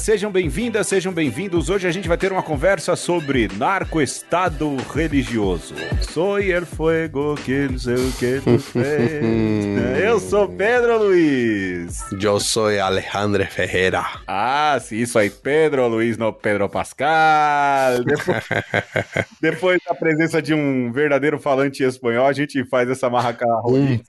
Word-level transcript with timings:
sejam 0.00 0.32
bem-vindas, 0.32 0.88
sejam 0.88 1.12
bem-vindos. 1.12 1.68
Hoje 1.68 1.86
a 1.86 1.90
gente 1.90 2.08
vai 2.08 2.16
ter 2.16 2.32
uma 2.32 2.42
conversa 2.42 2.96
sobre 2.96 3.48
narco-estado 3.58 4.74
religioso. 4.94 5.74
Soy 6.00 6.50
el 6.50 6.64
fuego 6.64 7.34
que 7.36 7.68
não 7.68 7.78
sei 7.78 7.94
o 7.94 8.12
que 8.12 8.40
tu 8.40 8.58
fez. 8.58 10.02
Eu 10.02 10.18
sou 10.18 10.48
Pedro 10.48 11.04
Luiz. 11.04 12.00
Eu 12.12 12.40
sou 12.40 12.68
Alejandro 12.80 13.44
Ferreira. 13.46 14.02
Ah, 14.26 14.78
sim, 14.80 14.96
isso 14.96 15.18
aí, 15.18 15.28
Pedro 15.28 15.86
Luiz, 15.86 16.16
não 16.16 16.32
Pedro 16.32 16.68
Pascal. 16.68 18.02
Depois, 18.02 18.44
depois 19.40 19.80
da 19.86 19.94
presença 19.94 20.40
de 20.40 20.54
um 20.54 20.90
verdadeiro 20.90 21.38
falante 21.38 21.82
espanhol, 21.82 22.26
a 22.26 22.32
gente 22.32 22.64
faz 22.64 22.88
essa 22.88 23.10
macarronice. 23.10 24.00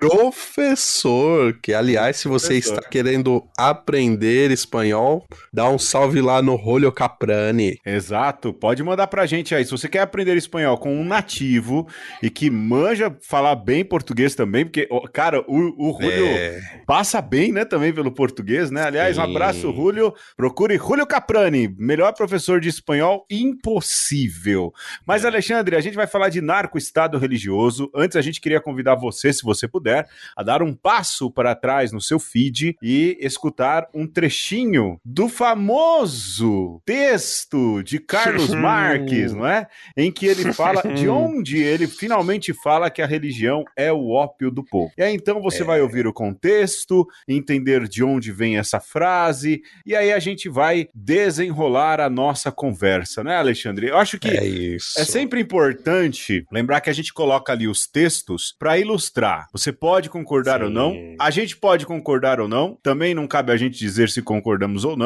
Um 0.00 0.08
professor, 0.08 1.58
que 1.60 1.74
aliás, 1.74 2.18
se 2.18 2.28
você 2.28 2.54
professor. 2.54 2.78
está 2.78 2.88
querendo 2.88 3.44
aprender 3.58 4.52
espanhol, 4.52 5.23
dá 5.52 5.68
um 5.68 5.78
salve 5.78 6.20
lá 6.20 6.40
no 6.42 6.56
Rolho 6.56 6.90
Caprani. 6.92 7.78
Exato, 7.84 8.52
pode 8.52 8.82
mandar 8.82 9.06
pra 9.06 9.26
gente 9.26 9.54
aí. 9.54 9.64
Se 9.64 9.70
você 9.70 9.88
quer 9.88 10.00
aprender 10.00 10.36
espanhol 10.36 10.78
com 10.78 10.94
um 10.94 11.04
nativo 11.04 11.88
e 12.22 12.30
que 12.30 12.50
manja 12.50 13.16
falar 13.20 13.54
bem 13.56 13.84
português 13.84 14.34
também, 14.34 14.64
porque, 14.64 14.88
cara, 15.12 15.44
o, 15.46 15.90
o 15.90 15.92
Julio 16.00 16.26
é... 16.26 16.60
passa 16.86 17.20
bem, 17.20 17.52
né, 17.52 17.64
também 17.64 17.92
pelo 17.92 18.10
português, 18.12 18.70
né? 18.70 18.84
Aliás, 18.84 19.16
Sim. 19.16 19.20
um 19.20 19.24
abraço, 19.24 19.72
Julio. 19.72 20.14
Procure 20.36 20.76
Julio 20.76 21.06
Caprani, 21.06 21.74
melhor 21.78 22.12
professor 22.12 22.60
de 22.60 22.68
espanhol 22.68 23.26
impossível. 23.30 24.72
Mas, 25.06 25.24
é. 25.24 25.28
Alexandre, 25.28 25.76
a 25.76 25.80
gente 25.80 25.94
vai 25.94 26.06
falar 26.06 26.28
de 26.28 26.40
narco-estado 26.40 27.18
religioso. 27.18 27.90
Antes, 27.94 28.16
a 28.16 28.22
gente 28.22 28.40
queria 28.40 28.60
convidar 28.60 28.94
você, 28.94 29.32
se 29.32 29.42
você 29.42 29.66
puder, 29.66 30.08
a 30.36 30.42
dar 30.42 30.62
um 30.62 30.74
passo 30.74 31.30
para 31.30 31.54
trás 31.54 31.92
no 31.92 32.00
seu 32.00 32.18
feed 32.18 32.76
e 32.82 33.16
escutar 33.20 33.88
um 33.94 34.06
trechinho 34.06 35.00
do 35.14 35.28
famoso 35.28 36.82
texto 36.84 37.84
de 37.84 38.00
Carlos 38.00 38.48
Marques, 38.52 39.32
não 39.32 39.46
é? 39.46 39.68
Em 39.96 40.10
que 40.10 40.26
ele 40.26 40.52
fala 40.52 40.82
de 40.82 41.06
onde 41.08 41.62
ele 41.62 41.86
finalmente 41.86 42.52
fala 42.52 42.90
que 42.90 43.00
a 43.00 43.06
religião 43.06 43.64
é 43.76 43.92
o 43.92 44.10
ópio 44.10 44.50
do 44.50 44.64
povo. 44.64 44.92
E 44.98 45.02
aí 45.04 45.14
então 45.14 45.40
você 45.40 45.62
é. 45.62 45.64
vai 45.64 45.80
ouvir 45.80 46.04
o 46.08 46.12
contexto, 46.12 47.06
entender 47.28 47.86
de 47.86 48.02
onde 48.02 48.32
vem 48.32 48.58
essa 48.58 48.80
frase, 48.80 49.62
e 49.86 49.94
aí 49.94 50.12
a 50.12 50.18
gente 50.18 50.48
vai 50.48 50.88
desenrolar 50.92 52.00
a 52.00 52.10
nossa 52.10 52.50
conversa, 52.50 53.22
né, 53.22 53.36
Alexandre? 53.36 53.86
Eu 53.86 53.98
acho 53.98 54.18
que 54.18 54.26
é, 54.26 54.74
é 54.74 55.04
sempre 55.04 55.40
importante 55.40 56.44
lembrar 56.50 56.80
que 56.80 56.90
a 56.90 56.94
gente 56.94 57.14
coloca 57.14 57.52
ali 57.52 57.68
os 57.68 57.86
textos 57.86 58.52
para 58.58 58.78
ilustrar. 58.78 59.46
Você 59.52 59.72
pode 59.72 60.10
concordar 60.10 60.58
Sim. 60.58 60.64
ou 60.64 60.70
não, 60.70 61.14
a 61.20 61.30
gente 61.30 61.56
pode 61.56 61.86
concordar 61.86 62.40
ou 62.40 62.48
não, 62.48 62.76
também 62.82 63.14
não 63.14 63.28
cabe 63.28 63.52
a 63.52 63.56
gente 63.56 63.78
dizer 63.78 64.08
se 64.08 64.20
concordamos 64.20 64.84
ou 64.84 64.96
não, 64.96 65.03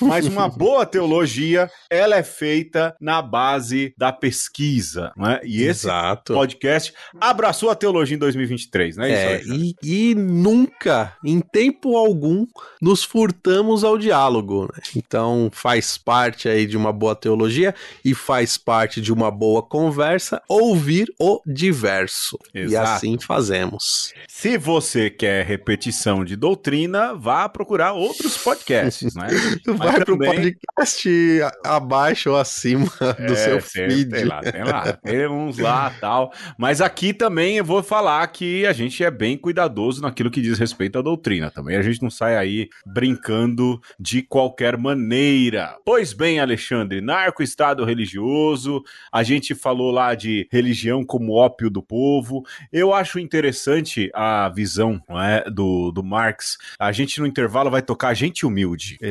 mas 0.00 0.26
uma 0.26 0.48
boa 0.50 0.86
teologia, 0.86 1.70
ela 1.88 2.16
é 2.16 2.22
feita 2.22 2.96
na 3.00 3.22
base 3.22 3.94
da 3.96 4.12
pesquisa, 4.12 5.12
né? 5.16 5.40
E 5.44 5.62
esse 5.62 5.86
Exato. 5.86 6.34
podcast 6.34 6.92
abraçou 7.20 7.70
a 7.70 7.74
teologia 7.74 8.16
em 8.16 8.18
2023, 8.18 8.96
né? 8.96 9.10
É, 9.10 9.42
e, 9.44 9.74
e, 9.82 10.14
nunca, 10.14 11.16
em 11.24 11.40
tempo 11.40 11.96
algum, 11.96 12.46
nos 12.80 13.04
furtamos 13.04 13.84
ao 13.84 13.98
diálogo. 13.98 14.62
Né? 14.62 14.82
Então 14.96 15.50
faz 15.52 15.98
parte 15.98 16.48
aí 16.48 16.66
de 16.66 16.76
uma 16.76 16.92
boa 16.92 17.14
teologia 17.14 17.74
e 18.04 18.14
faz 18.14 18.56
parte 18.56 19.00
de 19.00 19.12
uma 19.12 19.30
boa 19.30 19.62
conversa 19.62 20.42
ouvir 20.48 21.12
o 21.18 21.40
diverso. 21.46 22.38
Exato. 22.54 22.72
E 22.72 22.76
assim 22.76 23.18
fazemos. 23.18 24.12
Se 24.28 24.56
você 24.58 25.10
quer 25.10 25.44
repetição 25.44 26.24
de 26.24 26.36
doutrina, 26.36 27.14
vá 27.14 27.48
procurar 27.48 27.92
outros 27.92 28.36
podcasts, 28.36 29.14
né? 29.16 29.28
Vai 29.76 30.04
para 30.04 30.14
o 30.14 30.18
podcast 30.18 31.40
abaixo 31.64 32.30
ou 32.30 32.36
acima 32.36 32.86
do 33.26 33.32
é, 33.32 33.36
seu 33.36 33.60
feed. 33.60 34.10
Tem 34.10 34.24
lá, 34.24 34.40
tem 34.40 34.64
lá. 34.64 34.92
Tem 34.92 35.28
uns 35.28 35.58
lá 35.58 35.90
tal. 36.00 36.32
Mas 36.58 36.80
aqui 36.80 37.12
também 37.12 37.58
eu 37.58 37.64
vou 37.64 37.82
falar 37.82 38.26
que 38.28 38.66
a 38.66 38.72
gente 38.72 39.02
é 39.02 39.10
bem 39.10 39.36
cuidadoso 39.36 40.02
naquilo 40.02 40.30
que 40.30 40.40
diz 40.40 40.58
respeito 40.58 40.98
à 40.98 41.02
doutrina. 41.02 41.50
Também 41.50 41.76
a 41.76 41.82
gente 41.82 42.02
não 42.02 42.10
sai 42.10 42.36
aí 42.36 42.68
brincando 42.86 43.80
de 43.98 44.22
qualquer 44.22 44.76
maneira. 44.76 45.76
Pois 45.84 46.12
bem, 46.12 46.40
Alexandre, 46.40 47.00
narco-estado 47.00 47.84
religioso, 47.84 48.82
a 49.12 49.22
gente 49.22 49.54
falou 49.54 49.90
lá 49.90 50.14
de 50.14 50.48
religião 50.50 51.04
como 51.04 51.32
ópio 51.32 51.70
do 51.70 51.82
povo. 51.82 52.44
Eu 52.72 52.92
acho 52.92 53.18
interessante 53.18 54.10
a 54.14 54.48
visão 54.48 55.00
é, 55.10 55.48
do, 55.50 55.90
do 55.90 56.02
Marx. 56.02 56.58
A 56.78 56.92
gente 56.92 57.20
no 57.20 57.26
intervalo 57.26 57.70
vai 57.70 57.82
tocar 57.82 58.14
gente 58.14 58.46
humilde. 58.46 58.98
É, 59.00 59.10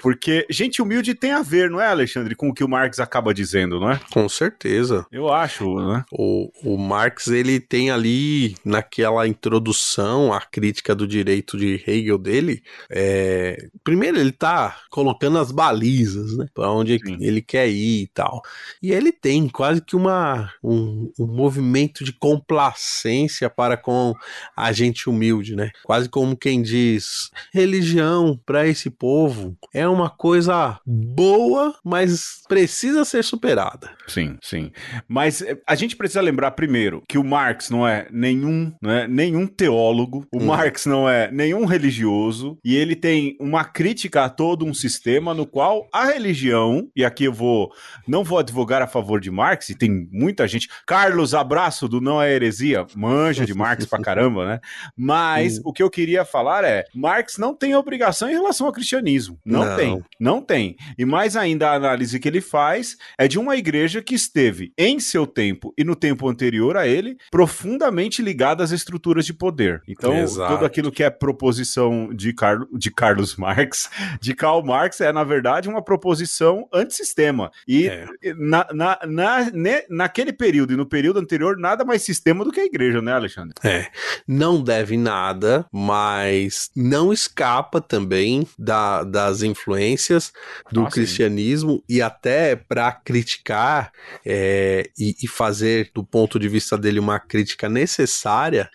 porque 0.00 0.46
gente 0.50 0.80
humilde 0.82 1.14
tem 1.14 1.32
a 1.32 1.42
ver, 1.42 1.70
não 1.70 1.80
é, 1.80 1.86
Alexandre, 1.86 2.34
com 2.34 2.48
o 2.48 2.54
que 2.54 2.64
o 2.64 2.68
Marx 2.68 2.98
acaba 2.98 3.34
dizendo, 3.34 3.80
não 3.80 3.90
é? 3.90 4.00
Com 4.12 4.28
certeza. 4.28 5.06
Eu 5.10 5.32
acho, 5.32 5.74
né? 5.76 6.04
O, 6.12 6.50
o 6.64 6.78
Marx, 6.78 7.28
ele 7.28 7.60
tem 7.60 7.90
ali, 7.90 8.54
naquela 8.64 9.26
introdução 9.26 10.32
à 10.32 10.40
crítica 10.40 10.94
do 10.94 11.06
direito 11.06 11.56
de 11.56 11.82
Hegel 11.86 12.18
dele, 12.18 12.62
é... 12.90 13.68
primeiro 13.84 14.18
ele 14.18 14.32
tá 14.32 14.76
colocando 14.90 15.38
as 15.38 15.50
balizas, 15.50 16.36
né? 16.36 16.46
Pra 16.54 16.70
onde 16.70 16.98
Sim. 16.98 17.16
ele 17.20 17.42
quer 17.42 17.68
ir 17.68 18.02
e 18.02 18.06
tal. 18.08 18.42
E 18.82 18.92
ele 18.92 19.12
tem 19.12 19.48
quase 19.48 19.82
que 19.82 19.96
uma, 19.96 20.52
um, 20.62 21.10
um 21.18 21.26
movimento 21.26 22.04
de 22.04 22.12
complacência 22.12 23.48
para 23.48 23.76
com 23.76 24.14
a 24.56 24.72
gente 24.72 25.08
humilde, 25.08 25.54
né? 25.54 25.70
Quase 25.84 26.08
como 26.08 26.36
quem 26.36 26.62
diz, 26.62 27.30
religião 27.52 28.38
para 28.44 28.66
esse 28.66 28.90
povo 28.90 29.56
é 29.72 29.86
uma 29.86 30.10
coisa 30.10 30.78
boa, 30.86 31.74
mas 31.84 32.42
precisa 32.48 33.04
ser 33.04 33.22
superada. 33.22 33.90
Sim, 34.06 34.36
sim. 34.42 34.72
Mas 35.08 35.42
eh, 35.42 35.58
a 35.66 35.74
gente 35.74 35.96
precisa 35.96 36.20
lembrar 36.20 36.52
primeiro 36.52 37.02
que 37.08 37.18
o 37.18 37.24
Marx 37.24 37.70
não 37.70 37.86
é 37.86 38.08
nenhum, 38.10 38.72
né, 38.82 39.06
nenhum 39.06 39.46
teólogo, 39.46 40.26
o 40.32 40.38
hum. 40.38 40.46
Marx 40.46 40.86
não 40.86 41.08
é 41.08 41.30
nenhum 41.30 41.64
religioso, 41.64 42.58
e 42.64 42.76
ele 42.76 42.96
tem 42.96 43.36
uma 43.40 43.64
crítica 43.64 44.24
a 44.24 44.28
todo 44.28 44.64
um 44.64 44.74
sistema 44.74 45.32
no 45.32 45.46
qual 45.46 45.86
a 45.92 46.04
religião, 46.06 46.88
e 46.96 47.04
aqui 47.04 47.24
eu 47.24 47.32
vou 47.32 47.70
não 48.06 48.24
vou 48.24 48.38
advogar 48.38 48.82
a 48.82 48.86
favor 48.86 49.20
de 49.20 49.30
Marx, 49.30 49.68
e 49.68 49.74
tem 49.74 50.08
muita 50.10 50.48
gente. 50.48 50.68
Carlos, 50.86 51.34
abraço 51.34 51.88
do 51.88 52.00
Não 52.00 52.20
é 52.20 52.32
Heresia, 52.32 52.86
manja 52.96 53.46
de 53.46 53.54
Marx 53.54 53.86
pra 53.86 54.00
caramba, 54.00 54.46
né? 54.46 54.60
Mas 54.96 55.58
hum. 55.58 55.62
o 55.66 55.72
que 55.72 55.82
eu 55.82 55.90
queria 55.90 56.24
falar 56.24 56.64
é: 56.64 56.84
Marx 56.94 57.38
não 57.38 57.54
tem 57.54 57.74
obrigação 57.74 58.28
em 58.28 58.32
relação 58.32 58.66
ao 58.66 58.72
cristianismo. 58.72 59.38
Não, 59.50 59.64
não, 59.64 59.76
tem. 59.76 60.04
Não 60.18 60.42
tem. 60.42 60.76
E 60.98 61.04
mais 61.04 61.36
ainda, 61.36 61.70
a 61.70 61.74
análise 61.74 62.18
que 62.18 62.28
ele 62.28 62.40
faz 62.40 62.96
é 63.18 63.26
de 63.26 63.38
uma 63.38 63.56
igreja 63.56 64.02
que 64.02 64.14
esteve, 64.14 64.72
em 64.78 64.98
seu 65.00 65.26
tempo 65.26 65.72
e 65.76 65.84
no 65.84 65.94
tempo 65.94 66.28
anterior 66.28 66.76
a 66.76 66.86
ele, 66.86 67.16
profundamente 67.30 68.22
ligada 68.22 68.62
às 68.62 68.70
estruturas 68.70 69.26
de 69.26 69.34
poder. 69.34 69.82
Então, 69.88 70.16
Exato. 70.16 70.54
tudo 70.54 70.64
aquilo 70.64 70.92
que 70.92 71.02
é 71.02 71.10
proposição 71.10 72.12
de, 72.14 72.32
Car 72.32 72.58
de 72.72 72.90
Carlos 72.90 73.36
Marx, 73.40 73.90
de 74.20 74.34
Karl 74.34 74.62
Marx, 74.64 75.00
é, 75.00 75.12
na 75.12 75.24
verdade, 75.24 75.68
uma 75.68 75.82
proposição 75.82 76.68
antissistema. 76.72 77.50
E 77.66 77.88
é. 77.88 78.06
na, 78.36 78.66
na, 78.72 78.98
na, 79.06 79.50
né, 79.50 79.82
naquele 79.88 80.32
período 80.32 80.72
e 80.72 80.76
no 80.76 80.86
período 80.86 81.18
anterior, 81.18 81.56
nada 81.56 81.84
mais 81.84 82.02
sistema 82.02 82.44
do 82.44 82.52
que 82.52 82.60
a 82.60 82.64
igreja, 82.64 83.00
né, 83.00 83.12
Alexandre? 83.12 83.54
É. 83.64 83.86
Não 84.26 84.62
deve 84.62 84.96
nada, 84.96 85.66
mas 85.72 86.70
não 86.76 87.12
escapa 87.12 87.80
também 87.80 88.46
da, 88.58 89.02
das 89.04 89.39
influências 89.42 90.32
do 90.70 90.86
cristianismo 90.86 91.82
e 91.88 92.00
até 92.00 92.56
para 92.56 92.92
criticar 92.92 93.92
é, 94.24 94.90
e, 94.98 95.16
e 95.22 95.28
fazer 95.28 95.90
do 95.94 96.04
ponto 96.04 96.38
de 96.38 96.48
vista 96.48 96.76
dele 96.76 96.98
uma 96.98 97.18
crítica 97.18 97.68
necessária, 97.68 98.70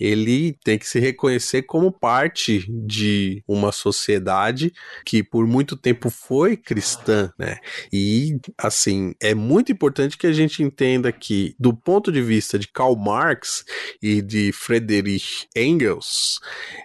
ele 0.00 0.56
tem 0.64 0.78
que 0.78 0.86
se 0.86 0.98
reconhecer 0.98 1.62
como 1.62 1.92
parte 1.92 2.66
de 2.68 3.42
uma 3.46 3.72
sociedade 3.72 4.72
que 5.04 5.22
por 5.22 5.46
muito 5.46 5.76
tempo 5.76 6.10
foi 6.10 6.56
cristã, 6.56 7.30
né? 7.38 7.58
E 7.92 8.36
assim, 8.58 9.14
é 9.20 9.34
muito 9.34 9.70
importante 9.70 10.18
que 10.18 10.26
a 10.26 10.32
gente 10.32 10.62
entenda 10.62 11.12
que 11.12 11.54
do 11.58 11.74
ponto 11.74 12.10
de 12.10 12.22
vista 12.22 12.58
de 12.58 12.68
Karl 12.68 12.96
Marx 12.96 13.64
e 14.02 14.20
de 14.20 14.52
Friedrich 14.52 15.46
Engels, 15.54 16.40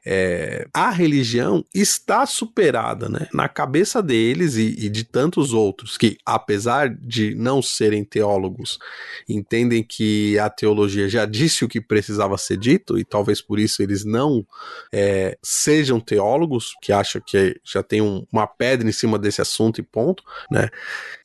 é, 0.06 0.68
a 0.74 0.90
religião 0.90 1.66
está 1.74 2.26
superada, 2.26 3.10
né? 3.10 3.28
Na 3.34 3.48
cabeça 3.50 4.02
deles 4.02 4.56
e, 4.56 4.76
e 4.86 4.90
de 4.90 5.04
tantos 5.04 5.54
outros 5.54 5.98
que, 5.98 6.18
apesar 6.26 6.90
de 6.90 7.34
não 7.36 7.62
serem 7.62 8.04
teólogos, 8.04 8.78
entendem 9.28 9.84
que 9.84 10.38
a 10.40 10.50
teologia 10.50 11.08
já 11.10 11.26
disse 11.26 11.66
o 11.66 11.68
que 11.68 11.82
precisava 11.82 12.38
ser 12.38 12.58
dito 12.58 12.99
e 13.00 13.06
talvez 13.06 13.42
por 13.42 13.60
isso 13.60 13.81
eles 13.81 14.06
não 14.06 14.46
é, 14.92 15.38
sejam 15.42 16.00
teólogos, 16.00 16.74
que 16.81 16.92
acham 16.92 17.22
que 17.25 17.60
já 17.63 17.81
tem 17.81 18.01
um, 18.01 18.25
uma 18.31 18.48
pedra 18.48 18.88
em 18.88 18.92
cima 18.92 19.18
desse 19.18 19.42
assunto 19.42 19.80
e 19.80 19.84
ponto, 19.84 20.24
né? 20.51 20.69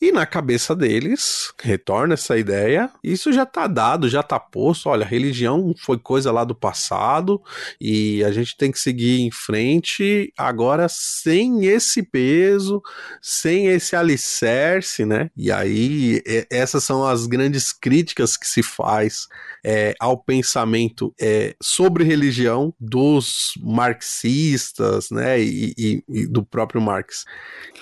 E 0.01 0.13
na 0.13 0.27
cabeça 0.27 0.75
deles, 0.75 1.53
retorna 1.61 2.15
essa 2.15 2.37
ideia, 2.39 2.91
isso 3.03 3.33
já 3.33 3.45
tá 3.45 3.67
dado, 3.67 4.09
já 4.09 4.23
tá 4.23 4.39
posto, 4.39 4.89
olha, 4.89 5.05
religião 5.05 5.75
foi 5.79 5.99
coisa 5.99 6.31
lá 6.31 6.45
do 6.45 6.55
passado 6.55 7.43
e 7.81 8.23
a 8.25 8.33
gente 8.33 8.57
tem 8.57 8.71
que 8.71 8.79
seguir 8.79 9.21
em 9.21 9.31
frente 9.31 10.33
agora 10.37 10.87
sem 10.89 11.67
esse 11.67 12.03
peso, 12.03 12.83
sem 13.21 13.67
esse 13.69 13.97
alicerce, 13.97 15.05
né? 15.05 15.31
E 15.37 15.51
aí, 15.51 16.23
essas 16.51 16.85
são 16.85 17.07
as 17.07 17.27
grandes 17.27 17.73
críticas 17.73 18.37
que 18.37 18.47
se 18.47 18.63
faz 18.63 19.27
é, 19.65 19.95
ao 19.99 20.17
pensamento 20.17 21.15
é, 21.21 21.55
sobre 21.63 22.05
religião 22.05 22.75
dos 22.79 23.55
marxistas, 23.63 25.11
né, 25.11 25.41
e, 25.41 25.75
e, 25.77 26.05
e 26.09 26.27
do 26.27 26.45
próprio 26.45 26.81
Marx. 26.81 27.25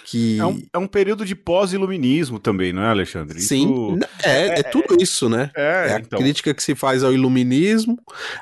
Que... 0.04 0.38
É, 0.38 0.46
um, 0.46 0.62
é 0.72 0.78
um 0.78 0.86
período 0.86 1.24
de 1.24 1.34
pós-iluminismo 1.34 2.38
também, 2.38 2.72
não 2.72 2.82
é, 2.82 2.88
Alexandre? 2.88 3.40
Sim, 3.40 3.98
é, 4.22 4.30
é, 4.30 4.60
é, 4.60 4.62
tudo 4.62 4.96
isso, 5.00 5.28
né? 5.28 5.50
É, 5.56 5.88
é 5.88 5.94
a 5.94 5.98
então... 5.98 6.18
crítica 6.18 6.52
que 6.52 6.62
se 6.62 6.74
faz 6.74 7.02
ao 7.02 7.12
iluminismo, 7.12 7.98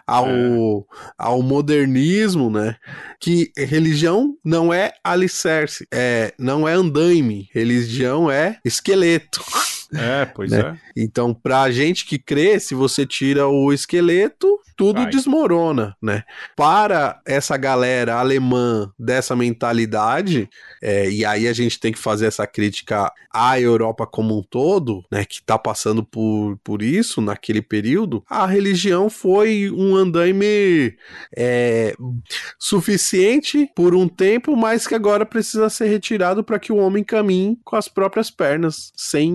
ao, 0.07 0.29
é. 0.29 0.85
ao 1.19 1.43
modernismo, 1.43 2.51
né? 2.51 2.77
Que 3.21 3.53
religião 3.57 4.37
não 4.45 4.73
é 4.73 4.93
alicerce, 5.05 5.87
é, 5.93 6.33
não 6.39 6.67
é 6.67 6.73
andaime, 6.73 7.49
religião 7.53 8.31
é 8.31 8.59
esqueleto. 8.65 9.43
É, 9.95 10.25
pois 10.25 10.51
né? 10.53 10.61
é. 10.61 11.03
Então, 11.03 11.35
pra 11.35 11.71
gente 11.71 12.05
que 12.05 12.19
crê, 12.19 12.59
se 12.61 12.75
você 12.75 13.07
tira 13.07 13.47
o 13.49 13.73
esqueleto, 13.73 14.59
tudo 14.81 15.03
Vai. 15.03 15.11
desmorona, 15.11 15.95
né? 16.01 16.23
Para 16.57 17.21
essa 17.27 17.55
galera 17.59 18.15
alemã 18.15 18.91
dessa 18.99 19.37
mentalidade, 19.37 20.49
é, 20.83 21.11
e 21.11 21.23
aí 21.23 21.47
a 21.47 21.53
gente 21.53 21.79
tem 21.79 21.93
que 21.93 21.99
fazer 21.99 22.25
essa 22.25 22.47
crítica 22.47 23.13
à 23.31 23.61
Europa 23.61 24.07
como 24.07 24.39
um 24.39 24.43
todo, 24.43 25.05
né? 25.13 25.27
Que 25.27 25.43
tá 25.43 25.59
passando 25.59 26.03
por, 26.03 26.59
por 26.65 26.81
isso 26.81 27.21
naquele 27.21 27.61
período, 27.61 28.25
a 28.27 28.47
religião 28.47 29.11
foi 29.11 29.71
um 29.71 29.95
andaime 29.95 30.97
é, 31.37 31.95
suficiente 32.59 33.71
por 33.77 33.95
um 33.95 34.09
tempo, 34.09 34.57
mas 34.57 34.87
que 34.87 34.95
agora 34.95 35.27
precisa 35.27 35.69
ser 35.69 35.89
retirado 35.89 36.43
para 36.43 36.59
que 36.59 36.73
o 36.73 36.77
homem 36.77 37.05
caminhe 37.05 37.59
com 37.65 37.77
as 37.77 37.87
próprias 37.87 38.31
pernas, 38.31 38.91
sem 38.97 39.31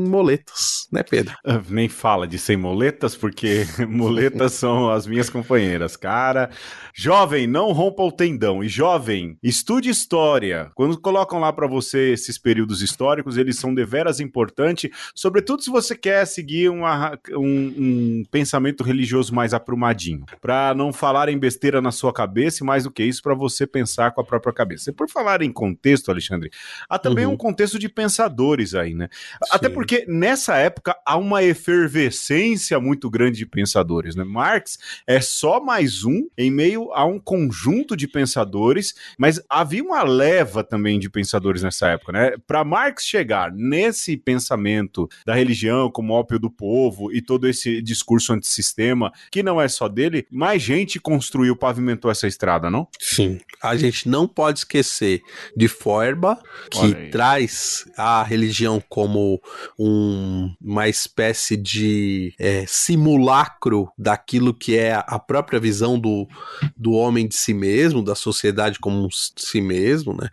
moletas, 0.46 0.88
né, 0.92 1.04
Pedro? 1.04 1.36
Ah, 1.46 1.62
nem 1.70 1.90
fala 1.90 2.28
de 2.28 2.38
sem 2.38 2.56
moletas, 2.56 3.16
porque 3.16 3.66
moletas 3.88 4.54
são 4.54 4.90
as 4.90 5.06
minhas 5.06 5.30
companheiras, 5.30 5.96
cara. 5.96 6.50
Jovem, 6.94 7.48
não 7.48 7.72
rompa 7.72 8.04
o 8.04 8.12
tendão. 8.12 8.64
E 8.64 8.70
jovem, 8.70 9.38
estude 9.44 9.90
história. 9.90 10.72
Quando 10.76 11.00
colocam 11.00 11.40
lá 11.40 11.52
para 11.52 11.68
você 11.68 12.14
esses 12.14 12.38
períodos 12.38 12.82
históricos, 12.82 13.38
eles 13.38 13.58
são 13.58 13.74
deveras 13.74 14.20
importantes, 14.20 14.90
sobretudo 15.14 15.62
se 15.62 15.70
você 15.70 15.96
quer 15.96 16.26
seguir 16.26 16.70
uma, 16.70 17.18
um, 17.32 17.74
um 17.78 18.24
pensamento 18.32 18.84
religioso 18.84 19.34
mais 19.34 19.54
aprumadinho, 19.54 20.26
para 20.42 20.74
não 20.74 20.94
falar 20.94 21.30
em 21.30 21.38
besteira 21.38 21.82
na 21.82 21.92
sua 21.92 22.14
cabeça 22.14 22.64
e 22.64 22.66
mais 22.66 22.84
do 22.84 22.92
que 22.92 23.04
isso, 23.04 23.22
para 23.22 23.34
você 23.34 23.68
pensar 23.68 24.12
com 24.12 24.22
a 24.22 24.24
própria 24.24 24.54
cabeça. 24.54 24.90
E 24.90 24.94
por 24.94 25.10
falar 25.10 25.42
em 25.42 25.52
contexto, 25.52 26.12
Alexandre, 26.12 26.50
há 26.90 26.98
também 26.98 27.26
uhum. 27.26 27.34
um 27.34 27.38
contexto 27.38 27.78
de 27.78 27.90
pensadores 27.90 28.74
aí, 28.76 28.94
né? 28.94 29.10
Sim. 29.12 29.50
Até 29.52 29.70
porque 29.70 30.06
nessa 30.08 30.35
época 30.58 30.96
há 31.06 31.18
uma 31.18 31.44
efervescência 31.44 32.80
muito 32.80 33.10
grande 33.10 33.38
de 33.38 33.46
pensadores, 33.46 34.16
né? 34.16 34.24
Marx 34.24 34.78
é 35.08 35.20
só 35.22 35.60
mais 35.60 36.04
um 36.04 36.28
em 36.38 36.52
meio 36.52 36.92
a 36.94 37.06
um 37.06 37.20
conjunto 37.20 37.96
de 37.96 38.08
pensadores, 38.08 38.94
mas 39.18 39.42
havia 39.50 39.84
uma 39.84 40.04
leva 40.04 40.64
também 40.64 41.00
de 41.00 41.10
pensadores 41.10 41.64
nessa 41.64 41.90
época, 41.90 42.12
né? 42.12 42.34
Para 42.46 42.64
Marx 42.64 43.06
chegar 43.06 43.52
nesse 43.52 44.18
pensamento 44.18 45.08
da 45.26 45.34
religião 45.34 45.90
como 45.90 46.14
ópio 46.14 46.40
do 46.40 46.50
povo 46.50 47.12
e 47.12 47.22
todo 47.22 47.48
esse 47.48 47.82
discurso 47.82 48.34
antissistema, 48.34 49.12
que 49.32 49.44
não 49.44 49.62
é 49.62 49.68
só 49.68 49.88
dele, 49.88 50.26
mais 50.32 50.62
gente 50.62 51.00
construiu, 51.00 51.56
pavimentou 51.56 52.10
essa 52.10 52.28
estrada, 52.28 52.70
não? 52.70 52.88
Sim. 53.00 53.40
A 53.62 53.76
gente 53.76 54.08
não 54.10 54.28
pode 54.28 54.60
esquecer 54.60 55.22
de 55.56 55.68
Feuerbach, 55.68 56.42
que 56.70 57.10
traz 57.10 57.86
a 57.98 58.24
religião 58.24 58.82
como 58.90 59.42
um, 59.78 60.25
uma 60.62 60.88
espécie 60.88 61.58
de 61.58 62.34
é, 62.40 62.66
simulacro 62.68 63.90
daquilo 63.98 64.54
que 64.54 64.78
é 64.78 64.94
a 64.94 65.20
própria 65.20 65.60
visão 65.60 66.00
do, 66.00 66.28
do 66.76 66.92
homem 66.94 67.28
de 67.28 67.36
si 67.36 67.54
mesmo, 67.54 68.04
da 68.04 68.16
sociedade 68.16 68.80
como 68.80 69.08
si 69.12 69.62
mesmo, 69.62 70.14
né? 70.14 70.30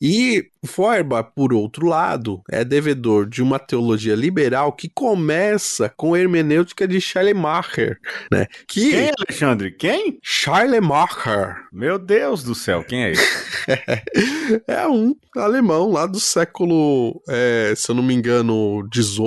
E 0.00 0.50
Feuerbach, 0.66 1.30
por 1.34 1.52
outro 1.52 1.86
lado, 1.86 2.42
é 2.50 2.64
devedor 2.64 3.26
de 3.26 3.42
uma 3.42 3.58
teologia 3.58 4.14
liberal 4.14 4.72
que 4.72 4.88
começa 4.88 5.88
com 5.96 6.14
a 6.14 6.18
hermenêutica 6.18 6.86
de 6.86 7.00
Schleiermacher, 7.00 7.98
né? 8.30 8.46
Que... 8.66 8.90
Quem, 8.90 9.10
Alexandre? 9.18 9.70
Quem? 9.70 10.18
Schleiermacher. 10.22 11.56
Meu 11.72 11.98
Deus 11.98 12.42
do 12.42 12.54
céu, 12.54 12.82
quem 12.82 13.04
é 13.04 13.12
esse? 13.12 13.46
é 14.66 14.86
um 14.86 15.14
alemão 15.36 15.90
lá 15.90 16.06
do 16.06 16.20
século, 16.20 17.22
é, 17.28 17.72
se 17.76 17.90
eu 17.90 17.94
não 17.94 18.02
me 18.02 18.14
engano, 18.14 18.86
18, 18.90 19.25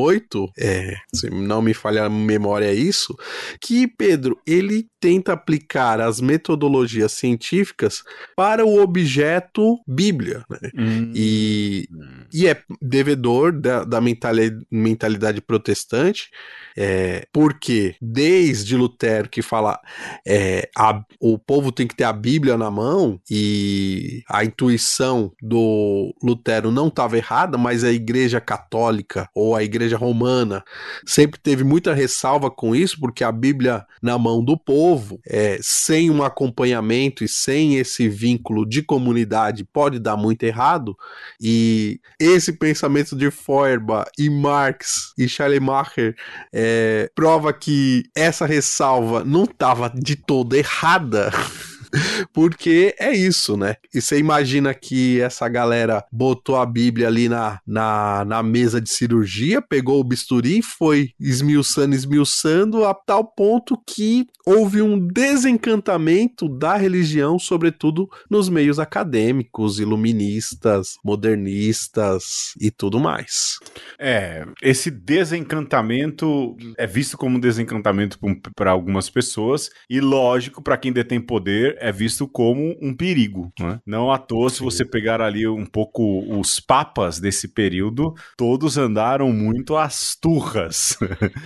é, 0.58 0.96
se 1.14 1.30
não 1.30 1.62
me 1.62 1.74
falha 1.74 2.06
a 2.06 2.10
memória 2.10 2.66
é 2.66 2.74
isso, 2.74 3.16
que 3.62 3.88
Pedro, 3.88 4.40
ele 4.46 4.88
tenta 5.00 5.34
aplicar 5.34 6.00
as 6.02 6.20
metodologias 6.20 7.12
científicas 7.14 8.04
para 8.36 8.66
o 8.66 8.82
objeto 8.82 9.80
Bíblia, 9.88 10.44
né? 10.50 10.70
Hum. 10.78 11.12
E, 11.16 11.88
e 12.34 12.48
é 12.48 12.62
devedor 12.82 13.52
da, 13.52 13.84
da 13.84 14.02
mentalidade, 14.02 15.42
protestante, 15.42 16.30
é, 16.78 17.26
porque 17.32 17.96
desde 18.02 18.76
Lutero 18.76 19.30
que 19.30 19.42
fala 19.42 19.80
é, 20.28 20.70
a, 20.78 21.04
o 21.20 21.38
povo 21.38 21.72
tem 21.72 21.88
que 21.88 21.96
ter 21.96 22.04
a 22.04 22.14
Bíblia 22.14 22.58
na 22.58 22.70
mão 22.70 23.20
e 23.30 24.24
a 24.30 24.44
intuição 24.44 25.32
do 25.42 26.14
Lutero 26.22 26.72
não 26.72 26.88
estava 26.88 27.18
errada, 27.18 27.58
mas 27.58 27.84
a 27.84 27.92
Igreja 27.92 28.40
Católica 28.40 29.30
ou 29.34 29.56
a 29.56 29.64
Igreja 29.64 29.98
Romana 29.98 30.64
sempre 31.06 31.40
teve 31.40 31.64
muita 31.64 31.94
ressalva 31.94 32.52
com 32.52 32.76
isso, 32.76 33.00
porque 33.00 33.24
a 33.24 33.32
Bíblia 33.32 33.86
na 34.02 34.18
mão 34.18 34.44
do 34.44 34.58
povo, 34.58 34.89
é, 35.28 35.60
sem 35.62 36.10
um 36.10 36.24
acompanhamento 36.24 37.24
e 37.24 37.28
sem 37.28 37.76
esse 37.76 38.08
vínculo 38.08 38.66
de 38.66 38.82
comunidade, 38.82 39.64
pode 39.64 40.00
dar 40.00 40.18
muito 40.18 40.44
errado. 40.44 40.98
E 41.42 42.00
esse 42.20 42.54
pensamento 42.54 43.16
de 43.16 43.30
Feuerbach 43.30 44.10
e 44.18 44.30
Marx 44.30 45.14
e 45.18 45.28
Schleiermacher 45.28 46.16
é, 46.54 47.10
prova 47.14 47.54
que 47.54 48.04
essa 48.16 48.46
ressalva 48.46 49.24
não 49.24 49.44
estava 49.44 49.92
de 49.94 50.16
todo 50.16 50.56
errada. 50.56 51.32
Porque 52.34 52.96
é 53.00 53.12
isso, 53.12 53.58
né? 53.58 53.76
E 53.94 54.02
você 54.02 54.18
imagina 54.18 54.74
que 54.74 55.20
essa 55.22 55.48
galera 55.48 56.04
botou 56.12 56.56
a 56.56 56.66
Bíblia 56.66 57.08
ali 57.08 57.30
na, 57.30 57.60
na, 57.66 58.26
na 58.26 58.44
mesa 58.44 58.80
de 58.80 58.90
cirurgia, 58.90 59.62
pegou 59.62 60.00
o 60.00 60.04
bisturi, 60.04 60.62
foi 60.62 61.12
esmiuçando, 61.20 61.96
esmiuçando, 61.96 62.86
a 62.86 62.94
tal 62.94 63.24
ponto 63.24 63.78
que 63.86 64.28
houve 64.46 64.82
um 64.82 65.00
desencantamento 65.00 66.50
da 66.50 66.76
religião, 66.76 67.38
sobretudo 67.38 68.10
nos 68.30 68.50
meios 68.50 68.80
acadêmicos, 68.80 69.80
iluministas, 69.80 70.98
modernistas 71.04 72.54
e 72.60 72.72
tudo 72.72 73.00
mais. 73.00 73.60
É, 73.98 74.46
esse 74.62 74.90
desencantamento 74.90 76.58
é 76.78 76.88
visto 76.88 77.18
como 77.18 77.38
um 77.38 77.40
desencantamento 77.40 78.18
para 78.56 78.72
algumas 78.72 79.10
pessoas, 79.10 79.70
e 79.90 80.00
lógico, 80.00 80.64
para 80.64 80.78
quem 80.78 80.92
detém 80.92 81.20
poder, 81.20 81.78
é 81.80 81.92
visto 81.92 82.28
como 82.28 82.78
um 82.82 82.94
perigo. 82.94 83.52
Né? 83.60 83.80
Não 83.86 84.12
à 84.12 84.18
toa, 84.18 84.50
se 84.50 84.62
você 84.62 84.86
pegar 84.86 85.22
ali 85.22 85.48
um 85.48 85.66
pouco 85.66 86.20
os 86.40 86.60
papas 86.60 87.20
desse 87.20 87.48
período, 87.48 88.14
todos 88.38 88.78
andaram 88.78 89.32
muito 89.32 89.76
às 89.76 90.16
turras 90.16 90.98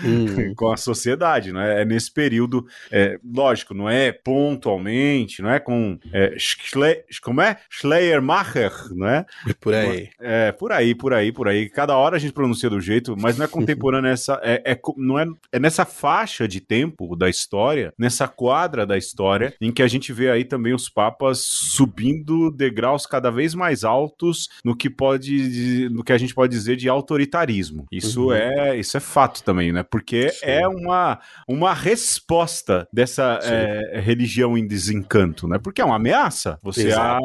hum. 0.03 0.53
com 0.55 0.71
a 0.71 0.77
sociedade. 0.77 1.51
Né? 1.51 1.81
É 1.81 1.85
nesse 1.85 2.11
período, 2.11 2.65
é, 2.91 3.17
lógico, 3.23 3.73
não 3.73 3.89
é 3.89 4.11
pontualmente, 4.11 5.41
não 5.41 5.49
é 5.49 5.59
com. 5.59 5.97
É, 6.11 6.35
Schle 6.37 7.03
como 7.21 7.41
é? 7.41 7.57
Schleiermacher, 7.69 8.71
não 8.91 9.07
é? 9.07 9.25
É 9.47 9.53
por 9.53 9.73
aí. 9.73 10.09
É, 10.19 10.51
por 10.51 10.71
aí, 10.71 10.95
por 10.95 11.13
aí, 11.13 11.31
por 11.31 11.47
aí. 11.47 11.69
Cada 11.69 11.95
hora 11.97 12.15
a 12.15 12.19
gente 12.19 12.33
pronuncia 12.33 12.69
do 12.69 12.81
jeito, 12.81 13.15
mas 13.17 13.37
não 13.37 13.45
é 13.45 13.47
contemporâneo 13.47 14.09
essa. 14.11 14.39
É, 14.43 14.61
é, 14.73 14.79
não 14.97 15.19
é, 15.19 15.25
é 15.51 15.59
nessa 15.59 15.85
faixa 15.85 16.47
de 16.47 16.59
tempo 16.59 17.15
da 17.15 17.29
história, 17.29 17.93
nessa 17.97 18.27
quadra 18.27 18.85
da 18.85 18.97
história, 18.97 19.53
em 19.59 19.71
que 19.71 19.81
a 19.81 19.87
gente 19.87 20.11
vê 20.11 20.22
vê 20.23 20.31
aí 20.31 20.45
também 20.45 20.73
os 20.73 20.89
papas 20.89 21.39
subindo 21.39 22.49
degraus 22.49 23.05
cada 23.05 23.29
vez 23.29 23.53
mais 23.53 23.83
altos 23.83 24.49
no 24.63 24.75
que 24.75 24.89
pode, 24.89 25.89
no 25.89 26.03
que 26.03 26.13
a 26.13 26.17
gente 26.17 26.33
pode 26.33 26.53
dizer 26.53 26.75
de 26.75 26.87
autoritarismo. 26.87 27.85
Isso 27.91 28.27
uhum. 28.27 28.33
é, 28.33 28.77
isso 28.77 28.95
é 28.95 28.99
fato 28.99 29.43
também, 29.43 29.71
né? 29.71 29.83
Porque 29.83 30.29
Sim. 30.29 30.45
é 30.45 30.67
uma, 30.67 31.19
uma 31.47 31.73
resposta 31.73 32.87
dessa 32.91 33.39
é, 33.43 33.99
religião 33.99 34.57
em 34.57 34.65
desencanto, 34.65 35.47
né? 35.47 35.59
Porque 35.61 35.81
é 35.81 35.85
uma 35.85 35.95
ameaça. 35.95 36.57
Você, 36.61 36.91
há, 36.93 37.19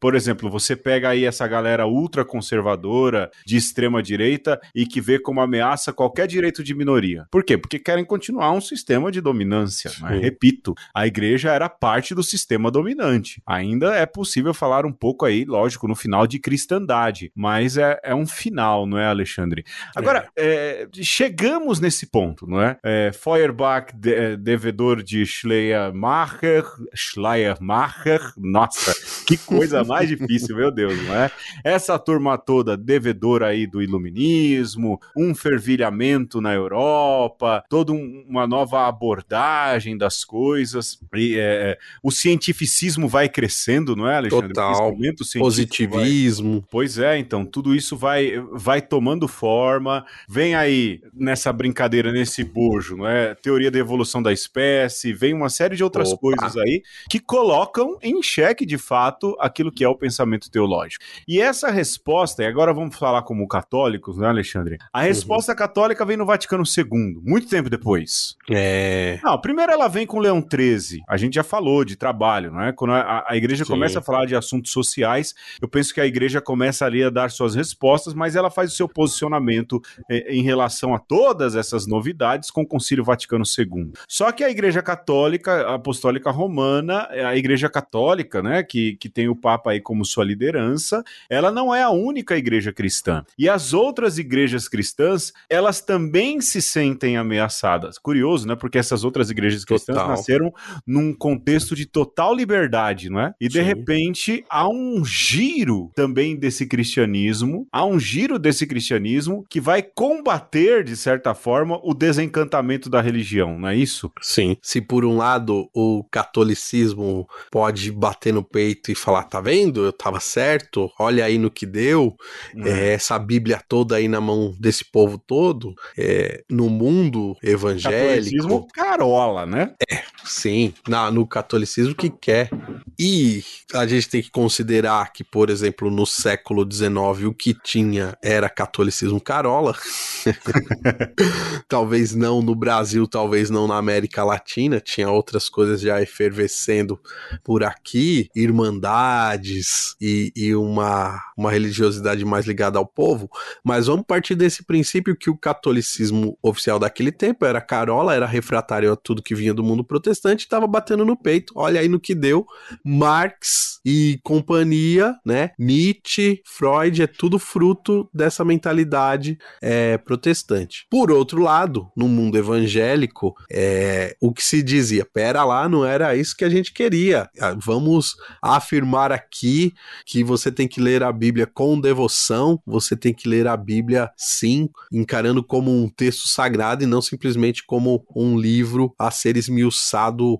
por 0.00 0.14
exemplo, 0.14 0.50
você 0.50 0.74
pega 0.74 1.10
aí 1.10 1.24
essa 1.24 1.46
galera 1.46 1.86
ultraconservadora 1.86 3.30
de 3.46 3.56
extrema 3.56 4.02
direita 4.02 4.60
e 4.74 4.86
que 4.86 5.00
vê 5.00 5.18
como 5.18 5.40
ameaça 5.40 5.92
qualquer 5.92 6.26
direito 6.26 6.62
de 6.62 6.74
minoria. 6.74 7.26
Por 7.30 7.44
quê? 7.44 7.58
Porque 7.58 7.78
querem 7.78 8.04
continuar 8.04 8.52
um 8.52 8.60
sistema 8.60 9.10
de 9.10 9.20
dominância. 9.20 9.90
Né? 10.00 10.18
Repito, 10.18 10.74
a 10.94 11.06
igreja 11.06 11.50
era 11.50 11.68
parte 11.68 12.14
do 12.14 12.22
sistema 12.22 12.37
dominante. 12.70 13.42
Ainda 13.46 13.94
é 13.94 14.06
possível 14.06 14.52
falar 14.52 14.84
um 14.84 14.92
pouco 14.92 15.24
aí, 15.24 15.44
lógico, 15.44 15.88
no 15.88 15.94
final 15.94 16.26
de 16.26 16.38
cristandade, 16.38 17.32
mas 17.34 17.76
é, 17.76 17.98
é 18.02 18.14
um 18.14 18.26
final, 18.26 18.86
não 18.86 18.98
é, 18.98 19.06
Alexandre? 19.06 19.64
Agora, 19.94 20.28
é. 20.36 20.48
É, 20.48 20.88
chegamos 21.02 21.80
nesse 21.80 22.06
ponto, 22.06 22.46
não 22.46 22.60
é? 22.60 22.78
é 22.82 23.10
Feuerbach, 23.12 23.92
de, 23.94 24.14
é, 24.14 24.36
devedor 24.36 25.02
de 25.02 25.24
Schleiermacher, 25.24 26.64
Schleiermacher, 26.94 28.20
nossa, 28.36 28.94
que 29.26 29.36
coisa 29.36 29.84
mais 29.84 30.08
difícil, 30.10 30.56
meu 30.56 30.70
Deus, 30.70 31.00
não 31.06 31.14
é? 31.14 31.30
Essa 31.64 31.98
turma 31.98 32.36
toda 32.36 32.76
devedora 32.76 33.48
aí 33.48 33.66
do 33.66 33.82
iluminismo, 33.82 35.00
um 35.16 35.34
fervilhamento 35.34 36.40
na 36.40 36.54
Europa, 36.54 37.64
toda 37.68 37.92
um, 37.92 38.24
uma 38.28 38.46
nova 38.46 38.86
abordagem 38.86 39.96
das 39.96 40.24
coisas. 40.24 40.98
E, 41.14 41.38
é, 41.38 41.72
é, 41.72 41.78
o 42.02 42.10
cientificismo 42.28 43.08
vai 43.08 43.28
crescendo, 43.28 43.96
não 43.96 44.06
é, 44.08 44.16
Alexandre? 44.16 44.48
Total. 44.48 44.94
Positivismo. 45.38 46.60
Vai... 46.60 46.68
Pois 46.70 46.98
é, 46.98 47.18
então, 47.18 47.44
tudo 47.44 47.74
isso 47.74 47.96
vai, 47.96 48.32
vai 48.52 48.82
tomando 48.82 49.26
forma. 49.26 50.04
Vem 50.28 50.54
aí 50.54 51.00
nessa 51.14 51.52
brincadeira, 51.52 52.12
nesse 52.12 52.44
bojo, 52.44 52.96
não 52.96 53.06
é? 53.06 53.34
Teoria 53.34 53.70
da 53.70 53.78
evolução 53.78 54.22
da 54.22 54.32
espécie, 54.32 55.12
vem 55.12 55.32
uma 55.32 55.48
série 55.48 55.76
de 55.76 55.82
outras 55.82 56.12
Opa. 56.12 56.20
coisas 56.20 56.56
aí 56.56 56.82
que 57.08 57.18
colocam 57.18 57.96
em 58.02 58.22
xeque, 58.22 58.66
de 58.66 58.76
fato, 58.76 59.36
aquilo 59.40 59.72
que 59.72 59.82
é 59.82 59.88
o 59.88 59.96
pensamento 59.96 60.50
teológico. 60.50 61.04
E 61.26 61.40
essa 61.40 61.70
resposta, 61.70 62.42
e 62.42 62.46
agora 62.46 62.72
vamos 62.74 62.96
falar 62.96 63.22
como 63.22 63.46
católicos, 63.48 64.18
né, 64.18 64.28
Alexandre? 64.28 64.76
A 64.92 65.00
uhum. 65.00 65.04
resposta 65.04 65.52
uhum. 65.52 65.58
católica 65.58 66.04
vem 66.04 66.16
no 66.16 66.26
Vaticano 66.26 66.64
II, 66.64 67.20
muito 67.22 67.48
tempo 67.48 67.70
depois. 67.70 68.36
É. 68.50 69.18
Não, 69.22 69.40
primeiro 69.40 69.72
ela 69.72 69.88
vem 69.88 70.06
com 70.06 70.18
Leão 70.18 70.42
XIII. 70.42 71.02
A 71.08 71.16
gente 71.16 71.34
já 71.34 71.42
falou 71.42 71.84
de 71.84 71.96
trabalho, 71.96 72.17
não 72.50 72.62
é? 72.62 72.72
Quando 72.72 72.92
a, 72.92 73.24
a 73.26 73.36
igreja 73.36 73.64
Sim. 73.64 73.72
começa 73.72 73.98
a 73.98 74.02
falar 74.02 74.26
de 74.26 74.34
assuntos 74.34 74.72
sociais, 74.72 75.34
eu 75.60 75.68
penso 75.68 75.94
que 75.94 76.00
a 76.00 76.06
igreja 76.06 76.40
começa 76.40 76.84
ali 76.84 77.02
a 77.02 77.10
dar 77.10 77.30
suas 77.30 77.54
respostas, 77.54 78.14
mas 78.14 78.36
ela 78.36 78.50
faz 78.50 78.72
o 78.72 78.76
seu 78.76 78.88
posicionamento 78.88 79.80
é, 80.10 80.34
em 80.34 80.42
relação 80.42 80.94
a 80.94 80.98
todas 80.98 81.54
essas 81.54 81.86
novidades 81.86 82.50
com 82.50 82.62
o 82.62 82.66
Concílio 82.66 83.04
Vaticano 83.04 83.44
II. 83.46 83.92
Só 84.08 84.32
que 84.32 84.42
a 84.42 84.50
igreja 84.50 84.82
católica, 84.82 85.74
apostólica 85.74 86.30
romana, 86.30 87.08
a 87.10 87.36
igreja 87.36 87.68
católica, 87.68 88.42
né, 88.42 88.62
que, 88.62 88.96
que 88.96 89.08
tem 89.08 89.28
o 89.28 89.36
Papa 89.36 89.70
aí 89.70 89.80
como 89.80 90.04
sua 90.04 90.24
liderança, 90.24 91.02
ela 91.30 91.50
não 91.50 91.74
é 91.74 91.82
a 91.82 91.90
única 91.90 92.36
igreja 92.36 92.72
cristã. 92.72 93.24
E 93.38 93.48
as 93.48 93.72
outras 93.72 94.18
igrejas 94.18 94.68
cristãs, 94.68 95.32
elas 95.48 95.80
também 95.80 96.40
se 96.40 96.60
sentem 96.60 97.16
ameaçadas. 97.16 97.98
Curioso, 97.98 98.46
né? 98.46 98.56
Porque 98.56 98.78
essas 98.78 99.04
outras 99.04 99.30
igrejas 99.30 99.64
cristãs 99.64 99.96
total. 99.96 100.10
nasceram 100.10 100.52
num 100.86 101.14
contexto 101.14 101.74
de 101.74 101.86
total 101.86 102.07
liberdade, 102.32 103.10
não 103.10 103.20
é? 103.20 103.34
E 103.40 103.48
de 103.48 103.58
Sim. 103.58 103.64
repente 103.64 104.44
há 104.48 104.68
um 104.68 105.04
giro 105.04 105.90
também 105.94 106.36
desse 106.36 106.66
cristianismo, 106.66 107.66
há 107.72 107.84
um 107.84 107.98
giro 107.98 108.38
desse 108.38 108.66
cristianismo 108.66 109.44
que 109.48 109.60
vai 109.60 109.82
combater, 109.82 110.84
de 110.84 110.96
certa 110.96 111.34
forma, 111.34 111.78
o 111.82 111.94
desencantamento 111.94 112.90
da 112.90 113.00
religião, 113.00 113.58
não 113.58 113.68
é 113.68 113.76
isso? 113.76 114.10
Sim. 114.20 114.56
Se 114.62 114.80
por 114.80 115.04
um 115.04 115.16
lado 115.16 115.68
o 115.74 116.04
catolicismo 116.10 117.26
pode 117.50 117.90
bater 117.92 118.32
no 118.32 118.42
peito 118.42 118.90
e 118.90 118.94
falar, 118.94 119.24
tá 119.24 119.40
vendo? 119.40 119.84
Eu 119.84 119.92
tava 119.92 120.20
certo, 120.20 120.90
olha 120.98 121.24
aí 121.24 121.38
no 121.38 121.50
que 121.50 121.66
deu, 121.66 122.16
hum. 122.54 122.66
é, 122.66 122.94
essa 122.94 123.18
Bíblia 123.18 123.60
toda 123.68 123.96
aí 123.96 124.08
na 124.08 124.20
mão 124.20 124.54
desse 124.58 124.84
povo 124.84 125.18
todo, 125.18 125.74
é, 125.96 126.42
no 126.50 126.68
mundo 126.68 127.36
evangélico. 127.42 128.66
carola, 128.72 129.46
né? 129.46 129.74
É, 129.90 130.02
sim, 130.24 130.72
na, 130.86 131.10
no 131.10 131.26
catolicismo 131.26 131.87
que 131.94 132.10
quer. 132.10 132.50
E 132.98 133.44
a 133.72 133.86
gente 133.86 134.08
tem 134.08 134.22
que 134.22 134.30
considerar 134.30 135.12
que, 135.12 135.22
por 135.22 135.50
exemplo, 135.50 135.90
no 135.90 136.04
século 136.04 136.66
XIX 136.70 137.26
o 137.26 137.34
que 137.34 137.54
tinha 137.54 138.16
era 138.22 138.48
catolicismo 138.48 139.20
carola. 139.20 139.76
talvez 141.68 142.14
não 142.14 142.42
no 142.42 142.54
Brasil, 142.54 143.06
talvez 143.06 143.50
não 143.50 143.66
na 143.66 143.76
América 143.76 144.24
Latina, 144.24 144.80
tinha 144.80 145.08
outras 145.10 145.48
coisas 145.48 145.80
já 145.80 146.02
efervescendo 146.02 146.98
por 147.44 147.62
aqui, 147.62 148.28
irmandades 148.34 149.94
e, 150.00 150.32
e 150.34 150.54
uma, 150.54 151.20
uma 151.36 151.50
religiosidade 151.50 152.24
mais 152.24 152.46
ligada 152.46 152.78
ao 152.78 152.86
povo, 152.86 153.30
mas 153.64 153.86
vamos 153.86 154.06
partir 154.06 154.34
desse 154.34 154.64
princípio 154.64 155.16
que 155.16 155.30
o 155.30 155.36
catolicismo 155.36 156.38
oficial 156.42 156.78
daquele 156.78 157.12
tempo 157.12 157.44
era 157.44 157.60
carola, 157.60 158.14
era 158.14 158.26
refratário 158.26 158.92
a 158.92 158.96
tudo 158.96 159.22
que 159.22 159.34
vinha 159.34 159.54
do 159.54 159.62
mundo 159.62 159.84
protestante, 159.84 160.44
estava 160.44 160.66
batendo 160.66 161.04
no 161.04 161.16
peito. 161.16 161.52
Olha 161.78 161.82
aí 161.82 161.88
no 161.88 162.00
que 162.00 162.14
deu. 162.14 162.44
Marx 162.84 163.78
e 163.84 164.18
companhia, 164.22 165.14
né? 165.24 165.50
Nietzsche, 165.58 166.42
Freud, 166.44 167.02
é 167.02 167.06
tudo 167.06 167.38
fruto 167.38 168.08
dessa 168.12 168.44
mentalidade 168.44 169.38
é, 169.62 169.96
protestante. 169.96 170.86
Por 170.90 171.10
outro 171.10 171.40
lado, 171.40 171.88
no 171.96 172.08
mundo 172.08 172.36
evangélico, 172.36 173.34
é, 173.50 174.16
o 174.20 174.32
que 174.32 174.42
se 174.42 174.62
dizia, 174.62 175.06
pera 175.06 175.44
lá, 175.44 175.68
não 175.68 175.84
era 175.84 176.16
isso 176.16 176.36
que 176.36 176.44
a 176.44 176.50
gente 176.50 176.72
queria. 176.72 177.30
Ah, 177.40 177.56
vamos 177.56 178.16
afirmar 178.42 179.12
aqui 179.12 179.72
que 180.04 180.24
você 180.24 180.50
tem 180.50 180.66
que 180.66 180.80
ler 180.80 181.02
a 181.02 181.12
Bíblia 181.12 181.46
com 181.46 181.80
devoção, 181.80 182.60
você 182.66 182.96
tem 182.96 183.14
que 183.14 183.28
ler 183.28 183.46
a 183.46 183.56
Bíblia 183.56 184.10
sim, 184.16 184.68
encarando 184.92 185.42
como 185.42 185.70
um 185.70 185.88
texto 185.88 186.28
sagrado 186.28 186.82
e 186.82 186.86
não 186.86 187.00
simplesmente 187.00 187.64
como 187.64 188.04
um 188.14 188.38
livro 188.38 188.94
a 188.98 189.10
ser 189.10 189.36
esmiuçado 189.36 190.38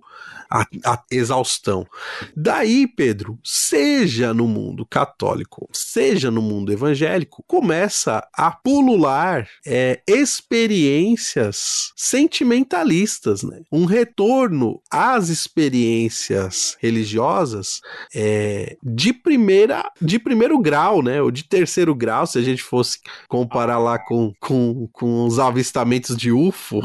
a, 0.51 0.67
a 0.85 1.03
exaustão. 1.29 1.87
Daí, 2.35 2.87
Pedro, 2.87 3.39
seja 3.45 4.33
no 4.33 4.49
mundo 4.49 4.87
católico, 4.87 5.69
seja 5.73 6.31
no 6.31 6.41
mundo 6.41 6.73
evangélico, 6.73 7.45
começa 7.47 8.27
a 8.33 8.51
pulular 8.51 9.49
é, 9.67 10.01
experiências 10.07 11.93
sentimentalistas, 11.97 13.43
né? 13.43 13.61
Um 13.71 13.85
retorno 13.85 14.81
às 14.91 15.29
experiências 15.29 16.77
religiosas 16.81 17.81
é, 18.15 18.77
de 18.83 19.13
primeira, 19.13 19.85
de 20.01 20.19
primeiro 20.19 20.59
grau, 20.59 21.03
né? 21.03 21.21
Ou 21.21 21.31
de 21.31 21.45
terceiro 21.45 21.95
grau, 21.95 22.27
se 22.27 22.39
a 22.39 22.43
gente 22.43 22.63
fosse 22.63 22.99
comparar 23.29 23.79
lá 23.79 23.99
com, 23.99 24.33
com, 24.41 24.89
com 24.93 25.27
os 25.27 25.39
avistamentos 25.39 26.17
de 26.17 26.33
UFO. 26.33 26.81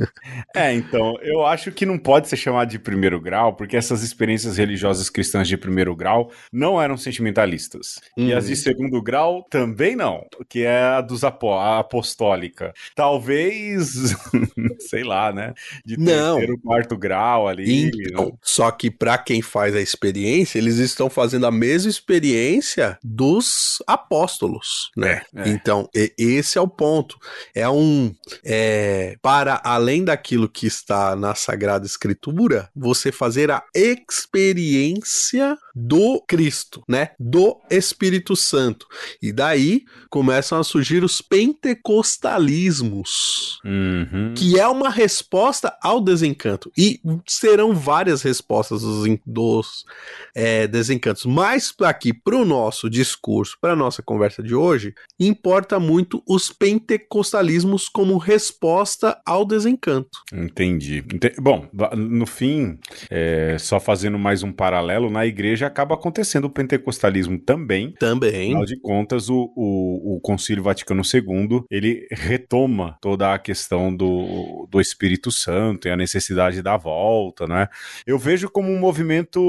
é, 0.54 0.72
então, 0.74 1.14
eu 1.22 1.44
acho 1.44 1.70
que 1.70 1.84
não 1.84 1.98
pode 1.98 2.28
ser 2.28 2.36
chamado 2.36 2.70
de 2.70 2.78
primeiro 2.78 3.20
grau, 3.20 3.54
porque 3.54 3.76
essas 3.84 4.02
experiências 4.02 4.56
religiosas 4.56 5.10
cristãs 5.10 5.48
de 5.48 5.56
primeiro 5.56 5.94
grau 5.94 6.30
não 6.52 6.80
eram 6.80 6.96
sentimentalistas. 6.96 7.98
Uhum. 8.16 8.28
E 8.28 8.34
as 8.34 8.46
de 8.46 8.56
segundo 8.56 9.00
grau 9.02 9.46
também 9.50 9.96
não, 9.96 10.26
que 10.48 10.62
é 10.62 10.82
a 10.82 11.00
dos 11.00 11.24
apó 11.24 11.58
a 11.58 11.78
apostólica. 11.80 12.72
Talvez, 12.94 14.14
sei 14.78 15.02
lá, 15.02 15.32
né? 15.32 15.54
De 15.84 15.96
não. 15.96 16.36
terceiro, 16.36 16.58
quarto 16.58 16.96
grau 16.96 17.48
ali. 17.48 17.84
Então, 17.86 18.26
né? 18.26 18.32
Só 18.42 18.70
que 18.70 18.90
para 18.90 19.18
quem 19.18 19.42
faz 19.42 19.74
a 19.74 19.80
experiência, 19.80 20.58
eles 20.58 20.76
estão 20.76 21.10
fazendo 21.10 21.46
a 21.46 21.50
mesma 21.50 21.90
experiência 21.90 22.98
dos 23.02 23.82
apóstolos, 23.86 24.90
né? 24.96 25.22
É, 25.34 25.42
é. 25.42 25.48
Então, 25.48 25.88
esse 26.16 26.58
é 26.58 26.60
o 26.60 26.68
ponto. 26.68 27.18
É 27.54 27.68
um. 27.68 28.14
É, 28.44 29.16
para 29.22 29.60
além 29.64 30.04
daquilo 30.04 30.48
que 30.48 30.66
está 30.66 31.16
na 31.16 31.34
Sagrada 31.34 31.86
Escritura, 31.86 32.68
você 32.74 33.10
fazer 33.10 33.50
a 33.50 33.62
experiência 33.74 35.58
do 35.74 36.22
Cristo, 36.26 36.82
né? 36.88 37.10
Do 37.18 37.58
Espírito 37.70 38.36
Santo. 38.36 38.86
E 39.20 39.32
daí 39.32 39.82
começam 40.10 40.58
a 40.58 40.64
surgir 40.64 41.04
os 41.04 41.20
pentecostalismos, 41.20 43.58
uhum. 43.64 44.32
que 44.36 44.58
é 44.58 44.66
uma 44.68 44.90
resposta 44.90 45.76
ao 45.82 46.00
desencanto. 46.00 46.72
E 46.76 47.00
serão 47.26 47.74
várias 47.74 48.22
respostas 48.22 48.82
dos, 48.82 49.18
dos 49.24 49.86
é, 50.34 50.66
desencantos. 50.66 51.24
Mas 51.24 51.72
aqui, 51.82 52.12
para 52.12 52.36
o 52.36 52.44
nosso 52.44 52.90
discurso, 52.90 53.56
para 53.60 53.72
a 53.72 53.76
nossa 53.76 54.02
conversa 54.02 54.42
de 54.42 54.54
hoje, 54.54 54.94
importa 55.18 55.80
muito 55.80 56.22
os 56.26 56.50
pentecostalismos 56.50 57.88
como 57.88 58.18
resposta 58.18 59.18
ao 59.24 59.44
desencanto. 59.44 60.20
Entendi. 60.32 61.04
Bom, 61.38 61.68
no 61.96 62.26
fim, 62.26 62.78
é, 63.10 63.56
só 63.58 63.80
fazendo 63.80 64.18
mais 64.18 64.42
um 64.42 64.52
paralelo, 64.52 65.10
na 65.10 65.26
igreja 65.26 65.61
acaba 65.64 65.94
acontecendo 65.94 66.46
o 66.46 66.50
pentecostalismo 66.50 67.38
também. 67.38 67.92
Também. 67.92 68.50
Afinal 68.50 68.64
de 68.64 68.80
contas, 68.80 69.28
o, 69.28 69.52
o, 69.56 70.16
o 70.16 70.20
Concílio 70.20 70.62
Vaticano 70.62 71.02
II, 71.02 71.64
ele 71.70 72.06
retoma 72.10 72.98
toda 73.00 73.32
a 73.32 73.38
questão 73.38 73.94
do, 73.94 74.68
do 74.70 74.80
Espírito 74.80 75.30
Santo 75.30 75.88
e 75.88 75.90
a 75.90 75.96
necessidade 75.96 76.62
da 76.62 76.76
volta, 76.76 77.46
né? 77.46 77.68
Eu 78.06 78.18
vejo 78.18 78.50
como 78.50 78.70
um 78.70 78.78
movimento, 78.78 79.40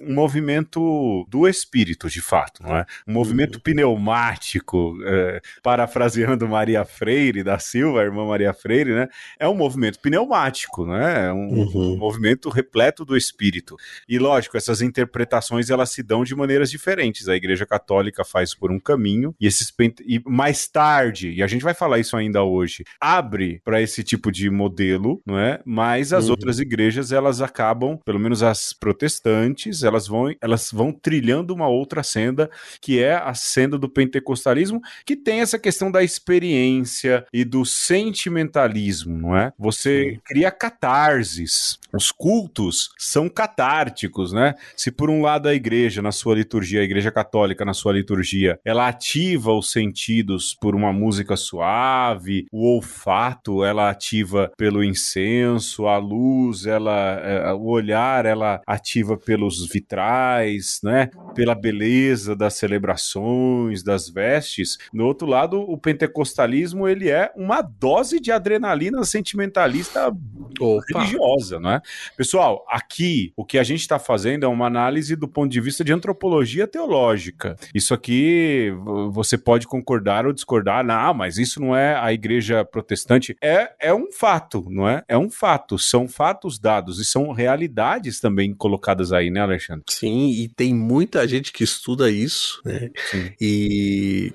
um 0.00 0.14
movimento 0.14 1.26
do 1.28 1.48
Espírito, 1.48 2.08
de 2.08 2.20
fato, 2.20 2.62
não 2.62 2.76
é? 2.76 2.86
Um 3.06 3.12
movimento 3.12 3.56
uhum. 3.56 3.62
pneumático, 3.62 4.96
é, 5.04 5.40
parafraseando 5.62 6.48
Maria 6.48 6.84
Freire 6.84 7.42
da 7.42 7.58
Silva, 7.58 8.00
a 8.00 8.04
irmã 8.04 8.26
Maria 8.26 8.52
Freire, 8.52 8.94
né? 8.94 9.08
É 9.38 9.48
um 9.48 9.54
movimento 9.54 9.98
pneumático, 10.00 10.86
né? 10.86 11.28
É 11.28 11.32
um, 11.32 11.48
uhum. 11.48 11.94
um 11.94 11.96
movimento 11.96 12.48
repleto 12.48 13.04
do 13.04 13.16
Espírito. 13.16 13.76
E 14.08 14.18
lógico, 14.18 14.56
essas 14.56 14.82
interpretações 14.82 15.41
elas 15.70 15.90
se 15.90 16.02
dão 16.02 16.24
de 16.24 16.34
maneiras 16.34 16.70
diferentes. 16.70 17.28
A 17.28 17.36
Igreja 17.36 17.66
Católica 17.66 18.24
faz 18.24 18.54
por 18.54 18.70
um 18.70 18.78
caminho 18.78 19.34
e 19.40 19.46
esses 19.46 19.72
e 20.06 20.20
mais 20.26 20.68
tarde, 20.68 21.32
e 21.32 21.42
a 21.42 21.46
gente 21.46 21.62
vai 21.62 21.74
falar 21.74 21.98
isso 21.98 22.16
ainda 22.16 22.42
hoje, 22.42 22.84
abre 23.00 23.60
para 23.64 23.80
esse 23.80 24.02
tipo 24.02 24.30
de 24.30 24.50
modelo, 24.50 25.20
não 25.26 25.38
é? 25.38 25.60
Mas 25.64 26.12
as 26.12 26.26
uhum. 26.26 26.32
outras 26.32 26.58
igrejas 26.58 27.12
elas 27.12 27.40
acabam, 27.40 27.98
pelo 28.04 28.18
menos 28.18 28.42
as 28.42 28.72
protestantes, 28.72 29.82
elas 29.82 30.06
vão 30.06 30.34
elas 30.40 30.70
vão 30.72 30.92
trilhando 30.92 31.54
uma 31.54 31.68
outra 31.68 32.02
senda 32.02 32.50
que 32.80 33.02
é 33.02 33.14
a 33.14 33.34
senda 33.34 33.78
do 33.78 33.88
pentecostalismo, 33.88 34.80
que 35.04 35.16
tem 35.16 35.40
essa 35.40 35.58
questão 35.58 35.90
da 35.90 36.02
experiência 36.02 37.26
e 37.32 37.44
do 37.44 37.64
sentimentalismo, 37.64 39.16
não 39.16 39.36
é? 39.36 39.52
Você 39.58 40.20
cria 40.24 40.50
catarses. 40.50 41.78
Os 41.92 42.10
cultos 42.10 42.90
são 42.98 43.28
catárticos, 43.28 44.32
né? 44.32 44.54
Se 44.76 44.90
por 44.90 45.10
um 45.10 45.20
lado 45.22 45.31
a 45.32 45.54
igreja 45.54 46.02
na 46.02 46.12
sua 46.12 46.34
liturgia, 46.34 46.80
a 46.80 46.84
igreja 46.84 47.10
católica 47.10 47.64
na 47.64 47.74
sua 47.74 47.92
liturgia, 47.92 48.58
ela 48.64 48.88
ativa 48.88 49.52
os 49.52 49.70
sentidos 49.70 50.54
por 50.54 50.74
uma 50.74 50.92
música 50.92 51.36
suave, 51.36 52.46
o 52.50 52.66
olfato 52.74 53.64
ela 53.64 53.90
ativa 53.90 54.50
pelo 54.56 54.82
incenso, 54.82 55.86
a 55.86 55.96
luz, 55.98 56.66
ela, 56.66 57.20
é, 57.20 57.52
o 57.52 57.64
olhar 57.64 58.26
ela 58.26 58.60
ativa 58.66 59.16
pelos 59.16 59.66
vitrais, 59.68 60.80
né? 60.82 61.10
Pela 61.34 61.54
beleza 61.54 62.34
das 62.36 62.54
celebrações, 62.54 63.82
das 63.82 64.08
vestes. 64.08 64.78
No 64.92 65.06
outro 65.06 65.26
lado, 65.26 65.60
o 65.60 65.78
pentecostalismo 65.78 66.88
ele 66.88 67.08
é 67.10 67.32
uma 67.36 67.62
dose 67.62 68.20
de 68.20 68.30
adrenalina 68.30 69.02
sentimentalista 69.04 70.12
Opa. 70.60 70.82
religiosa, 70.88 71.58
né? 71.58 71.80
Pessoal, 72.16 72.64
aqui 72.68 73.32
o 73.36 73.44
que 73.44 73.58
a 73.58 73.62
gente 73.62 73.80
está 73.80 73.98
fazendo 73.98 74.44
é 74.44 74.48
uma 74.48 74.66
análise 74.66 75.16
do 75.22 75.28
ponto 75.28 75.52
de 75.52 75.60
vista 75.60 75.84
de 75.84 75.92
antropologia 75.92 76.66
teológica. 76.66 77.56
Isso 77.72 77.94
aqui 77.94 78.72
você 79.12 79.38
pode 79.38 79.68
concordar 79.68 80.26
ou 80.26 80.32
discordar, 80.32 80.84
não, 80.84 81.14
mas 81.14 81.38
isso 81.38 81.60
não 81.60 81.76
é 81.76 81.94
a 81.94 82.12
igreja 82.12 82.64
protestante. 82.64 83.36
É, 83.40 83.70
é 83.80 83.94
um 83.94 84.10
fato, 84.10 84.66
não 84.68 84.88
é? 84.88 85.04
É 85.06 85.16
um 85.16 85.30
fato. 85.30 85.78
São 85.78 86.08
fatos 86.08 86.58
dados 86.58 86.98
e 86.98 87.04
são 87.04 87.30
realidades 87.30 88.18
também 88.18 88.52
colocadas 88.52 89.12
aí, 89.12 89.30
né, 89.30 89.40
Alexandre? 89.40 89.84
Sim, 89.88 90.30
e 90.30 90.48
tem 90.48 90.74
muita 90.74 91.26
gente 91.28 91.52
que 91.52 91.62
estuda 91.62 92.10
isso, 92.10 92.60
né? 92.64 92.90
Sim. 93.08 93.32
E 93.40 94.32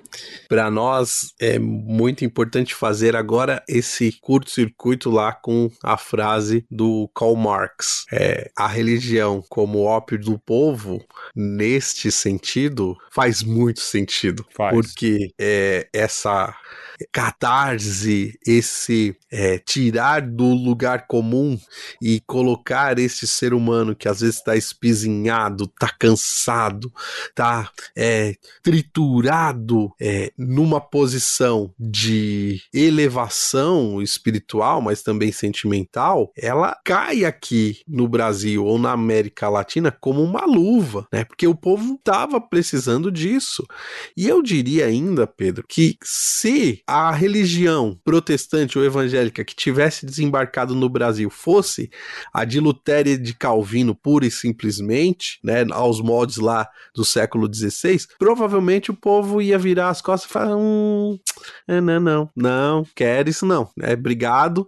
para 0.48 0.72
nós 0.72 1.34
é 1.38 1.60
muito 1.60 2.24
importante 2.24 2.74
fazer 2.74 3.14
agora 3.14 3.62
esse 3.68 4.14
curto-circuito 4.22 5.10
lá 5.10 5.34
com 5.34 5.70
a 5.84 5.98
frase 5.98 6.66
do 6.72 7.10
Karl 7.14 7.36
Marx. 7.36 8.06
É, 8.10 8.50
a 8.56 8.68
religião 8.68 9.44
como 9.50 9.84
ópio 9.84 10.18
do 10.18 10.40
povo, 10.40 10.77
neste 11.36 12.12
sentido, 12.12 12.96
faz 13.12 13.44
muito 13.44 13.80
sentido. 13.80 14.46
Faz. 14.56 14.74
Porque 14.74 15.32
é, 15.40 15.88
essa 15.94 16.56
catarse, 17.12 18.38
esse 18.46 19.16
é, 19.32 19.60
tirar 19.60 20.22
do 20.22 20.46
lugar 20.46 21.06
comum 21.08 21.60
e 22.02 22.20
colocar 22.22 22.98
esse 22.98 23.28
ser 23.28 23.54
humano 23.54 23.96
que 23.96 24.08
às 24.08 24.22
vezes 24.22 24.38
está 24.38 24.56
espizinhado, 24.56 25.66
está 25.66 25.90
cansado, 25.90 26.92
está 27.30 27.70
é, 27.96 28.34
triturado 28.64 29.92
é, 30.00 30.32
numa 30.38 30.82
posição 30.82 31.74
de 31.78 32.62
elevação 32.74 34.02
espiritual, 34.02 34.82
mas 34.82 35.04
também 35.04 35.32
sentimental, 35.32 36.32
ela 36.36 36.78
cai 36.84 37.26
aqui 37.26 37.82
no 37.88 38.08
Brasil 38.08 38.66
ou 38.66 38.80
na 38.80 38.92
América 38.92 39.50
Latina 39.50 39.92
como 39.92 40.24
uma 40.24 40.46
né? 41.12 41.24
Porque 41.24 41.48
o 41.48 41.56
povo 41.56 41.96
estava 41.96 42.40
precisando 42.40 43.12
disso. 43.12 43.66
E 44.16 44.28
eu 44.28 44.42
diria 44.42 44.86
ainda, 44.86 45.26
Pedro, 45.26 45.66
que 45.68 45.98
se 46.04 46.82
a 46.86 47.12
religião 47.12 47.98
protestante 48.04 48.78
ou 48.78 48.86
evangélica 48.86 49.44
que 49.44 49.56
tivesse 49.56 50.06
desembarcado 50.06 50.76
no 50.76 50.90
Brasil 50.90 51.30
fosse 51.30 51.90
a 52.34 52.46
de 52.46 52.60
Lutéria 52.60 53.12
e 53.12 53.18
de 53.18 53.34
Calvino 53.34 53.96
pura 53.96 54.26
e 54.26 54.32
simplesmente, 54.32 55.40
né, 55.44 55.66
aos 55.72 56.02
moldes 56.02 56.38
lá 56.38 56.68
do 56.96 57.06
século 57.06 57.50
XVI, 57.54 58.06
provavelmente 58.18 58.92
o 58.92 58.96
povo 58.96 59.42
ia 59.42 59.58
virar 59.58 59.90
as 59.90 60.02
costas 60.02 60.30
e 60.30 60.34
falar, 60.34 60.56
hum, 60.56 61.18
é, 61.68 61.80
não, 61.80 62.00
não, 62.00 62.30
não, 62.36 62.86
quer 62.96 63.28
isso 63.28 63.46
não, 63.46 63.70
é 63.82 63.94
obrigado, 63.94 64.68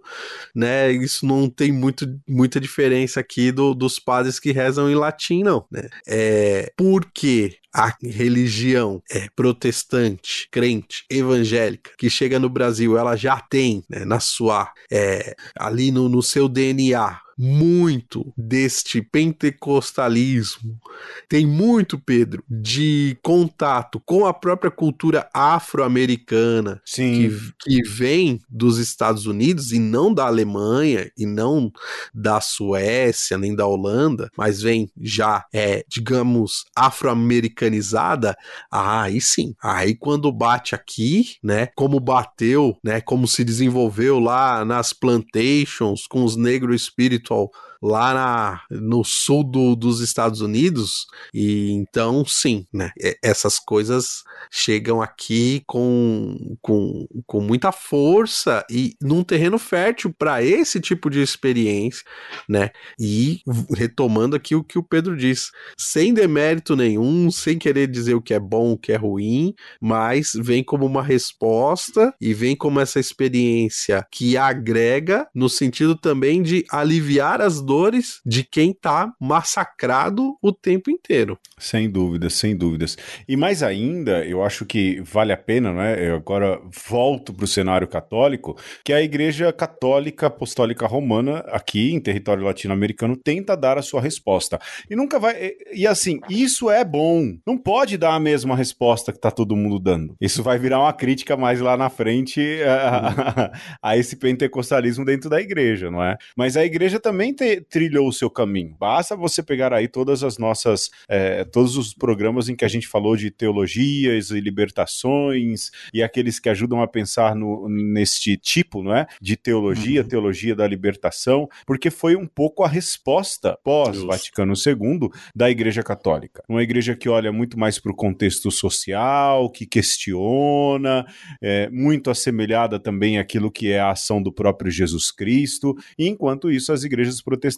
né, 0.54 0.90
isso 0.92 1.26
não 1.26 1.48
tem 1.48 1.72
muito, 1.72 2.06
muita 2.28 2.60
diferença 2.60 3.20
aqui 3.20 3.52
do, 3.52 3.74
dos 3.74 3.98
padres 3.98 4.38
que 4.38 4.52
rezam 4.52 4.90
em 4.90 4.94
latim, 4.94 5.42
não, 5.42 5.66
né, 5.70 5.88
é, 6.06 6.72
porque 6.76 7.56
a 7.74 7.94
religião 8.02 9.02
é 9.10 9.28
protestante, 9.34 10.48
crente, 10.50 11.04
evangélica, 11.08 11.92
que 11.96 12.10
chega 12.10 12.38
no 12.38 12.48
Brasil, 12.48 12.98
ela 12.98 13.16
já 13.16 13.40
tem 13.40 13.82
né, 13.88 14.04
na 14.04 14.18
sua 14.18 14.72
é, 14.90 15.34
ali 15.56 15.92
no, 15.92 16.08
no 16.08 16.22
seu 16.22 16.48
DNA 16.48 17.20
muito 17.42 18.34
deste 18.36 19.00
pentecostalismo, 19.00 20.78
tem 21.26 21.46
muito, 21.46 21.98
Pedro, 21.98 22.44
de 22.46 23.16
contato 23.22 23.98
com 24.04 24.26
a 24.26 24.34
própria 24.34 24.70
cultura 24.70 25.26
afro-americana 25.32 26.82
que, 26.84 27.30
que 27.60 27.82
vem 27.88 28.40
dos 28.46 28.76
Estados 28.76 29.24
Unidos 29.24 29.72
e 29.72 29.78
não 29.78 30.12
da 30.12 30.26
Alemanha 30.26 31.10
e 31.16 31.24
não 31.24 31.72
da 32.12 32.42
Suécia 32.42 33.38
nem 33.38 33.56
da 33.56 33.66
Holanda, 33.66 34.28
mas 34.36 34.60
vem 34.60 34.90
já, 35.00 35.46
é, 35.50 35.82
digamos, 35.88 36.66
afro-americanizada. 36.76 38.36
Ah, 38.70 39.04
aí 39.04 39.18
sim. 39.18 39.54
Aí 39.62 39.94
quando 39.94 40.30
bate 40.30 40.74
aqui, 40.74 41.36
né, 41.42 41.68
como 41.74 41.98
bateu, 41.98 42.76
né, 42.84 43.00
como 43.00 43.26
se 43.26 43.42
desenvolveu 43.44 44.18
lá 44.18 44.62
nas 44.62 44.92
plantations 44.92 46.06
com 46.06 46.22
os 46.22 46.36
negros 46.36 46.82
espíritos 46.82 47.29
mental 47.30 47.52
lá 47.82 48.14
na, 48.14 48.62
no 48.70 49.02
sul 49.04 49.42
do, 49.42 49.74
dos 49.74 50.00
Estados 50.00 50.40
Unidos. 50.40 51.06
E 51.32 51.70
então, 51.72 52.24
sim, 52.24 52.66
né? 52.72 52.90
Essas 53.22 53.58
coisas 53.58 54.22
chegam 54.50 55.00
aqui 55.00 55.62
com, 55.66 56.56
com, 56.60 57.06
com 57.26 57.40
muita 57.40 57.72
força 57.72 58.64
e 58.70 58.94
num 59.00 59.22
terreno 59.22 59.58
fértil 59.58 60.14
para 60.16 60.42
esse 60.42 60.80
tipo 60.80 61.08
de 61.08 61.20
experiência, 61.20 62.04
né? 62.48 62.70
E 62.98 63.40
retomando 63.76 64.36
aqui 64.36 64.54
o 64.54 64.64
que 64.64 64.78
o 64.78 64.82
Pedro 64.82 65.16
diz, 65.16 65.50
sem 65.78 66.12
demérito 66.12 66.76
nenhum, 66.76 67.30
sem 67.30 67.58
querer 67.58 67.86
dizer 67.86 68.14
o 68.14 68.22
que 68.22 68.34
é 68.34 68.40
bom, 68.40 68.72
o 68.72 68.78
que 68.78 68.92
é 68.92 68.96
ruim, 68.96 69.54
mas 69.80 70.32
vem 70.34 70.62
como 70.62 70.84
uma 70.86 71.02
resposta 71.02 72.14
e 72.20 72.34
vem 72.34 72.56
como 72.56 72.80
essa 72.80 73.00
experiência 73.00 74.06
que 74.10 74.36
agrega 74.36 75.28
no 75.34 75.48
sentido 75.48 75.94
também 75.94 76.42
de 76.42 76.64
aliviar 76.70 77.40
as 77.40 77.60
dores 77.70 78.20
de 78.26 78.42
quem 78.42 78.74
tá 78.74 79.12
massacrado 79.20 80.36
o 80.42 80.52
tempo 80.52 80.90
inteiro. 80.90 81.38
Sem 81.56 81.88
dúvidas, 81.88 82.34
sem 82.34 82.56
dúvidas. 82.56 82.98
E 83.28 83.36
mais 83.36 83.62
ainda, 83.62 84.26
eu 84.26 84.42
acho 84.42 84.66
que 84.66 85.00
vale 85.02 85.32
a 85.32 85.36
pena, 85.36 85.72
né? 85.72 86.08
Eu 86.08 86.16
agora 86.16 86.60
volto 86.88 87.32
para 87.32 87.44
o 87.44 87.48
cenário 87.48 87.86
católico, 87.86 88.58
que 88.84 88.92
a 88.92 89.00
Igreja 89.00 89.52
Católica 89.52 90.26
Apostólica 90.26 90.84
Romana, 90.84 91.44
aqui 91.46 91.92
em 91.92 92.00
território 92.00 92.42
latino-americano, 92.42 93.16
tenta 93.16 93.56
dar 93.56 93.78
a 93.78 93.82
sua 93.82 94.00
resposta. 94.00 94.58
E 94.90 94.96
nunca 94.96 95.20
vai. 95.20 95.52
E 95.72 95.86
assim, 95.86 96.18
isso 96.28 96.68
é 96.68 96.84
bom. 96.84 97.36
Não 97.46 97.56
pode 97.56 97.96
dar 97.96 98.14
a 98.14 98.20
mesma 98.20 98.56
resposta 98.56 99.12
que 99.12 99.20
tá 99.20 99.30
todo 99.30 99.54
mundo 99.54 99.78
dando. 99.78 100.16
Isso 100.20 100.42
vai 100.42 100.58
virar 100.58 100.80
uma 100.80 100.92
crítica 100.92 101.36
mais 101.36 101.60
lá 101.60 101.76
na 101.76 101.88
frente 101.88 102.40
a, 102.64 103.52
a, 103.80 103.90
a 103.90 103.96
esse 103.96 104.16
pentecostalismo 104.16 105.04
dentro 105.04 105.30
da 105.30 105.40
igreja, 105.40 105.88
não 105.88 106.02
é? 106.02 106.16
Mas 106.36 106.56
a 106.56 106.64
igreja 106.64 106.98
também 106.98 107.32
te, 107.32 107.59
trilhou 107.68 108.08
o 108.08 108.12
seu 108.12 108.30
caminho. 108.30 108.76
Basta 108.78 109.16
você 109.16 109.42
pegar 109.42 109.72
aí 109.72 109.88
todas 109.88 110.22
as 110.22 110.38
nossas. 110.38 110.90
É, 111.08 111.44
todos 111.44 111.76
os 111.76 111.92
programas 111.94 112.48
em 112.48 112.56
que 112.56 112.64
a 112.64 112.68
gente 112.68 112.88
falou 112.88 113.16
de 113.16 113.30
teologias 113.30 114.30
e 114.30 114.40
libertações 114.40 115.70
e 115.92 116.02
aqueles 116.02 116.38
que 116.38 116.48
ajudam 116.48 116.82
a 116.82 116.88
pensar 116.88 117.34
no, 117.34 117.68
neste 117.68 118.36
tipo, 118.36 118.82
não 118.82 118.94
é? 118.94 119.06
De 119.20 119.36
teologia, 119.36 120.02
uhum. 120.02 120.08
teologia 120.08 120.54
da 120.54 120.66
libertação, 120.66 121.48
porque 121.66 121.90
foi 121.90 122.16
um 122.16 122.26
pouco 122.26 122.62
a 122.64 122.68
resposta 122.68 123.58
pós-Vaticano 123.62 124.54
II 124.54 125.10
da 125.34 125.50
Igreja 125.50 125.82
Católica. 125.82 126.42
Uma 126.48 126.62
igreja 126.62 126.96
que 126.96 127.08
olha 127.08 127.32
muito 127.32 127.58
mais 127.58 127.78
para 127.78 127.92
o 127.92 127.96
contexto 127.96 128.50
social, 128.50 129.50
que 129.50 129.66
questiona, 129.66 131.06
é, 131.42 131.68
muito 131.70 132.10
assemelhada 132.10 132.78
também 132.78 133.18
àquilo 133.18 133.50
que 133.50 133.70
é 133.70 133.80
a 133.80 133.90
ação 133.90 134.22
do 134.22 134.32
próprio 134.32 134.70
Jesus 134.70 135.10
Cristo, 135.10 135.76
e 135.98 136.08
enquanto 136.08 136.50
isso, 136.50 136.72
as 136.72 136.84
igrejas 136.84 137.20
protestantes 137.20 137.49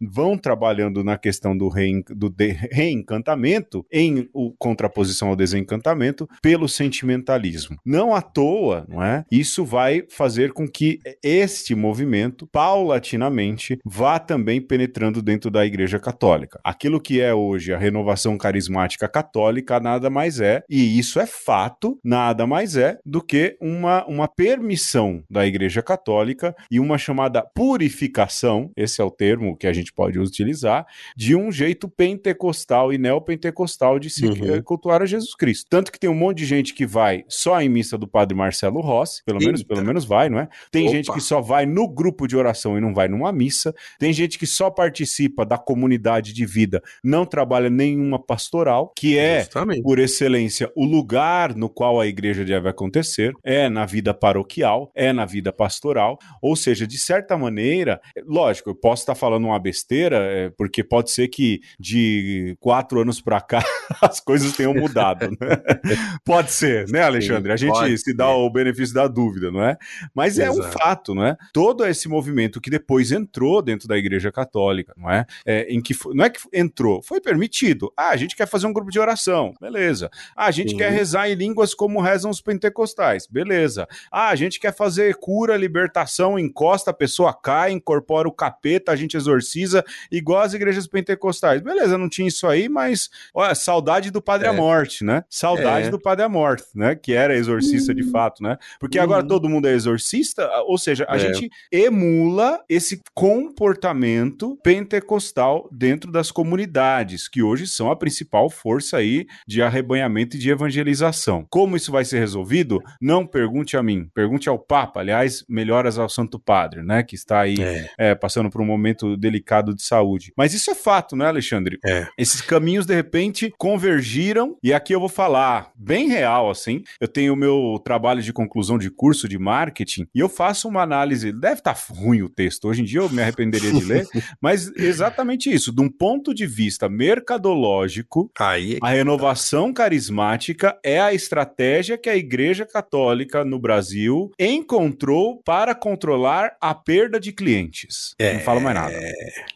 vão 0.00 0.36
trabalhando 0.36 1.02
na 1.04 1.16
questão 1.16 1.56
do, 1.56 1.70
do 2.10 2.34
reencantamento, 2.70 3.84
em 3.92 4.28
o, 4.32 4.52
contraposição 4.58 5.28
ao 5.28 5.36
desencantamento, 5.36 6.28
pelo 6.40 6.68
sentimentalismo. 6.68 7.76
Não 7.84 8.14
à 8.14 8.22
toa, 8.22 8.86
não 8.88 9.02
é? 9.02 9.24
Isso 9.30 9.64
vai 9.64 10.04
fazer 10.08 10.52
com 10.52 10.68
que 10.68 10.98
este 11.22 11.74
movimento, 11.74 12.46
paulatinamente, 12.46 13.78
vá 13.84 14.18
também 14.18 14.60
penetrando 14.60 15.22
dentro 15.22 15.50
da 15.50 15.64
Igreja 15.64 15.98
Católica. 15.98 16.60
Aquilo 16.64 17.00
que 17.00 17.20
é 17.20 17.34
hoje 17.34 17.72
a 17.72 17.78
renovação 17.78 18.36
carismática 18.36 19.08
católica 19.08 19.80
nada 19.80 20.08
mais 20.10 20.40
é, 20.40 20.62
e 20.68 20.98
isso 20.98 21.20
é 21.20 21.26
fato, 21.26 21.98
nada 22.04 22.46
mais 22.46 22.76
é 22.76 22.98
do 23.04 23.22
que 23.22 23.56
uma, 23.60 24.04
uma 24.06 24.28
permissão 24.28 25.22
da 25.30 25.46
Igreja 25.46 25.82
Católica 25.82 26.54
e 26.70 26.80
uma 26.80 26.98
chamada 26.98 27.42
purificação, 27.54 28.70
esse 28.76 29.00
é 29.00 29.04
o 29.04 29.10
termo 29.22 29.56
que 29.56 29.68
a 29.68 29.72
gente 29.72 29.92
pode 29.92 30.18
utilizar, 30.18 30.84
de 31.16 31.36
um 31.36 31.52
jeito 31.52 31.88
pentecostal 31.88 32.92
e 32.92 32.98
neopentecostal 32.98 34.00
de 34.00 34.10
se 34.10 34.26
uhum. 34.26 34.60
cultuar 34.64 35.00
a 35.00 35.06
Jesus 35.06 35.32
Cristo. 35.36 35.68
Tanto 35.70 35.92
que 35.92 36.00
tem 36.00 36.10
um 36.10 36.14
monte 36.14 36.38
de 36.38 36.46
gente 36.46 36.74
que 36.74 36.84
vai 36.84 37.24
só 37.28 37.60
em 37.62 37.68
missa 37.68 37.96
do 37.96 38.08
Padre 38.08 38.36
Marcelo 38.36 38.80
Rossi, 38.80 39.22
pelo 39.24 39.38
Eita. 39.38 39.46
menos, 39.46 39.62
pelo 39.62 39.84
menos 39.84 40.04
vai, 40.04 40.28
não 40.28 40.40
é? 40.40 40.48
Tem 40.72 40.86
Opa. 40.86 40.92
gente 40.92 41.12
que 41.12 41.20
só 41.20 41.40
vai 41.40 41.64
no 41.66 41.86
grupo 41.86 42.26
de 42.26 42.36
oração 42.36 42.76
e 42.76 42.80
não 42.80 42.92
vai 42.92 43.06
numa 43.06 43.30
missa. 43.30 43.72
Tem 43.96 44.12
gente 44.12 44.40
que 44.40 44.46
só 44.46 44.68
participa 44.70 45.46
da 45.46 45.56
comunidade 45.56 46.32
de 46.32 46.44
vida, 46.44 46.82
não 47.04 47.24
trabalha 47.24 47.70
nenhuma 47.70 48.18
pastoral, 48.18 48.92
que 48.96 49.16
é, 49.16 49.42
Justamente. 49.42 49.82
por 49.82 50.00
excelência, 50.00 50.68
o 50.74 50.84
lugar 50.84 51.54
no 51.54 51.68
qual 51.68 52.00
a 52.00 52.08
igreja 52.08 52.44
deve 52.44 52.68
acontecer, 52.68 53.32
é 53.44 53.68
na 53.68 53.86
vida 53.86 54.12
paroquial, 54.12 54.90
é 54.96 55.12
na 55.12 55.24
vida 55.24 55.52
pastoral. 55.52 56.18
Ou 56.42 56.56
seja, 56.56 56.88
de 56.88 56.98
certa 56.98 57.38
maneira, 57.38 58.00
lógico, 58.26 58.70
eu 58.70 58.74
posso 58.74 59.01
estar 59.02 59.14
falando 59.14 59.44
uma 59.44 59.58
besteira, 59.58 60.16
é, 60.16 60.50
porque 60.50 60.82
pode 60.82 61.10
ser 61.10 61.28
que 61.28 61.60
de 61.78 62.56
quatro 62.60 63.00
anos 63.00 63.20
para 63.20 63.40
cá 63.40 63.62
as 64.00 64.20
coisas 64.20 64.56
tenham 64.56 64.74
mudado. 64.74 65.30
Né? 65.30 65.36
pode 66.24 66.52
ser, 66.52 66.88
né, 66.88 67.02
Alexandre? 67.02 67.52
A 67.52 67.56
gente 67.56 67.98
se 67.98 68.14
dá 68.14 68.28
o 68.28 68.50
benefício 68.50 68.94
da 68.94 69.06
dúvida, 69.06 69.50
não 69.50 69.62
é? 69.62 69.76
Mas 70.14 70.38
Exato. 70.38 70.58
é 70.58 70.60
um 70.60 70.70
fato, 70.70 71.14
não 71.14 71.24
é? 71.24 71.36
Todo 71.52 71.86
esse 71.86 72.08
movimento 72.08 72.60
que 72.60 72.70
depois 72.70 73.12
entrou 73.12 73.62
dentro 73.62 73.88
da 73.88 73.96
Igreja 73.96 74.30
Católica, 74.32 74.92
não 74.96 75.10
é? 75.10 75.26
é 75.46 75.72
em 75.72 75.80
que 75.80 75.94
não 76.14 76.24
é 76.24 76.30
que 76.30 76.40
entrou, 76.52 77.02
foi 77.02 77.20
permitido. 77.20 77.92
Ah, 77.96 78.10
a 78.10 78.16
gente 78.16 78.36
quer 78.36 78.46
fazer 78.46 78.66
um 78.66 78.72
grupo 78.72 78.90
de 78.90 78.98
oração, 78.98 79.54
beleza. 79.60 80.10
Ah, 80.36 80.46
a 80.46 80.50
gente 80.50 80.70
Sim. 80.70 80.76
quer 80.76 80.90
rezar 80.90 81.28
em 81.28 81.34
línguas 81.34 81.74
como 81.74 82.00
rezam 82.00 82.30
os 82.30 82.40
pentecostais, 82.40 83.26
beleza. 83.26 83.86
Ah, 84.10 84.28
a 84.28 84.34
gente 84.34 84.58
quer 84.58 84.74
fazer 84.74 85.16
cura, 85.16 85.56
libertação, 85.56 86.38
encosta, 86.38 86.90
a 86.90 86.94
pessoa 86.94 87.32
cai, 87.34 87.72
incorpora 87.72 88.28
o 88.28 88.32
capeta, 88.32 88.91
a 88.92 88.96
gente 88.96 89.16
exorciza, 89.16 89.84
igual 90.10 90.42
as 90.42 90.54
igrejas 90.54 90.86
pentecostais. 90.86 91.60
Beleza, 91.60 91.98
não 91.98 92.08
tinha 92.08 92.28
isso 92.28 92.46
aí, 92.46 92.68
mas 92.68 93.10
olha, 93.34 93.54
saudade 93.54 94.10
do 94.10 94.22
Padre 94.22 94.48
é. 94.48 94.52
Morte, 94.52 95.04
né? 95.04 95.24
Saudade 95.28 95.88
é. 95.88 95.90
do 95.90 95.98
Padre 95.98 96.26
Morte, 96.28 96.64
né? 96.74 96.94
Que 96.94 97.12
era 97.12 97.36
exorcista 97.36 97.94
de 97.94 98.02
fato, 98.10 98.42
né? 98.42 98.56
Porque 98.78 98.98
uhum. 98.98 99.04
agora 99.04 99.26
todo 99.26 99.48
mundo 99.48 99.66
é 99.66 99.72
exorcista, 99.72 100.48
ou 100.66 100.78
seja, 100.78 101.06
a 101.08 101.16
é. 101.16 101.18
gente 101.18 101.50
emula 101.70 102.60
esse 102.68 103.00
comportamento 103.14 104.58
pentecostal 104.62 105.68
dentro 105.72 106.10
das 106.10 106.30
comunidades, 106.30 107.28
que 107.28 107.42
hoje 107.42 107.66
são 107.66 107.90
a 107.90 107.96
principal 107.96 108.48
força 108.50 108.98
aí 108.98 109.26
de 109.46 109.62
arrebanhamento 109.62 110.36
e 110.36 110.38
de 110.38 110.50
evangelização. 110.50 111.46
Como 111.50 111.76
isso 111.76 111.90
vai 111.90 112.04
ser 112.04 112.18
resolvido? 112.18 112.80
Não 113.00 113.26
pergunte 113.26 113.76
a 113.76 113.82
mim, 113.82 114.08
pergunte 114.14 114.48
ao 114.48 114.58
Papa. 114.58 115.00
Aliás, 115.00 115.44
melhoras 115.48 115.98
ao 115.98 116.08
Santo 116.08 116.38
Padre, 116.38 116.82
né? 116.82 117.02
Que 117.02 117.14
está 117.14 117.40
aí 117.40 117.56
é. 117.60 117.90
É, 117.98 118.14
passando 118.14 118.50
por 118.50 118.60
um 118.60 118.66
momento 118.66 118.81
delicado 119.16 119.74
de 119.74 119.82
saúde. 119.82 120.32
Mas 120.36 120.54
isso 120.54 120.70
é 120.70 120.74
fato, 120.74 121.16
né, 121.16 121.26
Alexandre? 121.26 121.78
É. 121.84 122.06
Esses 122.18 122.40
caminhos, 122.40 122.86
de 122.86 122.94
repente, 122.94 123.52
convergiram, 123.58 124.56
e 124.62 124.72
aqui 124.72 124.94
eu 124.94 125.00
vou 125.00 125.08
falar 125.08 125.70
bem 125.74 126.08
real, 126.08 126.50
assim. 126.50 126.82
Eu 127.00 127.08
tenho 127.08 127.32
o 127.32 127.36
meu 127.36 127.80
trabalho 127.84 128.22
de 128.22 128.32
conclusão 128.32 128.78
de 128.78 128.90
curso 128.90 129.28
de 129.28 129.38
marketing 129.38 130.06
e 130.14 130.20
eu 130.20 130.28
faço 130.28 130.68
uma 130.68 130.82
análise. 130.82 131.32
Deve 131.32 131.60
estar 131.60 131.74
tá 131.74 131.94
ruim 131.94 132.22
o 132.22 132.28
texto, 132.28 132.68
hoje 132.68 132.82
em 132.82 132.84
dia 132.84 133.00
eu 133.00 133.08
me 133.08 133.22
arrependeria 133.22 133.72
de 133.72 133.84
ler, 133.84 134.06
mas 134.40 134.70
exatamente 134.76 135.52
isso. 135.52 135.72
De 135.72 135.80
um 135.80 135.88
ponto 135.88 136.34
de 136.34 136.46
vista 136.46 136.88
mercadológico, 136.88 138.30
Aí... 138.38 138.78
a 138.82 138.90
renovação 138.90 139.72
carismática 139.72 140.78
é 140.84 141.00
a 141.00 141.12
estratégia 141.12 141.98
que 141.98 142.08
a 142.08 142.16
Igreja 142.16 142.66
Católica 142.66 143.44
no 143.44 143.58
Brasil 143.58 144.30
encontrou 144.38 145.40
para 145.44 145.74
controlar 145.74 146.56
a 146.60 146.74
perda 146.74 147.18
de 147.18 147.32
clientes. 147.32 148.14
É, 148.18 148.34
Não 148.34 148.40
falo 148.40 148.60
mais 148.60 148.71
nada. 148.74 148.92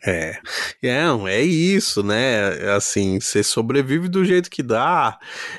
É, 0.05 0.38
é, 0.83 1.09
é 1.29 1.42
isso, 1.42 2.02
né? 2.02 2.74
Assim, 2.74 3.20
você 3.20 3.42
sobrevive 3.42 4.09
do 4.09 4.24
jeito 4.24 4.50
que 4.50 4.62
dá 4.62 5.18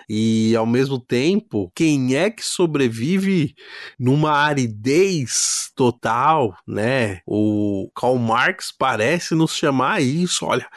e 0.09 0.55
ao 0.55 0.65
mesmo 0.65 0.99
tempo, 0.99 1.71
quem 1.75 2.15
é 2.15 2.29
que 2.29 2.43
sobrevive 2.43 3.55
numa 3.99 4.31
aridez 4.31 5.71
total, 5.75 6.55
né? 6.67 7.21
O 7.25 7.89
Karl 7.95 8.17
Marx 8.17 8.71
parece 8.77 9.35
nos 9.35 9.55
chamar 9.55 10.01
isso, 10.01 10.45
olha, 10.45 10.67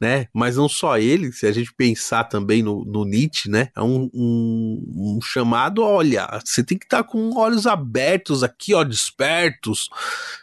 né? 0.00 0.26
Mas 0.34 0.56
não 0.56 0.68
só 0.68 0.98
ele, 0.98 1.32
se 1.32 1.46
a 1.46 1.52
gente 1.52 1.72
pensar 1.74 2.24
também 2.24 2.62
no, 2.62 2.84
no 2.84 3.04
Nietzsche, 3.04 3.48
né? 3.48 3.68
É 3.76 3.82
um, 3.82 4.10
um, 4.12 5.16
um 5.16 5.18
chamado, 5.22 5.82
olha, 5.82 6.28
você 6.44 6.64
tem 6.64 6.78
que 6.78 6.84
estar 6.84 7.02
tá 7.02 7.08
com 7.08 7.36
olhos 7.36 7.66
abertos 7.66 8.42
aqui, 8.42 8.74
ó, 8.74 8.82
despertos, 8.82 9.88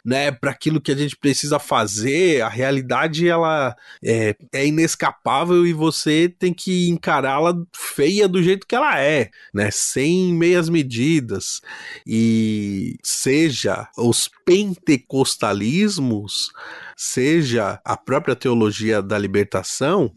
né? 0.04 0.30
Para 0.30 0.50
aquilo 0.50 0.80
que 0.80 0.92
a 0.92 0.96
gente 0.96 1.16
precisa 1.16 1.58
fazer. 1.58 1.77
A 2.42 2.48
realidade 2.48 3.28
ela 3.28 3.76
é, 4.04 4.34
é 4.52 4.66
inescapável 4.66 5.66
e 5.66 5.72
você 5.72 6.34
tem 6.38 6.52
que 6.52 6.88
encará-la 6.88 7.54
feia 7.74 8.28
do 8.28 8.42
jeito 8.42 8.66
que 8.66 8.74
ela 8.74 9.00
é, 9.00 9.30
né? 9.52 9.70
Sem 9.70 10.34
meias 10.34 10.68
medidas. 10.68 11.60
E 12.06 12.96
seja 13.02 13.88
os 13.96 14.30
pentecostalismos 14.44 16.50
seja 17.00 17.80
a 17.84 17.96
própria 17.96 18.34
teologia 18.34 19.00
da 19.00 19.16
libertação, 19.16 20.10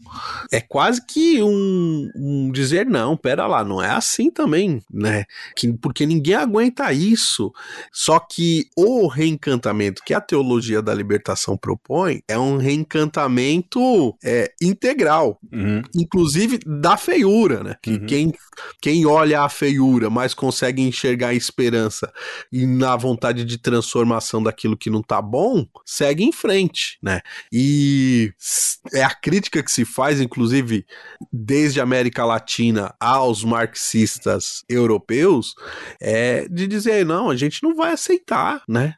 é 0.50 0.60
quase 0.60 1.00
que 1.06 1.40
um, 1.40 2.10
um 2.16 2.50
dizer 2.50 2.86
não, 2.86 3.16
pera 3.16 3.46
lá, 3.46 3.64
não 3.64 3.80
é 3.80 3.88
assim 3.88 4.28
também, 4.28 4.82
né? 4.92 5.24
Que, 5.54 5.72
porque 5.74 6.04
ninguém 6.04 6.34
aguenta 6.34 6.92
isso. 6.92 7.52
Só 7.92 8.18
que 8.18 8.66
o 8.76 9.06
reencantamento 9.06 10.02
que 10.04 10.12
a 10.12 10.20
teologia 10.20 10.82
da 10.82 10.92
libertação 10.92 11.56
propõe 11.56 12.20
é 12.26 12.36
um 12.36 12.56
reencantamento 12.56 14.16
é, 14.24 14.52
integral, 14.60 15.38
uhum. 15.52 15.82
inclusive 15.94 16.58
da 16.66 16.96
feiura, 16.96 17.62
né? 17.62 17.76
Que 17.80 17.92
uhum. 17.92 18.06
quem, 18.06 18.32
quem 18.80 19.06
olha 19.06 19.42
a 19.42 19.48
feiura, 19.48 20.10
mas 20.10 20.34
consegue 20.34 20.82
enxergar 20.82 21.28
a 21.28 21.34
esperança 21.34 22.12
e 22.50 22.66
na 22.66 22.96
vontade 22.96 23.44
de 23.44 23.56
transformação 23.56 24.42
daquilo 24.42 24.76
que 24.76 24.90
não 24.90 25.00
tá 25.00 25.22
bom, 25.22 25.64
segue 25.86 26.24
em 26.24 26.32
frente 26.32 26.71
né? 27.02 27.20
E 27.52 28.32
é 28.92 29.02
a 29.02 29.14
crítica 29.14 29.62
que 29.62 29.70
se 29.70 29.84
faz, 29.84 30.20
inclusive, 30.20 30.84
desde 31.32 31.80
a 31.80 31.82
América 31.82 32.24
Latina 32.24 32.94
aos 32.98 33.44
marxistas 33.44 34.64
europeus, 34.68 35.54
é 36.00 36.46
de 36.48 36.66
dizer, 36.66 37.04
não, 37.04 37.30
a 37.30 37.36
gente 37.36 37.62
não 37.62 37.74
vai 37.74 37.92
aceitar, 37.92 38.62
né? 38.68 38.94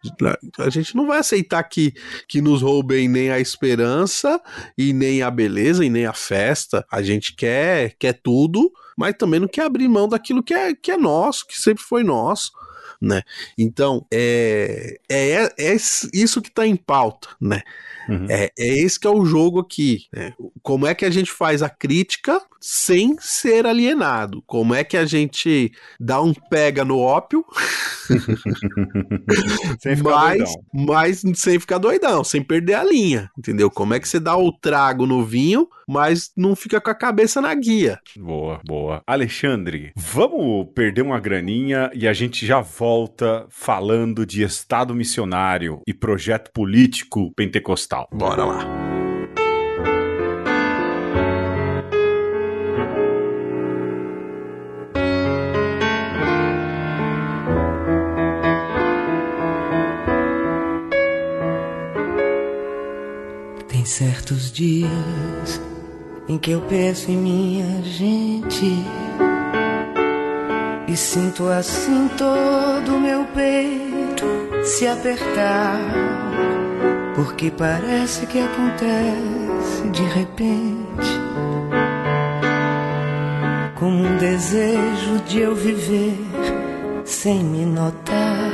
A 0.59 0.71
gente 0.71 0.97
não 0.97 1.07
vai 1.07 1.19
aceitar 1.19 1.63
que, 1.65 1.93
que 2.29 2.41
nos 2.41 2.63
roubem 2.63 3.09
nem 3.09 3.31
a 3.31 3.41
esperança 3.41 4.41
e 4.77 4.93
nem 4.93 5.23
a 5.23 5.31
beleza 5.31 5.85
e 5.85 5.91
nem 5.91 6.07
a 6.07 6.13
festa. 6.13 6.85
A 6.91 7.03
gente 7.03 7.35
quer, 7.35 7.95
quer 7.99 8.15
tudo, 8.15 8.73
mas 8.97 9.15
também 9.19 9.41
não 9.41 9.49
quer 9.49 9.63
abrir 9.63 9.89
mão 9.89 10.09
daquilo 10.09 10.43
que 10.43 10.55
é, 10.55 10.75
que 10.75 10.91
é 10.91 10.97
nosso, 10.97 11.47
que 11.47 11.59
sempre 11.59 11.83
foi 11.83 12.03
nosso 12.03 12.53
né? 13.05 13.23
Então, 13.57 14.07
é, 14.11 14.99
é, 15.09 15.53
é 15.59 15.75
isso 15.75 16.41
que 16.41 16.49
está 16.49 16.67
em 16.67 16.77
pauta, 16.77 17.29
né? 17.41 17.63
Uhum. 18.09 18.27
É, 18.29 18.51
é 18.59 18.79
esse 18.79 18.99
que 18.99 19.07
é 19.07 19.11
o 19.11 19.25
jogo 19.25 19.61
aqui. 19.61 20.07
Né? 20.13 20.33
Como 20.63 20.87
é 20.87 20.95
que 20.95 21.05
a 21.05 21.11
gente 21.11 21.31
faz 21.31 21.63
a 21.63 21.69
crítica 21.69 22.41
sem 22.61 23.17
ser 23.19 23.67
alienado? 23.67 24.43
Como 24.47 24.75
é 24.75 24.83
que 24.83 24.97
a 24.97 25.05
gente 25.05 25.73
dá 26.01 26.21
um 26.21 26.33
pega 26.33 26.85
no 26.85 26.99
ópio, 26.99 27.45
sem 29.81 29.97
ficar 29.97 30.11
mas, 30.11 30.39
doidão. 30.39 30.65
mas 30.73 31.23
sem 31.35 31.61
ficar 31.61 31.79
doidão, 31.79 32.25
sem 32.25 32.43
perder 32.43 32.75
a 32.75 32.85
linha, 32.85 33.31
entendeu? 33.37 33.71
Como 33.71 33.95
é 33.95 34.01
que 34.01 34.09
você 34.09 34.19
dá 34.21 34.37
o 34.37 34.53
trago 34.53 35.07
no 35.07 35.25
vinho, 35.25 35.69
mas 35.89 36.31
não 36.37 36.57
fica 36.57 36.81
com 36.81 36.91
a 36.91 36.95
cabeça 36.95 37.41
na 37.41 37.55
guia? 37.55 37.99
Boa, 38.17 38.61
boa. 38.67 39.03
Alexandre, 39.07 39.93
vamos 39.97 40.69
perder 40.75 41.03
uma 41.03 41.21
graninha 41.21 41.91
e 41.95 42.09
a 42.09 42.13
gente 42.13 42.47
já 42.47 42.61
volta 42.61 43.47
falando 43.51 44.25
de 44.25 44.43
Estado 44.43 44.95
missionário 44.95 45.81
e 45.87 45.93
projeto 45.93 46.51
político 46.53 47.33
pentecostal. 47.35 47.94
Bora 48.13 48.45
lá. 48.45 48.67
Tem 63.69 63.85
certos 63.85 64.51
dias 64.51 65.61
em 66.29 66.39
que 66.39 66.51
eu 66.51 66.61
penso 66.63 67.11
em 67.11 67.17
minha 67.17 67.83
gente 67.83 68.67
e 70.89 70.97
sinto 70.97 71.49
assim 71.49 72.09
todo 72.17 72.97
o 72.97 73.01
meu 73.01 73.25
peito 73.27 74.25
se 74.65 74.87
apertar, 74.87 75.79
porque 77.15 77.51
parece 77.51 78.27
que 78.27 78.41
acontece 78.41 79.89
de 79.93 80.03
repente, 80.03 81.21
como 83.79 84.05
um 84.05 84.17
desejo 84.17 85.19
de 85.27 85.41
eu 85.41 85.55
viver 85.55 86.19
sem 87.05 87.45
me 87.45 87.65
notar, 87.65 88.51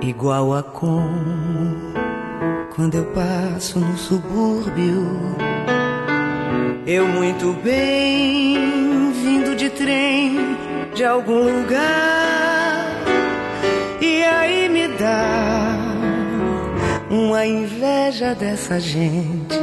igual 0.00 0.54
a 0.54 0.62
como 0.62 1.92
quando 2.74 2.96
eu 2.96 3.04
passo 3.06 3.78
no 3.78 3.96
subúrbio. 3.96 5.06
Eu 6.86 7.06
muito 7.06 7.52
bem, 7.62 9.12
vindo 9.12 9.54
de 9.54 9.68
trem 9.68 10.56
de 10.94 11.04
algum 11.04 11.42
lugar. 11.42 13.02
E 14.00 14.22
aí 14.22 14.68
me 14.68 14.88
dá 14.88 15.57
uma 17.28 17.44
inveja 17.44 18.34
dessa 18.34 18.80
gente 18.80 19.54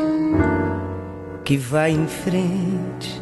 que 1.43 1.57
vai 1.57 1.89
em 1.89 2.05
frente 2.05 3.19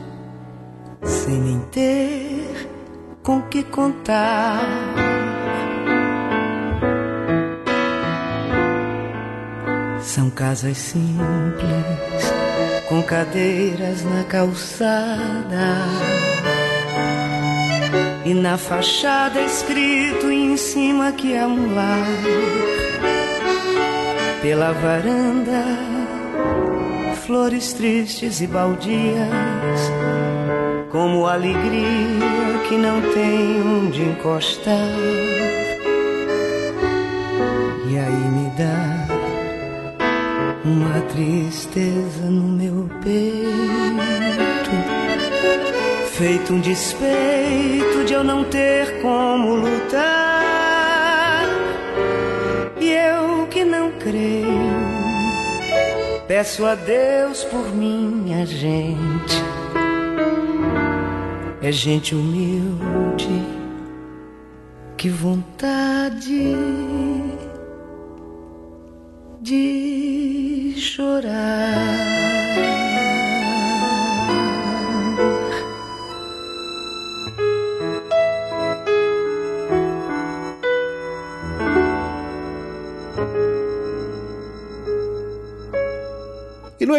sem 1.02 1.40
nem 1.40 1.60
ter 1.72 2.70
com 3.24 3.42
que 3.44 3.64
contar. 3.64 4.60
São 10.02 10.30
casas 10.30 10.78
simples, 10.78 12.34
com 12.90 13.02
cadeiras 13.02 14.04
na 14.04 14.26
calçada. 14.26 15.78
E 18.26 18.34
na 18.34 18.58
fachada 18.58 19.40
escrito 19.40 20.30
em 20.30 20.58
cima 20.58 21.14
que 21.14 21.34
é 21.34 21.48
um 21.48 21.74
lar. 21.74 22.93
Pela 24.44 24.74
varanda, 24.74 25.64
flores 27.26 27.72
tristes 27.72 28.42
e 28.42 28.48
baldias, 28.48 29.80
como 30.92 31.26
alegria 31.26 32.60
que 32.68 32.76
não 32.76 33.02
tem 33.14 33.62
onde 33.62 34.02
encostar. 34.02 34.76
E 37.90 37.98
aí 37.98 38.12
me 38.12 38.50
dá 38.58 39.08
uma 40.66 41.00
tristeza 41.04 42.26
no 42.26 42.50
meu 42.50 42.90
peito, 43.02 44.72
feito 46.18 46.54
um 46.54 46.60
despeito 46.60 48.04
de 48.06 48.14
eu 48.14 48.26
não 48.26 48.44
ter 48.44 49.02
como 49.02 49.56
lutar. 49.56 50.13
Peço 56.44 56.66
a 56.66 56.76
Deus 56.76 57.46
por 57.46 57.74
minha 57.74 58.46
gente. 58.46 59.38
É 61.62 61.72
gente 61.72 62.14
humilde, 62.14 63.30
que 64.98 65.08
vontade 65.08 66.54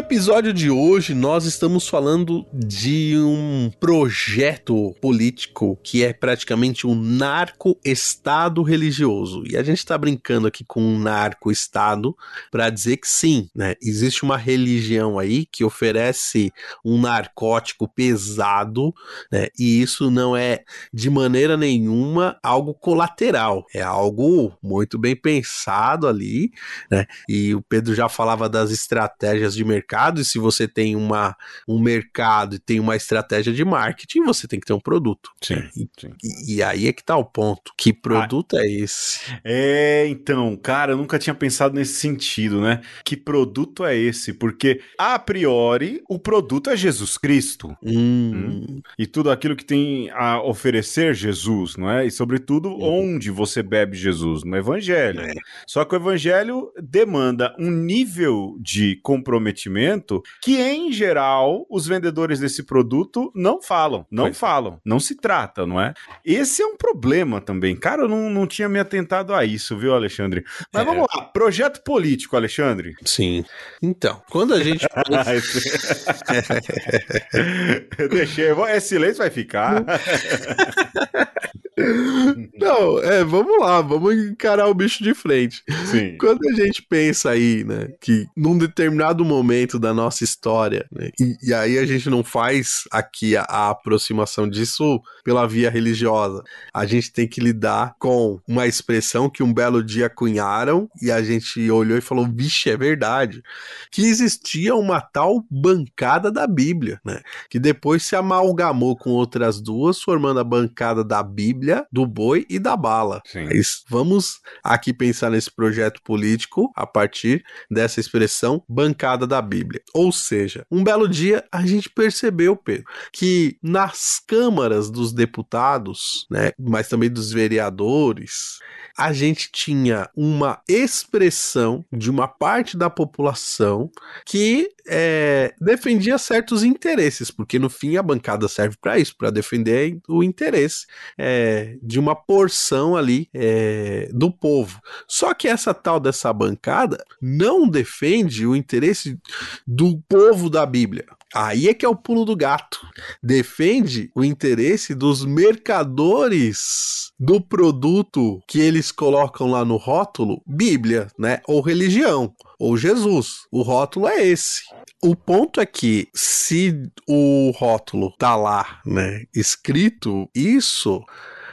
episódio 0.05 0.53
de 0.53 0.71
hoje 0.71 1.15
nós 1.15 1.47
estamos 1.47 1.89
falando 1.89 2.45
de 2.53 3.17
um 3.17 3.71
projeto 3.81 4.95
político 5.01 5.79
que 5.83 6.05
é 6.05 6.13
praticamente 6.13 6.87
um 6.87 6.95
narco-estado 6.95 8.63
religioso. 8.63 9.45
E 9.47 9.57
a 9.57 9.63
gente 9.63 9.79
está 9.79 9.97
brincando 9.97 10.47
aqui 10.47 10.63
com 10.63 10.83
um 10.83 10.99
narco-estado 10.99 12.15
para 12.51 12.69
dizer 12.69 12.99
que 12.99 13.09
sim, 13.09 13.49
né? 13.55 13.77
Existe 13.83 14.25
uma 14.25 14.37
religião 14.37 15.19
aí 15.19 15.47
que 15.47 15.65
oferece 15.65 16.53
um 16.85 17.01
narcótico 17.01 17.89
pesado, 17.89 18.95
né? 19.33 19.49
E 19.59 19.81
isso 19.81 20.11
não 20.11 20.37
é 20.37 20.65
de 20.93 21.09
maneira 21.09 21.57
nenhuma 21.57 22.39
algo 22.43 22.75
colateral, 22.75 23.65
é 23.75 23.81
algo 23.81 24.53
muito 24.63 24.99
bem 24.99 25.17
pensado 25.17 26.07
ali, 26.07 26.53
né? 26.91 27.07
E 27.27 27.55
o 27.55 27.63
Pedro 27.63 27.95
já 27.95 28.07
falava 28.07 28.51
das 28.51 28.71
estratégias 28.71 29.55
de 29.55 29.65
mercado, 29.65 29.94
e 30.21 30.25
se 30.25 30.39
você 30.39 30.67
tem 30.69 30.97
uma, 30.97 31.37
um 31.69 31.79
mercado 31.79 32.57
e 32.57 32.59
tem 32.59 32.81
uma 32.81 32.97
estratégia 32.97 33.53
de 33.53 33.65
marketing, 33.65 34.25
você 34.25 34.47
tem 34.47 34.61
que 34.61 34.67
ter 34.67 34.73
um 34.73 34.81
produto. 34.81 35.31
Sim. 35.43 35.63
E, 35.77 35.89
sim. 35.99 36.11
e, 36.23 36.57
e 36.57 36.63
aí 36.63 36.89
é 36.89 36.93
que 36.93 37.05
tá 37.05 37.17
o 37.17 37.25
ponto. 37.25 37.73
Que 37.77 37.93
produto 37.93 38.57
ah, 38.57 38.65
é 38.65 38.71
esse? 38.71 39.21
É, 39.45 40.07
então, 40.09 40.57
cara, 40.57 40.93
eu 40.93 40.97
nunca 40.97 41.19
tinha 41.19 41.35
pensado 41.35 41.75
nesse 41.75 41.95
sentido, 41.95 42.61
né? 42.61 42.81
Que 43.05 43.17
produto 43.17 43.85
é 43.85 43.97
esse? 43.97 44.33
Porque, 44.33 44.81
a 44.99 45.19
priori, 45.19 46.03
o 46.09 46.19
produto 46.19 46.71
é 46.71 46.77
Jesus 46.77 47.17
Cristo. 47.17 47.77
Hum. 47.83 48.33
Hum? 48.35 48.83
E 48.99 49.07
tudo 49.07 49.31
aquilo 49.31 49.57
que 49.57 49.65
tem 49.65 50.11
a 50.11 50.43
oferecer 50.43 51.15
Jesus, 51.15 51.77
não 51.77 51.91
é? 51.91 52.07
E, 52.07 52.11
sobretudo, 52.11 52.69
hum. 52.71 53.15
onde 53.15 53.31
você 53.31 53.63
bebe 53.63 53.97
Jesus? 53.97 54.45
No 54.45 54.57
Evangelho. 54.57 55.21
É. 55.21 55.35
Só 55.67 55.85
que 55.85 55.95
o 55.95 55.99
Evangelho 55.99 56.73
demanda 56.83 57.55
um 57.59 57.71
nível 57.71 58.57
de 58.61 58.97
comprometimento 59.03 59.84
investimento 59.85 60.23
que, 60.43 60.61
em 60.61 60.93
geral, 60.93 61.67
os 61.71 61.87
vendedores 61.87 62.41
desse 62.41 62.63
produto 62.63 63.31
não 63.35 63.61
falam. 63.61 64.07
Não 64.11 64.25
pois. 64.25 64.39
falam. 64.39 64.81
Não 64.85 64.99
se 64.99 65.15
trata, 65.15 65.67
não 65.67 65.81
é? 65.81 65.95
Esse 66.25 66.63
é 66.63 66.67
um 66.67 66.77
problema 66.77 67.41
também. 67.41 67.77
Cara, 67.77 68.03
eu 68.03 68.09
não, 68.09 68.31
não 68.31 68.47
tinha 68.47 68.69
me 68.69 68.79
atentado 68.79 69.35
a 69.35 69.45
isso, 69.45 69.77
viu, 69.77 69.95
Alexandre? 69.95 70.45
Mas 70.73 70.83
é. 70.83 70.85
vamos 70.85 71.07
lá. 71.15 71.23
Projeto 71.25 71.83
político, 71.83 72.37
Alexandre. 72.37 72.95
Sim. 73.05 73.45
Então, 73.83 74.23
quando 74.31 74.55
a 74.55 74.63
gente. 74.63 74.87
eu 77.99 78.09
deixei. 78.09 78.45
É 78.69 78.81
silêncio 78.81 79.19
vai 79.19 79.31
ficar. 79.31 79.85
Não, 82.59 82.99
é, 83.03 83.25
vamos 83.25 83.59
lá, 83.61 83.81
vamos 83.81 84.15
encarar 84.15 84.69
o 84.69 84.75
bicho 84.75 85.03
de 85.03 85.13
frente. 85.15 85.63
Sim. 85.87 86.17
Quando 86.19 86.49
a 86.49 86.53
gente 86.53 86.83
pensa 86.83 87.31
aí, 87.31 87.65
né, 87.65 87.89
que 88.01 88.27
num 88.37 88.57
determinado 88.57 89.25
momento 89.25 89.79
da 89.79 89.93
nossa 89.93 90.23
história, 90.23 90.87
né, 90.91 91.11
e, 91.21 91.37
e 91.43 91.55
aí 91.55 91.79
a 91.79 91.85
gente 91.85 92.09
não 92.09 92.23
faz 92.23 92.85
aqui 92.91 93.37
a, 93.37 93.43
a, 93.43 93.71
aproximação 93.71 94.49
disso 94.49 95.01
pela 95.25 95.47
via 95.47 95.71
religiosa, 95.71 96.43
a 96.73 96.87
gente 96.87 97.13
tem 97.13 97.27
que 97.27 97.41
lidar 97.41 97.97
com 97.99 98.41
uma 98.47 98.67
expressão 98.67 99.29
que 99.29 99.43
um 99.43 99.53
belo 99.53 99.83
dia 99.83 100.09
cunharam 100.09 100.89
e 101.03 101.11
a 101.11 101.23
gente 101.23 101.71
olhou 101.71 101.99
e 101.99 102.03
falou, 102.03 102.29
vixe, 102.33 102.71
é 102.71 102.77
verdade, 102.77 103.43
que 103.91 104.03
existia 104.03 104.75
uma 104.75 105.01
tal 105.01 105.45
bancada 105.51 106.31
da 106.31 106.47
Bíblia, 106.47 107.01
né, 107.05 107.21
que 107.51 107.59
depois 107.59 108.05
se 108.05 108.15
amalgamou 108.15 108.97
com 108.97 109.11
outras 109.11 109.61
duas, 109.61 110.01
formando 110.01 110.39
a 110.39 110.45
bancada 110.45 111.03
da 111.03 111.23
Bíblia, 111.23 111.64
do 111.91 112.07
boi 112.07 112.47
e 112.49 112.59
da 112.59 112.77
bala. 112.77 113.23
Sim. 113.27 113.45
Mas 113.45 113.85
vamos 113.89 114.41
aqui 114.63 114.93
pensar 114.93 115.31
nesse 115.31 115.51
projeto 115.51 116.01
político 116.03 116.71
a 116.75 116.87
partir 116.87 117.45
dessa 117.71 118.01
expressão 118.01 118.63
bancada 118.69 119.27
da 119.27 119.41
Bíblia. 119.41 119.81
Ou 119.93 120.13
seja, 120.13 120.67
um 120.71 120.83
belo 120.83 121.09
dia 121.09 121.45
a 121.51 121.65
gente 121.65 121.89
percebeu, 121.89 122.57
Pedro, 122.57 122.85
que 123.13 123.59
nas 123.63 124.21
câmaras 124.27 124.91
dos 124.91 125.13
deputados, 125.13 126.27
né, 126.31 126.53
mas 126.59 126.89
também 126.89 127.11
dos 127.11 127.33
vereadores, 127.33 128.59
a 128.97 129.13
gente 129.13 129.51
tinha 129.51 130.09
uma 130.17 130.61
expressão 130.69 131.85
de 131.93 132.11
uma 132.11 132.29
parte 132.29 132.77
da 132.77 132.89
população 132.89 133.91
que 134.25 134.69
é, 134.87 135.55
defendia 135.61 136.17
certos 136.19 136.63
interesses, 136.63 137.31
porque 137.31 137.59
no 137.59 137.69
fim 137.69 137.97
a 137.97 138.03
bancada 138.03 138.47
serve 138.49 138.77
para 138.81 138.99
isso, 138.99 139.17
para 139.17 139.31
defender 139.31 139.99
o 140.09 140.23
interesse 140.23 140.87
é, 141.19 141.77
de 141.83 141.99
uma 141.99 142.15
porção 142.15 142.97
ali 142.97 143.29
é, 143.35 144.09
do 144.13 144.31
povo. 144.31 144.81
Só 145.09 145.35
que 145.35 145.49
essa 145.49 145.75
tal 145.75 145.99
dessa 145.99 146.33
bancada 146.33 147.05
não 147.21 147.69
defende 147.69 148.47
o 148.47 148.55
interesse 148.55 149.19
do 149.67 150.01
povo 150.09 150.49
da 150.49 150.65
Bíblia. 150.65 151.07
Aí 151.35 151.69
é 151.69 151.75
que 151.75 151.85
é 151.85 151.89
o 151.89 151.97
pulo 151.97 152.25
do 152.25 152.37
gato. 152.37 152.87
Defende 153.21 154.09
o 154.15 154.23
interesse 154.23 154.95
dos 154.95 155.25
mercadores 155.25 157.13
do 157.19 157.41
produto 157.41 158.41
que 158.47 158.61
eles 158.61 158.93
colocam 158.93 159.51
lá 159.51 159.65
no 159.65 159.77
rótulo, 159.77 160.41
Bíblia, 160.47 161.09
né? 161.19 161.41
Ou 161.49 161.61
religião, 161.61 162.33
ou 162.59 162.77
Jesus. 162.77 163.47
O 163.51 163.63
rótulo 163.63 164.07
é 164.07 164.25
esse. 164.25 164.63
O 165.03 165.17
ponto 165.17 165.61
é 165.61 165.67
que 165.67 166.09
se 166.15 166.89
o 167.09 167.51
rótulo 167.57 168.13
tá 168.17 168.37
lá, 168.37 168.81
né, 168.87 169.25
escrito 169.35 170.31
isso, 170.35 171.05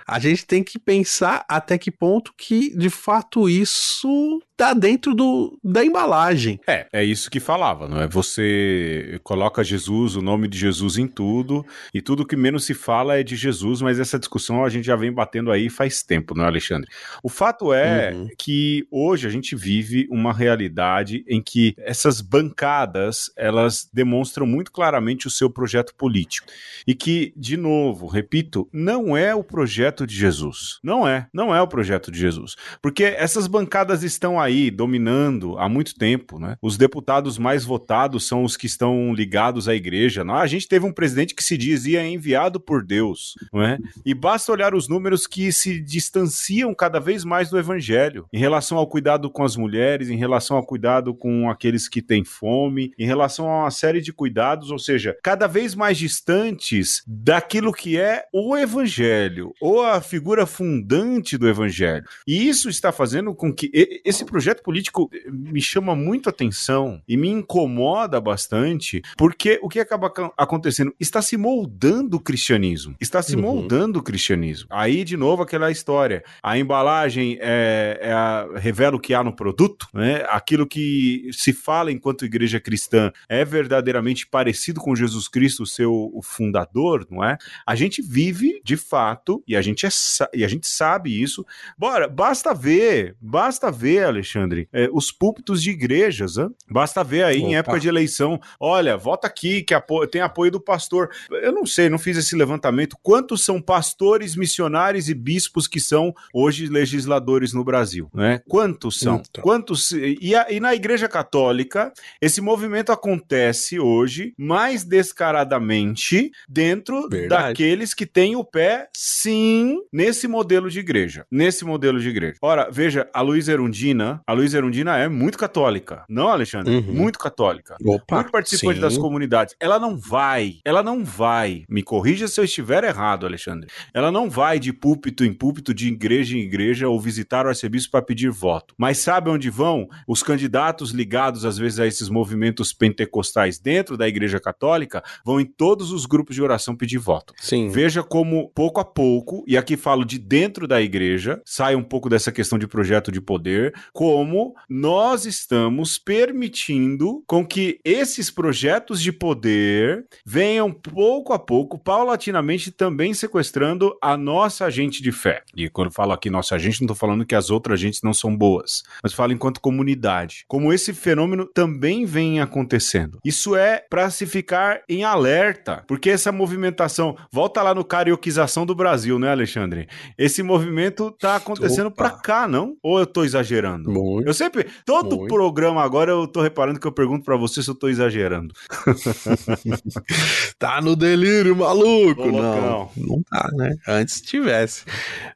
a 0.08 0.20
gente 0.20 0.46
tem 0.46 0.64
que 0.64 0.78
pensar 0.78 1.46
até 1.50 1.78
que 1.78 1.90
ponto 1.90 2.34
que 2.38 2.76
de 2.78 2.90
fato 2.90 3.50
isso 3.50 4.42
tá 4.62 4.76
dentro 4.76 5.16
do, 5.16 5.58
da 5.64 5.84
embalagem. 5.84 6.60
É, 6.68 6.86
é 6.94 7.04
isso 7.04 7.32
que 7.32 7.40
falava, 7.40 7.88
não 7.88 8.00
é? 8.00 8.08
Você 8.08 9.20
coloca 9.24 9.64
Jesus, 9.64 10.16
o 10.16 10.22
nome 10.22 10.48
de 10.48 10.56
Jesus 10.56 11.00
em 11.00 11.08
tudo, 11.08 11.66
e 11.92 12.00
tudo 12.00 12.24
que 12.24 12.36
menos 12.36 12.64
se 12.64 12.76
fala 12.76 13.18
é 13.18 13.24
de 13.24 13.36
Jesus, 13.36 13.82
mas 13.82 14.00
essa 14.00 14.20
discussão 14.20 14.64
a 14.64 14.70
gente 14.70 14.86
já 14.86 14.96
vem 14.96 15.12
batendo 15.12 15.52
aí 15.52 15.68
faz 15.68 16.04
tempo, 16.04 16.36
não 16.36 16.44
é, 16.44 16.48
Alexandre? 16.48 16.88
O 17.24 17.30
fato 17.30 17.74
é 17.74 18.12
uhum. 18.14 18.28
que 18.38 18.86
hoje 18.92 19.26
a 19.26 19.32
gente 19.32 19.56
vive 19.56 20.08
uma 20.12 20.32
realidade 20.32 21.26
em 21.28 21.42
que 21.42 21.74
essas 21.80 22.22
bancadas, 22.22 23.32
elas 23.36 23.90
demonstram 23.92 24.46
muito 24.46 24.72
claramente 24.72 25.26
o 25.26 25.32
seu 25.32 25.50
projeto 25.50 25.96
político. 25.96 26.46
E 26.86 26.94
que, 26.94 27.34
de 27.36 27.58
novo, 27.58 28.06
repito, 28.06 28.70
não 28.72 29.18
é 29.18 29.34
o 29.34 29.44
projeto 29.44 30.06
de 30.06 30.16
Jesus. 30.16 30.80
Não 30.84 31.08
é, 31.08 31.26
não 31.34 31.54
é 31.54 31.60
o 31.60 31.68
projeto 31.68 32.12
de 32.12 32.20
Jesus. 32.20 32.56
Porque 32.80 33.04
essas 33.04 33.48
bancadas 33.48 34.04
estão 34.04 34.40
aí 34.40 34.51
aí 34.52 34.70
dominando 34.70 35.58
há 35.58 35.68
muito 35.68 35.96
tempo, 35.96 36.38
né? 36.38 36.58
Os 36.62 36.78
deputados 36.78 37.38
mais 37.38 37.66
votados 37.66 38.28
são 38.28 38.44
os 38.44 38.56
que 38.56 38.68
estão 38.68 39.14
ligados 39.14 39.68
à 39.68 39.74
igreja. 39.74 40.24
Não? 40.24 40.36
A 40.36 40.48
gente 40.48 40.68
teve 40.68 40.86
um 40.86 40.94
presidente 40.94 41.34
que 41.34 41.44
se 41.44 41.58
dizia 41.58 42.06
enviado 42.06 42.60
por 42.60 42.84
Deus, 42.84 43.34
não 43.52 43.64
é? 43.64 43.80
E 44.06 44.14
basta 44.14 44.52
olhar 44.52 44.76
os 44.76 44.88
números 44.88 45.26
que 45.26 45.52
se 45.52 45.80
distanciam 45.80 46.74
cada 46.74 47.00
vez 47.00 47.24
mais 47.24 47.50
do 47.50 47.58
evangelho 47.58 48.26
em 48.32 48.38
relação 48.38 48.78
ao 48.78 48.88
cuidado 48.88 49.30
com 49.30 49.44
as 49.44 49.56
mulheres, 49.56 50.10
em 50.10 50.18
relação 50.18 50.58
ao 50.58 50.66
cuidado 50.66 51.14
com 51.14 51.50
aqueles 51.50 51.88
que 51.88 52.02
têm 52.02 52.24
fome, 52.24 52.92
em 53.00 53.06
relação 53.06 53.50
a 53.50 53.64
uma 53.64 53.72
série 53.72 54.02
de 54.02 54.14
cuidados, 54.14 54.70
ou 54.70 54.80
seja, 54.80 55.16
cada 55.24 55.48
vez 55.48 55.74
mais 55.74 55.98
distantes 55.98 57.04
daquilo 57.08 57.72
que 57.72 57.98
é 57.98 58.26
o 58.34 58.58
evangelho 58.58 59.54
ou 59.62 59.84
a 59.84 60.02
figura 60.02 60.46
fundante 60.46 61.38
do 61.38 61.48
evangelho. 61.48 62.06
E 62.28 62.48
isso 62.48 62.70
está 62.70 62.92
fazendo 62.92 63.34
com 63.34 63.54
que 63.54 63.72
esse 64.04 64.26
projeto 64.26 64.41
projeto 64.42 64.64
político 64.64 65.08
eh, 65.14 65.30
me 65.30 65.62
chama 65.62 65.96
muito 65.96 66.28
atenção 66.28 67.00
e 67.08 67.16
me 67.16 67.30
incomoda 67.30 68.20
bastante, 68.20 69.00
porque 69.16 69.60
o 69.62 69.70
que 69.70 69.80
acaba 69.80 70.12
acontecendo? 70.36 70.92
Está 71.00 71.22
se 71.22 71.38
moldando 71.38 72.18
o 72.18 72.20
cristianismo. 72.20 72.96
Está 73.00 73.22
se 73.22 73.36
uhum. 73.36 73.44
moldando 73.44 74.00
o 74.00 74.04
cristianismo. 74.04 74.68
Aí, 74.72 75.04
de 75.04 75.16
novo, 75.16 75.44
aquela 75.44 75.70
história. 75.70 76.24
A 76.42 76.58
embalagem 76.58 77.38
é, 77.40 78.00
é 78.02 78.12
a, 78.12 78.48
revela 78.56 78.96
o 78.96 79.00
que 79.00 79.14
há 79.14 79.24
no 79.24 79.36
produto, 79.36 79.88
né? 79.94 80.26
Aquilo 80.30 80.66
que 80.66 81.30
se 81.32 81.54
fala 81.54 81.92
enquanto 81.92 82.26
igreja 82.26 82.60
cristã 82.60 83.12
é 83.30 83.46
verdadeiramente 83.46 84.26
parecido 84.26 84.82
com 84.82 84.96
Jesus 84.96 85.28
Cristo, 85.28 85.64
o 85.64 85.68
seu 85.68 85.92
o 85.92 86.24
fundador, 86.24 87.06
não 87.12 87.24
é? 87.24 87.38
A 87.66 87.76
gente 87.76 88.02
vive, 88.02 88.60
de 88.64 88.76
fato, 88.76 89.44
e 89.48 89.56
a 89.56 89.62
gente, 89.62 89.86
é, 89.86 89.90
e 90.34 90.44
a 90.44 90.48
gente 90.48 90.68
sabe 90.68 91.22
isso. 91.22 91.46
Bora, 91.78 92.08
basta 92.08 92.56
ver, 92.56 93.16
basta 93.22 93.72
ver, 93.72 94.06
Alexandre 94.06 94.31
Alexandre, 94.32 94.68
é, 94.72 94.90
os 94.92 95.12
púlpitos 95.12 95.62
de 95.62 95.72
igrejas. 95.72 96.38
Hein? 96.38 96.50
Basta 96.70 97.04
ver 97.04 97.24
aí 97.24 97.40
Opa. 97.40 97.48
em 97.48 97.56
época 97.56 97.80
de 97.80 97.88
eleição, 97.88 98.40
olha, 98.60 98.98
vota 98.98 99.28
aqui 99.28 99.62
que 99.62 99.74
apo 99.74 100.06
tem 100.08 100.22
apoio 100.22 100.52
do 100.52 100.60
pastor. 100.60 101.10
Eu 101.30 101.52
não 101.52 101.66
sei, 101.66 101.90
não 101.90 102.00
fiz 102.00 102.18
esse 102.18 102.36
levantamento. 102.36 102.98
Quantos 103.02 103.44
são 103.44 103.62
pastores, 103.62 104.36
missionários 104.36 105.10
e 105.10 105.14
bispos 105.14 105.68
que 105.68 105.80
são 105.80 106.14
hoje 106.34 106.68
legisladores 106.68 107.54
no 107.54 107.64
Brasil? 107.64 108.10
Né? 108.14 108.42
Quantos 108.48 109.00
são? 109.00 109.22
Então. 109.30 109.44
Quantos? 109.44 109.92
E, 109.92 110.36
a, 110.36 110.52
e 110.52 110.60
na 110.60 110.74
Igreja 110.74 111.08
Católica, 111.08 111.92
esse 112.22 112.42
movimento 112.42 112.92
acontece 112.92 113.80
hoje 113.80 114.34
mais 114.38 114.84
descaradamente 114.84 116.32
dentro 116.48 117.08
Verdade. 117.10 117.48
daqueles 117.48 117.94
que 117.94 118.06
têm 118.06 118.36
o 118.36 118.44
pé, 118.44 118.90
sim, 118.94 119.78
nesse 119.92 120.28
modelo 120.28 120.70
de 120.70 120.80
igreja. 120.80 121.26
Nesse 121.32 121.66
modelo 121.66 122.00
de 122.00 122.10
igreja. 122.10 122.38
Ora, 122.42 122.70
veja, 122.72 123.10
a 123.14 123.22
Luísa 123.22 123.52
Erundina, 123.52 124.11
a 124.26 124.34
Luísa 124.34 124.58
Erundina 124.58 124.98
é 124.98 125.08
muito 125.08 125.38
católica. 125.38 126.04
Não, 126.10 126.28
Alexandre? 126.28 126.76
Uhum. 126.76 126.94
Muito 126.94 127.20
católica. 127.20 127.76
Opa, 127.86 128.16
muito 128.16 128.32
participante 128.32 128.76
sim. 128.76 128.82
das 128.82 128.98
comunidades. 128.98 129.56
Ela 129.60 129.80
não 129.80 129.98
vai, 129.98 130.56
ela 130.66 130.82
não 130.82 131.04
vai, 131.06 131.64
me 131.70 131.84
corrija 131.84 132.28
se 132.28 132.40
eu 132.40 132.46
estiver 132.46 132.84
errado, 132.84 133.26
Alexandre. 133.26 133.70
Ela 133.94 134.12
não 134.12 134.30
vai 134.30 134.60
de 134.60 134.74
púlpito 134.74 135.24
em 135.24 135.34
púlpito, 135.34 135.74
de 135.74 135.88
igreja 135.88 136.38
em 136.38 136.42
igreja, 136.42 136.88
ou 136.88 137.00
visitar 137.00 137.46
o 137.46 137.50
arcebispo 137.50 137.92
para 137.92 138.02
pedir 138.02 138.32
voto. 138.32 138.74
Mas 138.78 138.98
sabe 138.98 139.30
onde 139.30 139.50
vão? 139.50 139.88
Os 140.08 140.24
candidatos 140.24 140.92
ligados, 140.92 141.46
às 141.46 141.58
vezes, 141.58 141.80
a 141.80 141.88
esses 141.88 142.10
movimentos 142.10 142.74
pentecostais 142.74 143.60
dentro 143.60 143.98
da 143.98 144.08
igreja 144.08 144.40
católica 144.40 145.04
vão 145.26 145.40
em 145.40 145.46
todos 145.46 145.92
os 145.92 146.06
grupos 146.06 146.36
de 146.36 146.42
oração 146.42 146.76
pedir 146.76 146.98
voto. 146.98 147.34
Sim. 147.40 147.70
Veja 147.70 148.04
como, 148.04 148.50
pouco 148.54 148.80
a 148.80 148.86
pouco, 148.86 149.44
e 149.48 149.58
aqui 149.58 149.78
falo 149.78 150.06
de 150.06 150.18
dentro 150.18 150.68
da 150.68 150.82
igreja, 150.82 151.42
sai 151.46 151.76
um 151.76 151.84
pouco 151.84 152.10
dessa 152.10 152.32
questão 152.32 152.58
de 152.58 152.68
projeto 152.68 153.12
de 153.12 153.22
poder, 153.22 153.74
como 154.02 154.56
nós 154.68 155.28
estamos 155.28 156.00
permitindo 156.00 157.24
com 157.28 157.46
que 157.46 157.80
esses 157.86 158.32
projetos 158.32 159.00
de 159.00 159.12
poder 159.12 160.08
venham 160.26 160.74
pouco 160.74 161.34
a 161.34 161.38
pouco, 161.38 161.78
paulatinamente, 161.78 162.72
também 162.72 163.14
sequestrando 163.14 163.96
a 164.02 164.18
nossa 164.18 164.66
agente 164.66 165.04
de 165.04 165.12
fé. 165.12 165.44
E 165.56 165.70
quando 165.70 165.90
eu 165.90 165.94
falo 165.94 166.14
aqui 166.14 166.32
nossa 166.32 166.56
agente, 166.56 166.82
não 166.82 166.86
estou 166.88 166.96
falando 166.96 167.24
que 167.24 167.36
as 167.36 167.52
outras 167.52 167.80
agentes 167.80 168.02
não 168.02 168.12
são 168.12 168.36
boas, 168.36 168.82
mas 169.04 169.14
falo 169.14 169.34
enquanto 169.34 169.62
comunidade. 169.62 170.46
Como 170.48 170.74
esse 170.74 170.96
fenômeno 170.96 171.46
também 171.46 172.04
vem 172.04 172.42
acontecendo. 172.42 173.20
Isso 173.24 173.56
é 173.56 173.86
para 173.88 174.10
se 174.10 174.26
ficar 174.26 174.82
em 174.90 175.04
alerta, 175.04 175.84
porque 175.86 176.10
essa 176.10 176.32
movimentação, 176.32 177.16
volta 177.32 177.62
lá 177.62 177.76
no 177.76 177.86
carioquização 177.86 178.66
do 178.66 178.74
Brasil, 178.74 179.20
né, 179.20 179.30
Alexandre? 179.30 179.88
Esse 180.18 180.42
movimento 180.42 181.12
tá 181.12 181.36
acontecendo 181.36 181.92
para 181.92 182.10
cá, 182.10 182.48
não? 182.48 182.76
Ou 182.82 182.98
eu 182.98 183.04
estou 183.04 183.24
exagerando? 183.24 183.91
Muito, 183.92 184.28
eu 184.28 184.34
sempre, 184.34 184.68
todo 184.86 185.18
muito. 185.18 185.34
programa 185.34 185.84
agora 185.84 186.12
eu 186.12 186.28
tô 186.28 186.42
reparando 186.42 186.80
que 186.80 186.88
eu 186.88 186.92
pergunto 186.92 187.26
para 187.26 187.38
você 187.38 187.62
se 187.62 187.70
eu 187.70 187.76
tô 187.76 187.90
exagerando. 187.90 188.54
tá 190.58 190.82
no 190.82 190.96
delírio, 190.96 191.56
maluco. 191.56 192.24
Ô, 192.24 192.32
não, 192.32 192.92
não 192.96 193.24
tá, 193.24 193.50
né? 193.54 193.76
Antes 193.88 194.22
tivesse. 194.22 194.86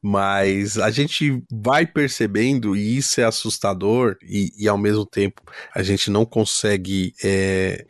Mas 0.01 0.77
a 0.77 0.89
gente 0.89 1.43
vai 1.51 1.85
percebendo, 1.85 2.75
e 2.75 2.97
isso 2.97 3.19
é 3.21 3.23
assustador, 3.23 4.17
e, 4.23 4.51
e 4.57 4.67
ao 4.67 4.77
mesmo 4.77 5.05
tempo 5.05 5.41
a 5.73 5.83
gente 5.83 6.09
não 6.09 6.25
consegue 6.25 7.13
é, 7.23 7.85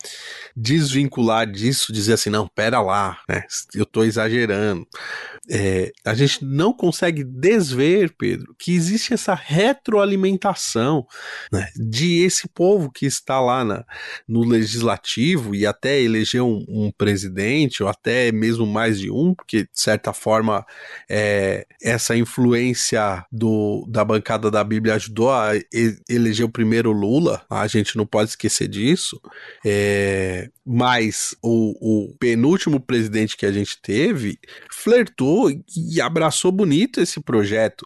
desvincular 0.56 1.46
disso, 1.46 1.92
dizer 1.92 2.14
assim, 2.14 2.30
não, 2.30 2.48
pera 2.48 2.82
lá, 2.82 3.20
né? 3.28 3.44
Eu 3.74 3.86
tô 3.86 4.04
exagerando. 4.04 4.88
É, 5.50 5.92
a 6.04 6.14
gente 6.16 6.44
não 6.44 6.74
consegue 6.74 7.24
desver, 7.24 8.16
Pedro, 8.18 8.56
que 8.58 8.74
existe 8.74 9.14
essa 9.14 9.36
retroalimentação 9.36 11.06
né, 11.52 11.70
de 11.76 12.24
esse 12.24 12.48
povo 12.48 12.92
que 12.92 13.06
está 13.06 13.40
lá 13.40 13.64
na, 13.64 13.86
no 14.28 14.44
legislativo 14.44 15.54
e 15.54 15.66
até 15.66 16.02
elegeu 16.02 16.48
um, 16.48 16.66
um, 16.68 16.92
presidente, 16.92 17.84
ou 17.84 17.90
até 17.90 18.32
mesmo 18.32 18.66
mais 18.66 19.00
de 19.00 19.12
um, 19.12 19.36
porque 19.36 19.64
de 19.64 19.70
certa 19.74 20.14
forma 20.14 20.66
é, 21.08 21.68
essa 21.82 22.18
influência 22.18 23.24
do, 23.32 23.86
da 23.88 24.04
bancada 24.04 24.50
da 24.50 24.64
Bíblia 24.64 24.96
ajudou 24.96 25.32
a 25.32 25.52
eleger 26.10 26.46
o 26.46 26.52
primeiro 26.52 26.92
Lula, 26.92 27.46
a 27.50 27.68
gente 27.68 27.98
não 27.98 28.06
pode 28.06 28.32
esquecer 28.32 28.68
disso. 28.68 29.22
É, 29.64 30.45
mas 30.66 31.36
o, 31.42 32.06
o 32.10 32.16
penúltimo 32.18 32.80
presidente 32.80 33.38
que 33.38 33.46
a 33.46 33.52
gente 33.52 33.80
teve 33.82 34.40
flertou 34.72 35.50
e 35.50 36.02
abraçou 36.02 36.52
bonito 36.52 37.02
esse 37.02 37.20
projeto, 37.20 37.86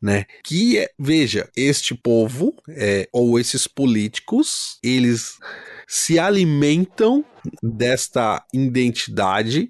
né? 0.00 0.24
Que 0.42 0.78
é, 0.78 0.90
veja, 0.98 1.48
este 1.56 1.94
povo 1.94 2.54
é, 2.68 3.08
ou 3.12 3.38
esses 3.38 3.66
políticos, 3.66 4.78
eles 4.82 5.38
se 5.86 6.18
alimentam 6.18 7.24
desta 7.62 8.42
identidade, 8.52 9.68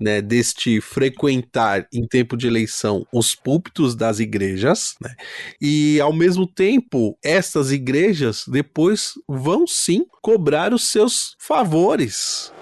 né, 0.00 0.22
deste 0.22 0.80
frequentar 0.80 1.86
em 1.92 2.06
tempo 2.06 2.36
de 2.36 2.46
eleição 2.46 3.06
os 3.12 3.34
púlpitos 3.34 3.96
das 3.96 4.20
igrejas, 4.20 4.94
né, 5.00 5.14
e 5.60 6.00
ao 6.00 6.12
mesmo 6.12 6.46
tempo 6.46 7.18
estas 7.24 7.72
igrejas 7.72 8.44
depois 8.46 9.14
vão 9.28 9.66
sim 9.66 10.06
cobrar 10.22 10.72
os 10.72 10.84
seus 10.90 11.34
favores, 11.38 12.52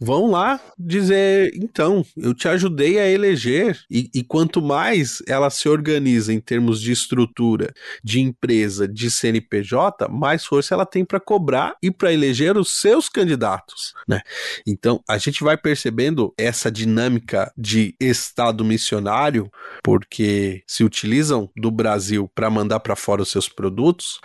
vão 0.00 0.30
lá 0.30 0.60
dizer: 0.78 1.52
então, 1.54 2.04
eu 2.16 2.34
te 2.34 2.48
ajudei 2.48 2.98
a 2.98 3.08
eleger. 3.08 3.78
E, 3.90 4.10
e, 4.14 4.22
quanto 4.22 4.60
mais 4.60 5.22
ela 5.26 5.50
se 5.50 5.68
organiza 5.68 6.32
em 6.32 6.40
termos 6.40 6.80
de 6.80 6.92
estrutura, 6.92 7.72
de 8.02 8.20
empresa, 8.20 8.88
de 8.88 9.10
CNPJ, 9.10 10.08
mais 10.08 10.44
força 10.44 10.74
ela 10.74 10.86
tem 10.86 11.04
para 11.04 11.20
cobrar 11.20 11.76
e 11.82 11.90
para 11.90 12.12
eleger 12.12 12.56
os 12.56 12.80
seus 12.80 13.08
candidatos. 13.08 13.94
Né? 14.08 14.20
Então, 14.66 15.02
a 15.08 15.18
gente 15.18 15.42
vai 15.42 15.56
percebendo 15.56 16.34
essa 16.36 16.70
dinâmica 16.70 17.52
de 17.56 17.94
Estado 18.00 18.64
missionário, 18.64 19.50
porque 19.82 20.62
se 20.66 20.84
utilizam 20.84 21.50
do 21.56 21.70
Brasil 21.70 22.30
para 22.34 22.50
mandar 22.50 22.80
para 22.80 22.96
fora 22.96 23.22
os 23.22 23.30
seus 23.30 23.48
produtos, 23.48 24.20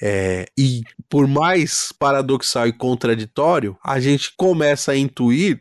é, 0.00 0.46
e 0.56 0.82
por 1.08 1.26
mais 1.26 1.92
paradoxal 1.98 2.66
e 2.66 2.72
contraditório, 2.72 3.76
a 3.82 3.98
gente 4.00 4.32
começa 4.36 4.92
a 4.92 4.96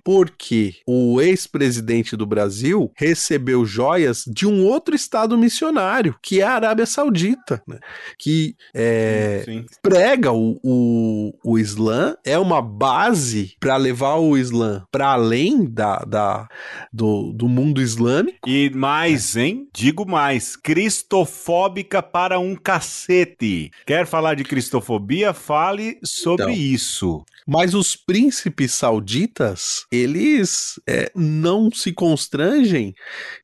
porque 0.03 0.75
o 0.85 1.21
ex-presidente 1.21 2.15
do 2.15 2.25
Brasil 2.25 2.91
recebeu 2.95 3.65
joias 3.65 4.23
de 4.27 4.47
um 4.47 4.65
outro 4.65 4.95
estado 4.95 5.37
missionário, 5.37 6.15
que 6.21 6.41
é 6.41 6.43
a 6.43 6.53
Arábia 6.53 6.85
Saudita, 6.85 7.61
né? 7.67 7.79
que 8.17 8.55
é, 8.73 9.45
prega 9.81 10.31
o, 10.31 10.59
o, 10.63 11.33
o 11.43 11.59
Islã, 11.59 12.15
é 12.25 12.37
uma 12.37 12.61
base 12.61 13.55
para 13.59 13.77
levar 13.77 14.15
o 14.15 14.37
Islã 14.37 14.83
para 14.91 15.07
além 15.07 15.65
da, 15.65 15.99
da, 15.99 16.47
do, 16.91 17.31
do 17.33 17.47
mundo 17.47 17.81
islâmico. 17.81 18.49
E 18.49 18.69
mais, 18.69 19.35
hein? 19.35 19.67
Digo 19.73 20.05
mais, 20.05 20.55
cristofóbica 20.55 22.01
para 22.01 22.39
um 22.39 22.55
cacete. 22.55 23.71
Quer 23.85 24.05
falar 24.05 24.35
de 24.35 24.43
cristofobia? 24.43 25.33
Fale 25.33 25.97
sobre 26.03 26.45
então, 26.45 26.55
isso. 26.55 27.25
Mas 27.47 27.73
os 27.73 27.95
príncipes 27.95 28.71
sauditas, 28.73 29.85
eles 29.91 30.79
é, 30.87 31.11
não 31.15 31.69
se 31.71 31.93
constrangem 31.93 32.93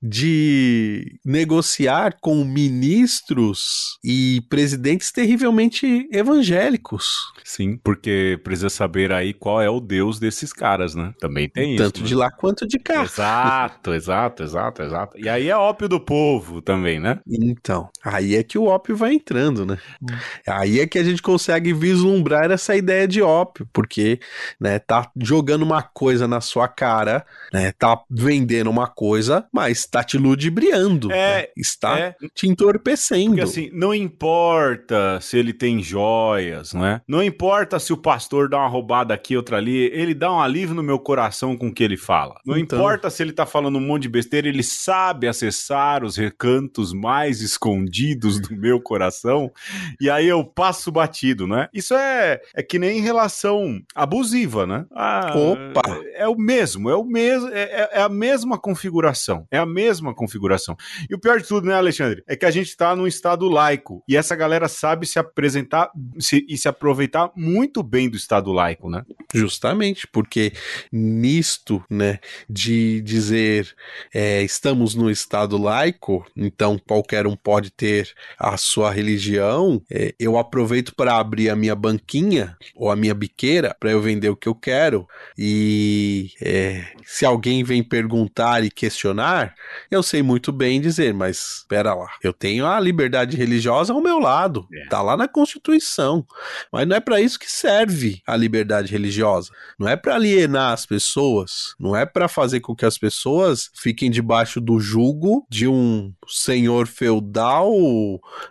de 0.02 1.20
negociar 1.24 2.18
com 2.20 2.44
ministros 2.44 3.98
e 4.04 4.42
presidentes 4.50 5.12
terrivelmente 5.12 6.08
evangélicos. 6.12 7.18
Sim, 7.44 7.78
porque 7.78 8.40
precisa 8.44 8.70
saber 8.70 9.12
aí 9.12 9.34
qual 9.34 9.62
é 9.62 9.70
o 9.70 9.80
Deus 9.80 10.20
desses 10.20 10.52
caras, 10.52 10.96
né? 10.96 11.14
Também 11.20 11.48
tem 11.48 11.76
Tanto 11.76 11.82
isso. 11.82 11.92
Tanto 11.92 12.02
né? 12.02 12.08
de 12.08 12.16
lá 12.16 12.32
quanto 12.32 12.68
de 12.68 12.80
cá. 12.80 13.04
Exato, 13.04 13.94
exato, 13.94 14.44
exato, 14.44 14.82
exato. 14.82 15.18
E 15.18 15.30
aí 15.30 15.50
é 15.50 15.56
ópio 15.56 15.88
do 15.88 16.00
povo 16.00 16.62
também, 16.62 17.00
né? 17.00 17.20
Então, 17.28 17.90
aí 18.04 18.36
é 18.36 18.44
que 18.44 18.58
o 18.58 18.66
ópio 18.66 18.96
vai 18.96 19.14
entrando, 19.14 19.66
né? 19.66 19.78
Hum. 20.02 20.16
Aí 20.48 20.80
é 20.80 20.88
que 20.88 20.98
a 20.98 21.04
gente 21.04 21.22
consegue 21.22 21.74
vislumbrar 21.74 22.50
essa 22.52 22.76
ideia 22.76 23.08
de 23.08 23.22
ópio, 23.22 23.68
porque 23.74 23.91
porque, 23.92 24.22
né, 24.58 24.80
tá 24.80 25.12
jogando 25.18 25.64
uma 25.64 25.84
coisa 25.84 26.26
na 26.26 26.40
sua 26.40 26.70
cara, 26.70 27.26
né, 27.52 27.74
tá 27.74 28.02
vendendo 28.10 28.70
uma 28.70 28.88
coisa, 28.88 29.46
mas 29.52 29.86
tá 29.86 30.02
te 30.02 30.18
ludibriando, 30.18 31.12
é, 31.12 31.42
né, 31.42 31.48
está 31.58 32.00
é. 32.00 32.16
te 32.34 32.48
entorpecendo. 32.48 33.32
Porque 33.32 33.42
assim, 33.42 33.70
não 33.74 33.94
importa 33.94 35.20
se 35.20 35.38
ele 35.38 35.52
tem 35.52 35.84
joias, 35.84 36.74
não 36.74 36.86
é? 36.86 37.02
Não 37.06 37.22
importa 37.22 37.80
se 37.80 37.92
o 37.92 37.98
pastor 37.98 38.48
dá 38.48 38.60
uma 38.60 38.70
roubada 38.70 39.14
aqui, 39.14 39.36
outra 39.36 39.58
ali, 39.58 39.92
ele 39.92 40.14
dá 40.14 40.32
um 40.32 40.40
alívio 40.40 40.74
no 40.74 40.84
meu 40.84 40.98
coração 40.98 41.58
com 41.58 41.68
o 41.68 41.74
que 41.74 41.84
ele 41.84 41.98
fala. 41.98 42.40
Não 42.46 42.58
então... 42.58 42.80
importa 42.80 43.10
se 43.10 43.22
ele 43.22 43.34
tá 43.34 43.46
falando 43.46 43.78
um 43.78 43.86
monte 43.86 44.04
de 44.04 44.10
besteira, 44.10 44.48
ele 44.48 44.64
sabe 44.64 45.28
acessar 45.28 46.06
os 46.06 46.16
recantos 46.16 46.94
mais 46.94 47.42
escondidos 47.42 48.40
do 48.40 48.56
meu 48.56 48.80
coração, 48.80 49.52
e 50.00 50.10
aí 50.10 50.30
eu 50.30 50.46
passo 50.46 50.92
batido, 50.94 51.46
né? 51.46 51.68
Isso 51.74 51.94
é, 51.94 52.40
é 52.56 52.64
que 52.64 52.80
nem 52.80 53.00
em 53.00 53.02
relação 53.02 53.81
abusiva, 53.96 54.66
né? 54.66 54.86
Ah, 54.92 55.34
Opa! 55.36 56.02
É 56.16 56.28
o 56.28 56.36
mesmo, 56.36 56.90
é 56.90 56.96
o 56.96 57.04
mesmo, 57.04 57.50
é, 57.50 57.62
é, 57.62 57.90
é, 57.94 58.02
a 58.02 58.10
mesma 58.10 58.58
configuração, 58.58 59.48
é 59.50 59.58
a 59.58 59.66
mesma 59.66 60.14
configuração. 60.14 60.76
E 61.10 61.16
o 61.16 61.20
pior 61.20 61.40
de 61.40 61.48
tudo, 61.48 61.68
né, 61.68 61.74
Alexandre, 61.74 62.24
é 62.28 62.36
que 62.36 62.46
a 62.46 62.52
gente 62.52 62.68
está 62.68 62.96
num 62.96 63.08
estado 63.08 63.48
laico 63.48 64.04
e 64.08 64.16
essa 64.16 64.36
galera 64.36 64.68
sabe 64.68 65.06
se 65.06 65.18
apresentar 65.18 65.90
se, 66.20 66.46
e 66.48 66.58
se 66.58 66.68
aproveitar 66.68 67.32
muito 67.36 67.82
bem 67.82 68.10
do 68.10 68.16
estado 68.16 68.52
laico, 68.52 68.90
né? 68.90 69.04
Justamente, 69.34 70.08
porque 70.08 70.54
nisto, 70.92 71.84
né, 71.90 72.20
de 72.50 73.02
dizer 73.02 73.74
é, 74.14 74.44
estamos 74.44 74.96
no 74.96 75.10
estado 75.10 75.58
laico, 75.58 76.26
então 76.36 76.78
qualquer 76.78 77.26
um 77.26 77.36
pode 77.36 77.72
ter 77.72 78.12
a 78.38 78.58
sua 78.58 78.92
religião, 78.92 79.82
é, 79.90 80.14
eu 80.20 80.38
aproveito 80.38 80.94
para 80.96 81.18
abrir 81.18 81.50
a 81.50 81.56
minha 81.56 81.76
banquinha 81.76 82.56
ou 82.76 82.90
a 82.90 82.96
minha 82.96 83.14
biqueira 83.14 83.71
para 83.80 83.92
eu 83.92 84.02
vender 84.02 84.30
o 84.30 84.36
que 84.36 84.48
eu 84.48 84.56
quero. 84.56 85.08
E 85.38 86.32
é, 86.42 86.86
se 87.06 87.26
alguém 87.26 87.64
vem 87.64 87.84
perguntar 87.84 88.64
e 88.64 88.72
questionar, 88.72 89.54
eu 89.90 90.02
sei 90.02 90.22
muito 90.22 90.52
bem 90.52 90.80
dizer, 90.80 91.14
mas 91.14 91.60
espera 91.60 91.94
lá, 91.94 92.10
eu 92.24 92.34
tenho 92.34 92.66
a 92.66 92.80
liberdade 92.80 93.38
religiosa 93.38 93.94
ao 93.94 94.02
meu 94.02 94.20
lado, 94.20 94.68
é. 94.74 94.86
tá 94.88 95.02
lá 95.02 95.16
na 95.16 95.28
Constituição. 95.28 96.26
Mas 96.72 96.88
não 96.88 96.96
é 96.96 97.00
para 97.00 97.22
isso 97.22 97.40
que 97.40 97.52
serve 97.52 98.22
a 98.26 98.36
liberdade 98.36 98.92
religiosa. 98.92 99.52
Não 99.80 99.88
é 99.88 99.96
para 99.96 100.16
alienar 100.16 100.74
as 100.74 100.86
pessoas, 100.86 101.76
não 101.80 101.96
é 101.96 102.06
para 102.06 102.28
fazer 102.28 102.60
com 102.60 102.76
que 102.76 102.86
as 102.86 102.98
pessoas 102.98 103.70
fiquem 103.76 104.10
debaixo 104.10 104.60
do 104.60 104.80
jugo 104.80 105.46
de 105.50 105.68
um 105.68 106.14
senhor 106.28 106.88
feudal, 106.88 107.72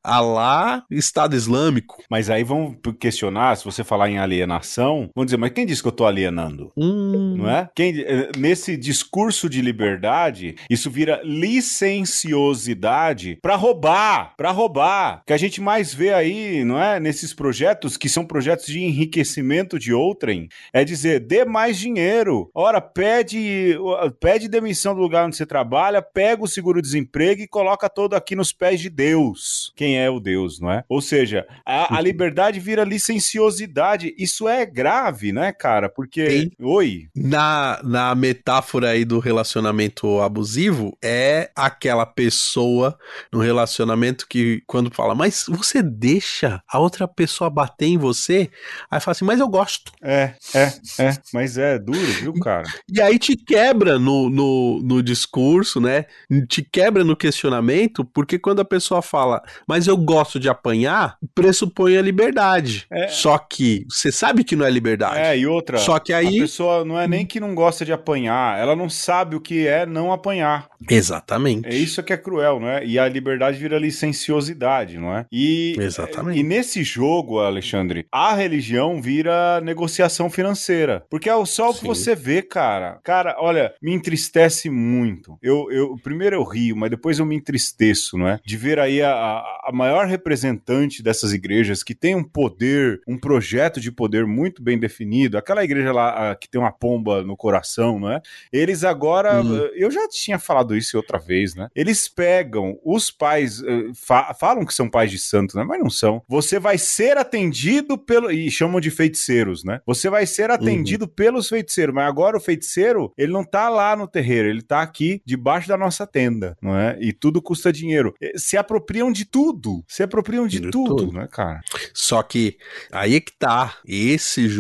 alá, 0.03 0.85
Estado 0.91 1.37
Islâmico. 1.37 2.03
Mas 2.11 2.31
aí 2.31 2.45
vão 2.45 2.77
questionar, 2.99 3.57
se 3.57 3.65
você 3.65 3.83
falar 3.85 4.11
em 4.11 4.19
alienação, 4.19 5.10
vão 5.15 5.25
dizer, 5.25 5.37
mas 5.37 5.53
quem 5.53 5.67
disse 5.67 5.83
que 5.83 5.89
eu 5.89 5.93
tô 5.93 6.07
alienando? 6.07 6.73
Hum. 6.77 7.37
Não 7.39 7.51
é? 7.51 7.69
Quem, 7.75 8.01
eh, 8.01 8.31
nesse 8.37 8.77
discurso 8.77 9.49
de 9.49 9.61
liberdade, 9.63 10.57
isso 10.69 10.91
vira 10.91 11.21
licenciosidade 11.25 13.39
para 13.43 13.57
roubar, 13.57 14.35
para 14.37 14.51
roubar. 14.51 15.23
Que 15.27 15.33
a 15.33 15.37
gente 15.39 15.61
mais 15.61 15.93
vê 15.95 16.13
aí, 16.13 16.65
não 16.65 16.81
é? 16.81 17.01
Nesses 17.01 17.33
projetos 17.35 17.97
que 17.97 18.09
são 18.09 18.25
projetos 18.25 18.67
de 18.67 18.81
enriquecimento 18.81 19.79
de 19.79 19.93
outrem, 19.93 20.49
É 20.73 20.85
dizer, 20.85 21.21
dê 21.21 21.45
mais 21.45 21.79
dinheiro. 21.79 22.51
Ora, 22.55 22.81
pede, 22.81 23.77
pede 24.21 24.49
demissão 24.49 24.95
do 24.95 25.01
lugar 25.01 25.27
onde 25.27 25.37
você 25.37 25.47
trabalha, 25.47 26.03
pega 26.03 26.43
o 26.43 26.49
seguro-desemprego 26.49 27.43
e 27.43 27.49
coloca 27.49 27.89
todo 27.89 28.15
aqui 28.15 28.35
nos 28.37 28.53
pés 28.53 28.81
de 28.81 28.91
Deus. 28.91 29.73
Quem 29.77 29.99
é 29.99 30.09
o 30.11 30.21
Deus, 30.21 30.61
não 30.61 30.71
é? 30.71 30.85
Ou 30.89 31.01
seja, 31.01 31.47
a, 31.65 31.97
a 31.97 32.01
liberdade 32.01 32.61
vira 32.61 32.85
licenciosidade. 32.85 34.15
Isso 34.19 34.49
é 34.49 34.65
grave, 34.67 35.00
né, 35.33 35.53
cara? 35.53 35.89
Porque. 35.89 36.31
Sim. 36.31 36.51
Oi. 36.61 37.09
Na, 37.15 37.81
na 37.83 38.15
metáfora 38.15 38.91
aí 38.91 39.05
do 39.05 39.19
relacionamento 39.19 40.21
abusivo, 40.21 40.97
é 41.03 41.51
aquela 41.55 42.05
pessoa 42.05 42.99
no 43.33 43.41
relacionamento 43.41 44.27
que, 44.29 44.63
quando 44.67 44.93
fala, 44.93 45.15
mas 45.15 45.45
você 45.49 45.83
deixa 45.83 46.63
a 46.69 46.79
outra 46.79 47.07
pessoa 47.09 47.49
bater 47.49 47.87
em 47.87 47.99
você? 47.99 48.51
Aí 48.91 49.01
fala 49.01 49.13
assim, 49.13 49.25
mas 49.25 49.41
eu 49.41 49.49
gosto. 49.49 49.93
É, 50.03 50.35
é, 50.55 50.73
é. 50.99 51.17
Mas 51.33 51.57
é 51.57 51.79
duro, 51.79 52.13
viu, 52.21 52.35
cara? 52.35 52.65
E 52.93 53.01
aí 53.01 53.19
te 53.19 53.37
quebra 53.37 53.99
no, 53.99 54.29
no, 54.29 54.81
no 54.83 55.03
discurso, 55.03 55.81
né? 55.81 56.07
Te 56.49 56.63
quebra 56.63 57.05
no 57.05 57.17
questionamento, 57.17 58.05
porque 58.05 58.39
quando 58.39 58.61
a 58.61 58.65
pessoa 58.65 59.03
fala, 59.03 59.43
mas 59.67 59.87
eu 59.87 59.97
gosto 59.97 60.39
de 60.39 60.49
apanhar, 60.49 61.17
pressupõe 61.35 61.97
a 61.97 62.03
liberdade. 62.03 62.87
É. 62.91 63.09
Só 63.09 63.39
que 63.39 63.87
você 63.89 64.13
sabe 64.13 64.45
que 64.45 64.57
não 64.57 64.67
é 64.67 64.71
liberdade. 64.71 64.90
É, 65.19 65.39
e 65.39 65.47
outra. 65.47 65.79
Só 65.79 65.99
que 65.99 66.13
aí. 66.13 66.39
A 66.39 66.43
pessoa 66.43 66.85
não 66.85 66.99
é 66.99 67.07
nem 67.07 67.27
que 67.27 67.41
não 67.41 67.55
gosta 67.55 67.85
de 67.85 67.93
apanhar, 67.93 68.59
ela 68.59 68.75
não 68.75 68.89
sabe 68.89 69.37
o 69.37 69.41
que 69.41 69.67
é 69.67 69.87
não 69.87 70.13
apanhar. 70.13 70.69
Exatamente. 70.89 71.69
É 71.69 71.75
isso 71.75 72.03
que 72.03 72.13
é 72.13 72.17
cruel, 72.17 72.61
não 72.61 72.69
é? 72.69 72.85
E 72.85 72.99
a 72.99 73.09
liberdade 73.09 73.59
vira 73.59 73.79
licenciosidade, 73.79 74.99
não 74.99 75.15
é? 75.15 75.27
E, 75.31 75.77
Exatamente. 75.79 76.39
E 76.39 76.43
nesse 76.43 76.83
jogo, 76.83 77.39
Alexandre, 77.41 78.07
a 78.11 78.35
religião 78.35 79.01
vira 79.01 79.61
negociação 79.61 80.31
financeira. 80.31 81.05
Porque 81.11 81.29
é 81.29 81.45
só 81.45 81.71
o 81.71 81.75
que 81.75 81.87
você 81.87 82.15
vê, 82.15 82.43
cara. 82.43 82.99
Cara, 83.05 83.37
olha, 83.39 83.73
me 83.83 83.93
entristece 83.93 84.71
muito. 84.71 85.39
Eu, 85.43 85.71
eu 85.71 85.97
primeiro 86.03 86.37
eu 86.37 86.43
rio, 86.43 86.77
mas 86.77 86.91
depois 86.91 87.19
eu 87.19 87.27
me 87.27 87.37
entristeço, 87.37 88.17
não 88.17 88.29
é? 88.29 88.41
De 88.45 88.57
ver 88.57 88.79
aí 88.79 89.03
a, 89.03 89.43
a 89.65 89.71
maior 89.73 90.07
representante 90.07 91.03
dessas 91.03 91.33
igrejas 91.33 91.83
que 91.83 91.95
tem 91.95 92.15
um 92.15 92.25
poder, 92.25 93.01
um 93.07 93.19
projeto 93.19 93.81
de 93.81 93.93
poder 93.93 94.27
muito 94.27 94.63
bem 94.63 94.70
definido. 94.79 95.39
Aquela 95.39 95.65
igreja 95.65 95.93
lá 95.93 96.31
a, 96.31 96.37
que 96.37 96.49
tem 96.49 96.61
uma 96.61 96.73
pomba 96.73 97.23
no 97.23 97.37
coração, 97.37 97.99
não 97.99 98.11
é? 98.11 98.21
Eles 98.53 98.85
agora, 98.85 99.43
hum. 99.43 99.69
eu 99.75 99.91
já 99.91 100.09
tinha 100.09 100.39
falado 100.39 100.77
isso 100.77 100.97
outra 100.97 101.19
vez, 101.19 101.55
né? 101.55 101.69
Eles 101.75 102.09
pegam 102.09 102.79
os 102.85 103.11
pais, 103.11 103.63
eh, 103.63 103.91
fa 103.95 104.35
falam 104.35 104.65
que 104.65 104.75
são 104.75 104.89
pais 104.89 105.11
de 105.11 105.19
santo, 105.19 105.57
né? 105.57 105.65
Mas 105.65 105.81
não 105.81 105.91
são. 105.91 106.23
Você 106.29 106.59
vai 106.59 106.79
ser 106.79 107.17
atendido 107.17 107.99
pelo. 107.99 108.31
E 108.31 108.51
chamam 108.51 108.81
de 108.81 108.91
feiticeiros, 108.91 109.65
né? 109.65 109.81
Você 109.87 110.09
vai 110.09 110.27
ser 110.27 110.51
atendido 110.51 111.05
uhum. 111.05 111.11
pelos 111.11 111.49
feiticeiros, 111.49 111.95
mas 111.95 112.07
agora 112.07 112.37
o 112.37 112.41
feiticeiro, 112.41 113.13
ele 113.17 113.33
não 113.33 113.45
tá 113.45 113.69
lá 113.69 113.97
no 113.97 114.07
terreiro, 114.07 114.49
ele 114.49 114.63
tá 114.63 114.83
aqui 114.83 115.21
debaixo 115.25 115.69
da 115.69 115.77
nossa 115.77 116.07
tenda, 116.07 116.57
não 116.61 116.77
é? 116.77 116.97
E 117.01 117.13
tudo 117.13 117.43
custa 117.43 117.73
dinheiro. 117.73 118.15
Eh, 118.21 118.33
se 118.37 118.57
apropriam 118.57 119.11
de 119.11 119.25
tudo. 119.25 119.85
Se 119.89 120.03
apropriam 120.03 120.47
de, 120.47 120.61
de 120.61 120.71
tudo, 120.71 120.97
tudo, 120.97 121.13
né, 121.13 121.29
cara? 121.31 121.61
Só 121.95 122.23
que 122.23 122.59
aí 122.93 123.17
é 123.17 123.21
que 123.21 123.33
tá. 123.33 123.77
Esse 123.87 124.49
jogo 124.49 124.60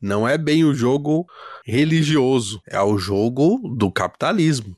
não 0.00 0.28
é 0.28 0.36
bem 0.36 0.64
o 0.64 0.74
jogo 0.74 1.26
religioso, 1.64 2.60
é 2.68 2.80
o 2.80 2.98
jogo 2.98 3.60
do 3.76 3.90
capitalismo. 3.90 4.76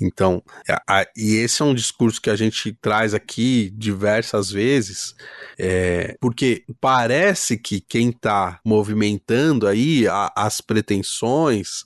Então, 0.00 0.42
a, 0.68 1.00
a, 1.00 1.06
e 1.16 1.36
esse 1.36 1.62
é 1.62 1.64
um 1.64 1.74
discurso 1.74 2.20
que 2.20 2.30
a 2.30 2.36
gente 2.36 2.72
traz 2.80 3.14
aqui 3.14 3.70
diversas 3.76 4.50
vezes, 4.50 5.14
é, 5.58 6.16
porque 6.20 6.64
parece 6.80 7.56
que 7.56 7.80
quem 7.80 8.10
está 8.10 8.58
movimentando 8.64 9.66
aí 9.66 10.08
a, 10.08 10.32
as 10.34 10.60
pretensões 10.60 11.84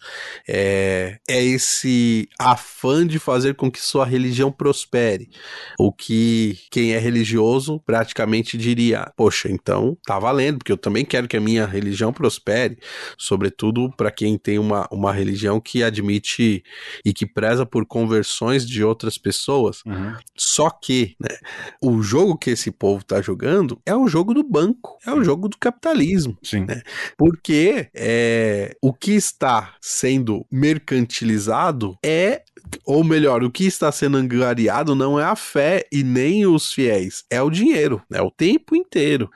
é, 0.48 1.18
é 1.28 1.44
esse 1.44 2.28
afã 2.38 3.06
de 3.06 3.18
fazer 3.18 3.54
com 3.54 3.70
que 3.70 3.80
sua 3.80 4.06
religião 4.06 4.50
prospere. 4.50 5.28
O 5.78 5.92
que 5.92 6.58
quem 6.70 6.94
é 6.94 6.98
religioso 6.98 7.80
praticamente 7.84 8.56
diria: 8.56 9.12
Poxa, 9.16 9.50
então 9.50 9.96
tá 10.06 10.18
valendo, 10.18 10.58
porque 10.58 10.72
eu 10.72 10.78
também 10.78 11.04
quero 11.04 11.28
que 11.28 11.36
a 11.36 11.40
minha 11.40 11.66
religião 11.66 12.07
prospere, 12.12 12.78
sobretudo 13.16 13.90
para 13.96 14.10
quem 14.10 14.38
tem 14.38 14.58
uma, 14.58 14.88
uma 14.90 15.12
religião 15.12 15.60
que 15.60 15.82
admite 15.82 16.62
e 17.04 17.12
que 17.12 17.26
preza 17.26 17.64
por 17.64 17.86
conversões 17.86 18.66
de 18.66 18.82
outras 18.84 19.18
pessoas. 19.18 19.82
Uhum. 19.84 20.14
Só 20.36 20.70
que 20.70 21.16
né, 21.20 21.36
o 21.82 22.02
jogo 22.02 22.36
que 22.36 22.50
esse 22.50 22.70
povo 22.70 23.04
tá 23.04 23.20
jogando 23.20 23.80
é 23.84 23.94
o 23.94 24.08
jogo 24.08 24.34
do 24.34 24.42
banco, 24.42 24.98
é 25.06 25.12
o 25.12 25.22
jogo 25.22 25.48
do 25.48 25.56
capitalismo. 25.58 26.36
Sim. 26.42 26.64
Né? 26.66 26.82
Porque 27.16 27.88
é, 27.94 28.76
o 28.82 28.92
que 28.92 29.12
está 29.12 29.74
sendo 29.80 30.46
mercantilizado 30.50 31.98
é 32.04 32.42
ou 32.84 33.04
melhor, 33.04 33.42
o 33.42 33.50
que 33.50 33.64
está 33.64 33.90
sendo 33.90 34.16
angariado 34.16 34.94
não 34.94 35.18
é 35.18 35.24
a 35.24 35.36
fé 35.36 35.86
e 35.90 36.02
nem 36.02 36.46
os 36.46 36.72
fiéis, 36.72 37.24
é 37.30 37.40
o 37.40 37.50
dinheiro, 37.50 38.02
é 38.12 38.20
o 38.20 38.30
tempo 38.30 38.76
inteiro. 38.76 39.30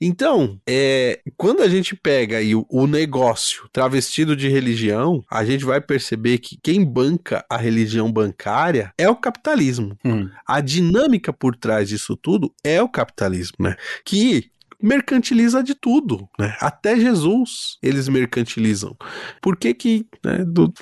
Então, 0.00 0.58
é, 0.66 1.20
quando 1.36 1.62
a 1.62 1.68
gente 1.68 1.94
pega 1.94 2.38
aí 2.38 2.54
o, 2.54 2.64
o, 2.70 2.86
negócio 2.86 3.68
travestido 3.70 4.34
de 4.34 4.48
religião, 4.48 5.22
a 5.30 5.44
gente 5.44 5.64
vai 5.64 5.80
perceber 5.80 6.38
que 6.38 6.58
quem 6.62 6.82
banca 6.82 7.44
a 7.50 7.58
religião 7.58 8.10
bancária 8.10 8.94
é 8.96 9.08
o 9.10 9.16
capitalismo. 9.16 9.96
Hum. 10.04 10.28
A 10.46 10.60
dinâmica 10.60 11.32
por 11.32 11.54
trás 11.54 11.90
disso 11.90 12.16
tudo 12.16 12.52
é 12.64 12.82
o 12.82 12.88
capitalismo, 12.88 13.56
né? 13.60 13.76
Que 14.04 14.50
mercantiliza 14.82 15.62
de 15.62 15.74
tudo, 15.74 16.28
né? 16.38 16.56
Até 16.60 16.98
Jesus 16.98 17.78
eles 17.82 18.08
mercantilizam. 18.08 18.96
Por 19.40 19.56
que 19.56 19.74
que, 19.74 20.06
né, 20.24 20.44
do, 20.44 20.72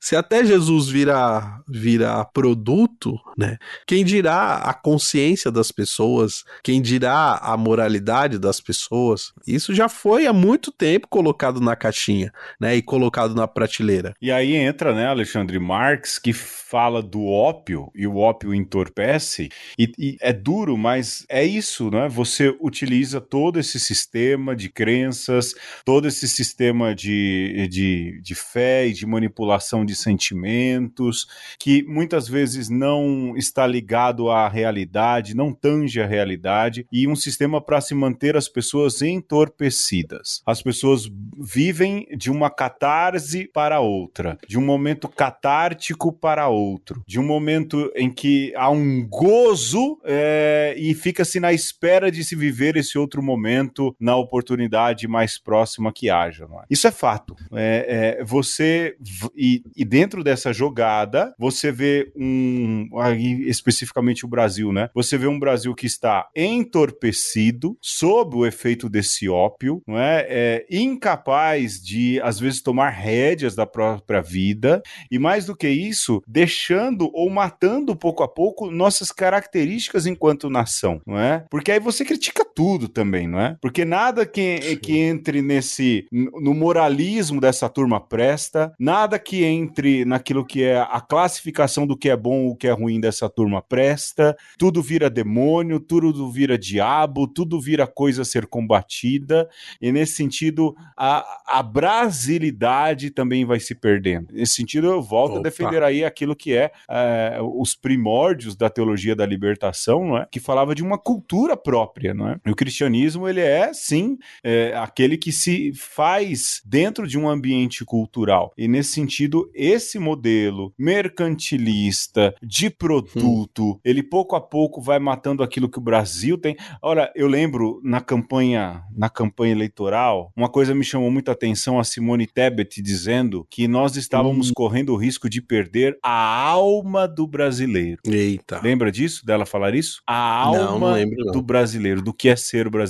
se 0.00 0.16
até 0.16 0.44
Jesus 0.44 0.88
vira, 0.88 1.60
vira 1.68 2.24
produto, 2.24 3.18
né? 3.36 3.58
Quem 3.86 4.04
dirá 4.04 4.56
a 4.56 4.74
consciência 4.74 5.50
das 5.50 5.72
pessoas, 5.72 6.44
quem 6.62 6.80
dirá 6.80 7.38
a 7.42 7.56
moralidade 7.56 8.38
das 8.38 8.60
pessoas, 8.60 9.32
isso 9.46 9.74
já 9.74 9.88
foi 9.88 10.26
há 10.26 10.32
muito 10.32 10.70
tempo 10.70 11.08
colocado 11.08 11.60
na 11.60 11.76
caixinha, 11.76 12.32
né? 12.60 12.76
E 12.76 12.82
colocado 12.82 13.34
na 13.34 13.46
prateleira. 13.48 14.14
E 14.20 14.30
aí 14.30 14.54
entra, 14.54 14.94
né, 14.94 15.06
Alexandre 15.06 15.58
Marx, 15.58 16.18
que 16.18 16.32
fala 16.32 17.02
do 17.02 17.26
ópio, 17.26 17.90
e 17.94 18.06
o 18.06 18.16
ópio 18.16 18.54
entorpece, 18.54 19.48
e, 19.78 19.92
e 19.98 20.16
é 20.20 20.32
duro, 20.32 20.76
mas 20.76 21.26
é 21.28 21.44
isso, 21.44 21.90
né? 21.90 22.08
Você 22.08 22.56
utiliza 22.60 23.20
todo 23.32 23.58
esse 23.58 23.80
sistema 23.80 24.54
de 24.54 24.68
crenças, 24.68 25.54
todo 25.86 26.06
esse 26.06 26.28
sistema 26.28 26.94
de, 26.94 27.66
de, 27.70 28.20
de 28.20 28.34
fé 28.34 28.86
e 28.86 28.92
de 28.92 29.06
manipulação 29.06 29.86
de 29.86 29.96
sentimentos, 29.96 31.26
que 31.58 31.82
muitas 31.84 32.28
vezes 32.28 32.68
não 32.68 33.34
está 33.34 33.66
ligado 33.66 34.28
à 34.28 34.46
realidade, 34.50 35.34
não 35.34 35.50
tange 35.50 35.98
a 35.98 36.06
realidade, 36.06 36.86
e 36.92 37.08
um 37.08 37.16
sistema 37.16 37.58
para 37.58 37.80
se 37.80 37.94
manter 37.94 38.36
as 38.36 38.50
pessoas 38.50 39.00
entorpecidas. 39.00 40.42
As 40.44 40.60
pessoas 40.60 41.10
vivem 41.38 42.06
de 42.14 42.30
uma 42.30 42.50
catarse 42.50 43.48
para 43.50 43.80
outra, 43.80 44.36
de 44.46 44.58
um 44.58 44.62
momento 44.62 45.08
catártico 45.08 46.12
para 46.12 46.48
outro, 46.48 47.02
de 47.06 47.18
um 47.18 47.24
momento 47.24 47.90
em 47.96 48.10
que 48.12 48.52
há 48.54 48.68
um 48.68 49.08
gozo 49.08 49.98
é, 50.04 50.74
e 50.76 50.92
fica-se 50.94 51.40
na 51.40 51.50
espera 51.50 52.12
de 52.12 52.22
se 52.22 52.36
viver 52.36 52.76
esse 52.76 52.98
outro 52.98 53.21
momento 53.22 53.94
na 53.98 54.16
oportunidade 54.16 55.06
mais 55.08 55.38
próxima 55.38 55.92
que 55.92 56.10
haja. 56.10 56.44
É? 56.44 56.64
Isso 56.70 56.86
é 56.86 56.90
fato. 56.90 57.36
É, 57.52 58.16
é, 58.18 58.24
você 58.24 58.96
e, 59.36 59.62
e, 59.76 59.84
dentro 59.84 60.24
dessa 60.24 60.52
jogada 60.52 61.34
você 61.38 61.70
vê 61.70 62.12
um 62.16 62.88
aí 62.98 63.48
especificamente 63.48 64.24
o 64.24 64.28
Brasil, 64.28 64.72
né? 64.72 64.88
Você 64.94 65.16
vê 65.16 65.26
um 65.26 65.38
Brasil 65.38 65.74
que 65.74 65.86
está 65.86 66.28
entorpecido 66.34 67.76
sob 67.80 68.36
o 68.36 68.46
efeito 68.46 68.88
desse 68.88 69.28
ópio, 69.28 69.82
não 69.86 69.98
é? 69.98 70.26
é 70.28 70.66
incapaz 70.70 71.80
de 71.80 72.20
às 72.22 72.38
vezes 72.38 72.62
tomar 72.62 72.90
rédeas 72.90 73.54
da 73.54 73.66
própria 73.66 74.20
vida 74.20 74.82
e 75.10 75.18
mais 75.18 75.46
do 75.46 75.56
que 75.56 75.68
isso, 75.68 76.22
deixando 76.26 77.10
ou 77.12 77.28
matando 77.30 77.96
pouco 77.96 78.22
a 78.22 78.28
pouco 78.28 78.70
nossas 78.70 79.10
características 79.10 80.06
enquanto 80.06 80.50
nação, 80.50 81.00
não 81.06 81.18
é? 81.18 81.44
Porque 81.50 81.70
aí 81.70 81.80
você 81.80 82.04
critica 82.04 82.44
tudo 82.44 82.88
também, 82.88 83.11
não 83.28 83.40
é? 83.40 83.56
Porque 83.60 83.84
nada 83.84 84.26
que, 84.26 84.76
que 84.76 84.98
entre 84.98 85.42
nesse 85.42 86.06
no 86.10 86.54
moralismo 86.54 87.40
dessa 87.40 87.68
turma 87.68 88.00
presta, 88.00 88.72
nada 88.78 89.18
que 89.18 89.44
entre 89.44 90.04
naquilo 90.04 90.44
que 90.44 90.62
é 90.62 90.80
a 90.80 91.00
classificação 91.00 91.86
do 91.86 91.96
que 91.96 92.08
é 92.08 92.16
bom 92.16 92.44
ou 92.44 92.50
o 92.52 92.56
que 92.56 92.66
é 92.66 92.72
ruim 92.72 93.00
dessa 93.00 93.28
turma 93.28 93.62
presta. 93.62 94.36
Tudo 94.58 94.82
vira 94.82 95.10
demônio, 95.10 95.80
tudo 95.80 96.30
vira 96.30 96.58
diabo, 96.58 97.26
tudo 97.26 97.60
vira 97.60 97.86
coisa 97.86 98.22
a 98.22 98.24
ser 98.24 98.46
combatida. 98.46 99.48
E 99.80 99.92
nesse 99.92 100.14
sentido, 100.14 100.74
a, 100.96 101.24
a 101.46 101.62
brasilidade 101.62 103.10
também 103.10 103.44
vai 103.44 103.60
se 103.60 103.74
perdendo. 103.74 104.28
Nesse 104.32 104.54
sentido, 104.54 104.86
eu 104.86 105.02
volto 105.02 105.32
Opa. 105.32 105.40
a 105.40 105.42
defender 105.42 105.82
aí 105.82 106.04
aquilo 106.04 106.36
que 106.36 106.54
é, 106.54 106.70
é, 106.88 107.38
os 107.40 107.74
primórdios 107.74 108.56
da 108.56 108.70
teologia 108.70 109.14
da 109.14 109.26
libertação, 109.26 110.06
não 110.06 110.18
é? 110.18 110.26
Que 110.30 110.40
falava 110.40 110.74
de 110.74 110.82
uma 110.82 110.98
cultura 110.98 111.56
própria, 111.56 112.14
não 112.14 112.28
é? 112.28 112.40
E 112.46 112.50
o 112.50 112.56
cristianismo 112.56 113.01
cristianismo 113.02 113.28
ele 113.28 113.40
é 113.40 113.72
sim 113.72 114.16
é, 114.44 114.74
aquele 114.76 115.16
que 115.16 115.32
se 115.32 115.72
faz 115.74 116.62
dentro 116.64 117.06
de 117.06 117.18
um 117.18 117.28
ambiente 117.28 117.84
cultural. 117.84 118.52
E 118.56 118.68
nesse 118.68 118.90
sentido, 118.90 119.50
esse 119.54 119.98
modelo 119.98 120.72
mercantilista 120.78 122.34
de 122.42 122.70
produto, 122.70 123.72
hum. 123.72 123.78
ele 123.84 124.02
pouco 124.02 124.36
a 124.36 124.40
pouco 124.40 124.80
vai 124.80 124.98
matando 124.98 125.42
aquilo 125.42 125.68
que 125.68 125.78
o 125.78 125.82
Brasil 125.82 126.38
tem. 126.38 126.56
Olha, 126.80 127.10
eu 127.14 127.26
lembro 127.26 127.80
na 127.82 128.00
campanha 128.00 128.82
na 128.94 129.08
campanha 129.08 129.52
eleitoral, 129.52 130.32
uma 130.36 130.48
coisa 130.48 130.74
me 130.74 130.84
chamou 130.84 131.10
muita 131.10 131.32
atenção 131.32 131.78
a 131.78 131.84
Simone 131.84 132.26
Tebet 132.26 132.80
dizendo 132.82 133.46
que 133.50 133.66
nós 133.66 133.96
estávamos 133.96 134.50
hum. 134.50 134.52
correndo 134.54 134.92
o 134.92 134.96
risco 134.96 135.28
de 135.28 135.40
perder 135.40 135.98
a 136.02 136.48
alma 136.48 137.08
do 137.08 137.26
brasileiro. 137.26 138.00
Eita. 138.06 138.60
Lembra 138.62 138.92
disso? 138.92 139.24
Dela 139.24 139.46
falar 139.46 139.74
isso? 139.74 140.02
A 140.06 140.14
alma 140.14 140.58
não, 140.58 140.78
não 140.78 140.92
lembro, 140.92 141.32
do 141.32 141.42
brasileiro, 141.42 142.02
do 142.02 142.12
que 142.12 142.28
é 142.28 142.36
ser 142.36 142.68
brasileiro. 142.68 142.81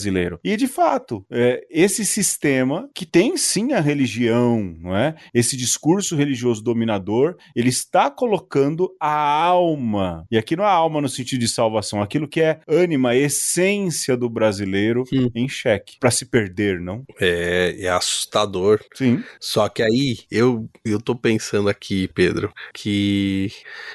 E 0.44 0.56
de 0.56 0.66
fato, 0.66 1.24
é, 1.30 1.64
esse 1.70 2.04
sistema 2.04 2.88
que 2.94 3.06
tem 3.06 3.36
sim 3.36 3.72
a 3.72 3.80
religião, 3.80 4.76
não 4.80 4.96
é? 4.96 5.14
Esse 5.34 5.56
discurso 5.56 6.16
religioso 6.16 6.62
dominador, 6.62 7.36
ele 7.54 7.68
está 7.68 8.10
colocando 8.10 8.94
a 9.00 9.12
alma. 9.12 10.26
E 10.30 10.38
aqui 10.38 10.56
não 10.56 10.64
é 10.64 10.68
alma 10.68 11.00
no 11.00 11.08
sentido 11.08 11.40
de 11.40 11.48
salvação, 11.48 12.02
aquilo 12.02 12.28
que 12.28 12.40
é 12.40 12.60
ânima, 12.66 13.14
essência 13.14 14.16
do 14.16 14.28
brasileiro 14.28 15.04
hum. 15.12 15.30
em 15.34 15.48
xeque, 15.48 15.96
para 15.98 16.10
se 16.10 16.26
perder, 16.26 16.80
não? 16.80 17.04
É, 17.20 17.76
é 17.78 17.88
assustador. 17.88 18.80
Sim. 18.94 19.22
Só 19.40 19.68
que 19.68 19.82
aí 19.82 20.18
eu 20.30 20.68
eu 20.84 21.00
tô 21.00 21.14
pensando 21.14 21.68
aqui, 21.68 22.08
Pedro, 22.08 22.52
que 22.74 23.50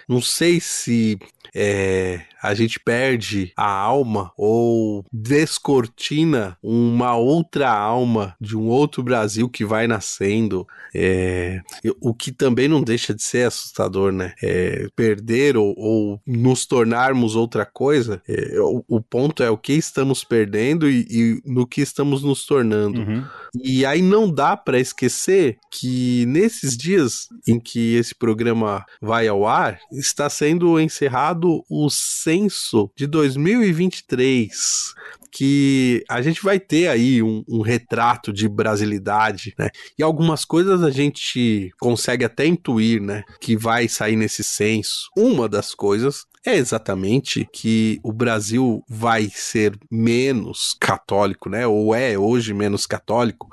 não 0.07 0.21
sei 0.21 0.59
se 0.59 1.17
é, 1.55 2.21
a 2.47 2.53
gente 2.53 2.79
perde 2.79 3.51
a 3.57 3.69
alma 3.69 4.31
ou 4.37 5.05
descortina 5.11 6.57
uma 6.63 7.15
outra 7.15 7.69
alma 7.69 8.35
de 8.39 8.55
um 8.55 8.67
outro 8.67 9.03
Brasil 9.03 9.49
que 9.49 9.65
vai 9.65 9.85
nascendo. 9.85 10.65
É, 10.95 11.61
o 11.99 12.13
que 12.13 12.31
também 12.31 12.69
não 12.69 12.81
deixa 12.81 13.13
de 13.13 13.21
ser 13.21 13.47
assustador, 13.47 14.13
né? 14.13 14.33
É, 14.41 14.87
perder 14.95 15.57
ou, 15.57 15.73
ou, 15.77 16.21
nos 16.25 16.65
tornarmos 16.65 17.35
outra 17.35 17.65
coisa. 17.65 18.21
É, 18.27 18.57
o, 18.61 18.83
o, 18.87 19.01
ponto 19.01 19.43
é 19.43 19.49
o 19.49 19.57
que 19.57 19.73
estamos 19.73 20.23
perdendo 20.23 20.89
e, 20.89 21.05
e 21.09 21.41
no 21.45 21.67
que 21.67 21.81
estamos 21.81 22.23
nos 22.23 22.45
tornando. 22.45 23.01
Uhum. 23.01 23.25
E 23.61 23.85
aí 23.85 24.01
não 24.01 24.31
dá 24.31 24.55
para 24.55 24.79
esquecer 24.79 25.57
que 25.69 26.25
nesses 26.27 26.77
dias 26.77 27.27
em 27.45 27.59
que 27.59 27.95
esse 27.95 28.15
programa 28.15 28.85
vai 29.01 29.27
ao 29.27 29.45
ar, 29.45 29.79
está 29.91 30.29
sendo 30.29 30.79
encerrado 30.79 31.63
o 31.69 31.89
100 31.89 32.36
censo 32.37 32.91
de 32.95 33.07
2023 33.07 34.95
que 35.31 36.03
a 36.09 36.21
gente 36.21 36.41
vai 36.41 36.59
ter 36.59 36.87
aí 36.87 37.21
um, 37.21 37.43
um, 37.47 37.61
retrato 37.61 38.33
de 38.33 38.47
brasilidade, 38.47 39.53
né? 39.57 39.69
E 39.97 40.01
algumas 40.01 40.43
coisas 40.43 40.81
a 40.81 40.89
gente 40.89 41.71
consegue 41.79 42.25
até 42.25 42.47
intuir, 42.47 43.01
né? 43.01 43.23
Que 43.39 43.55
vai 43.55 43.87
sair 43.87 44.15
nesse 44.15 44.43
censo. 44.43 45.09
Uma 45.15 45.47
das 45.47 45.75
coisas 45.75 46.25
é 46.45 46.55
exatamente 46.55 47.47
que 47.53 47.99
o 48.01 48.11
Brasil 48.11 48.83
vai 48.89 49.29
ser 49.31 49.77
menos 49.91 50.75
católico, 50.79 51.49
né? 51.49 51.67
Ou 51.67 51.93
é 51.93 52.17
hoje 52.17 52.53
menos 52.53 52.87
católico 52.87 53.47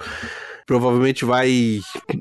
provavelmente 0.67 1.25
vai 1.25 1.81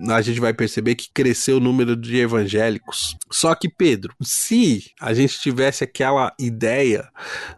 a 0.09 0.21
gente 0.21 0.39
vai 0.39 0.53
perceber 0.53 0.95
que 0.95 1.09
cresceu 1.13 1.57
o 1.57 1.59
número 1.59 1.95
de 1.95 2.17
evangélicos. 2.17 3.15
Só 3.31 3.55
que 3.55 3.69
Pedro, 3.69 4.13
se 4.21 4.91
a 4.99 5.13
gente 5.13 5.39
tivesse 5.39 5.83
aquela 5.83 6.33
ideia 6.39 7.07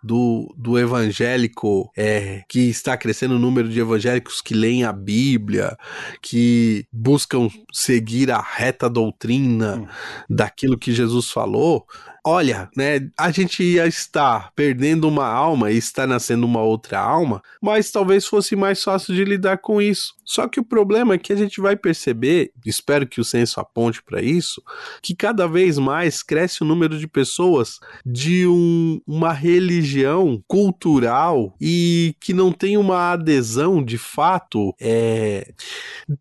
do, 0.04 0.54
do 0.58 0.78
evangélico 0.78 1.92
é, 1.98 2.44
que 2.48 2.70
está 2.70 2.98
crescendo 2.98 3.36
o 3.36 3.40
número 3.40 3.68
de 3.70 3.80
evangélicos 3.80 4.42
que 4.42 4.54
leem 4.54 4.84
a 4.84 4.94
Bíblia, 4.94 5.76
que 6.22 6.86
buscam 6.92 7.50
seguir 7.72 8.32
a 8.32 8.40
reta 8.40 8.90
doutrina 8.90 9.78
hum. 9.78 9.88
daquilo 10.30 10.78
que 10.78 10.94
Jesus 10.94 11.30
falou, 11.30 11.86
olha, 12.26 12.70
né, 12.76 13.08
a 13.18 13.30
gente 13.30 13.64
ia 13.64 13.86
estar 13.86 14.52
perdendo 14.56 15.08
uma 15.08 15.28
alma 15.28 15.72
e 15.72 15.78
está 15.78 16.08
nascendo 16.08 16.46
uma 16.46 16.62
outra 16.62 17.00
alma, 17.00 17.42
mas 17.62 17.92
talvez 17.92 18.26
fosse 18.26 18.56
mais 18.56 18.84
fácil 18.84 19.14
de 19.14 19.24
lidar 19.24 19.60
com 19.60 19.80
isso. 19.80 20.16
Só 20.26 20.48
que 20.48 20.60
o 20.60 20.66
problema 20.66 21.14
é 21.14 21.18
que 21.20 21.32
a 21.32 21.36
gente 21.36 21.62
vai 21.62 21.76
perceber, 21.76 22.52
espero 22.66 23.06
que 23.06 23.22
o 23.22 23.24
censo 23.24 23.60
aponte 23.60 24.02
para 24.02 24.24
isso, 24.24 24.62
que 25.04 25.16
cada 25.16 25.48
vez 25.48 25.78
mais 25.78 26.24
cresce 26.24 26.64
o 26.64 26.66
número 26.66 26.98
de 26.98 27.08
pessoas 27.08 27.80
de 28.04 28.48
um, 28.48 29.00
uma 29.06 29.32
religião 29.32 30.44
cultural 30.48 31.56
e 31.62 32.16
que 32.20 32.34
não 32.34 32.52
tem 32.52 32.76
uma 32.76 33.12
adesão 33.12 33.84
de 33.84 34.00
fato 34.00 34.74
é, 34.82 35.54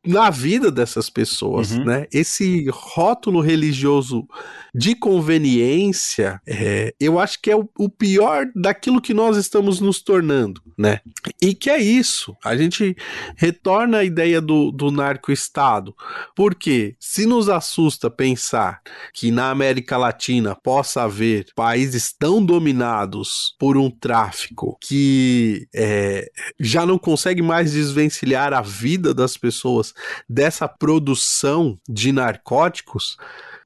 na 0.07 0.29
vida 0.29 0.71
dessas 0.71 1.09
pessoas, 1.09 1.73
uhum. 1.73 1.85
né? 1.85 2.07
Esse 2.13 2.67
rótulo 2.71 3.41
religioso 3.41 4.27
de 4.75 4.95
conveniência, 4.95 5.94
é, 6.47 6.95
eu 7.01 7.19
acho 7.19 7.41
que 7.41 7.51
é 7.51 7.57
o, 7.57 7.69
o, 7.79 7.89
pior 7.89 8.47
daquilo 8.55 9.01
que 9.01 9.15
nós 9.15 9.37
estamos 9.37 9.81
nos 9.81 10.03
tornando, 10.03 10.61
né? 10.77 11.01
E 11.41 11.55
que 11.55 11.71
é 11.71 11.79
isso. 11.79 12.37
A 12.45 12.57
gente 12.57 12.97
retorna 13.37 13.99
à 13.99 14.05
ideia 14.05 14.41
do, 14.41 14.71
do 14.71 14.91
narco-estado. 14.91 15.95
Porque 16.35 16.97
se 16.99 17.27
nos 17.27 17.49
assusta 17.49 18.11
pensar 18.11 18.81
que 19.13 19.31
na 19.31 19.51
América 19.51 19.97
Latina 19.97 20.55
possa 20.55 21.03
haver 21.03 21.47
países 21.55 22.13
tão 22.13 22.45
dominados 22.45 23.55
por 23.59 23.77
um 23.77 23.91
tráfico 23.91 24.77
que 24.81 25.67
é, 25.75 26.31
já 26.59 26.85
não 26.85 26.99
consegue 26.99 27.43
mais 27.43 27.73
desvencilhar 27.73 28.53
a 28.53 28.61
vida 28.61 29.15
das 29.15 29.37
pessoas 29.37 29.93
dessa 30.29 30.69
produção 30.69 31.79
de 31.89 32.13
narcóticos, 32.13 33.17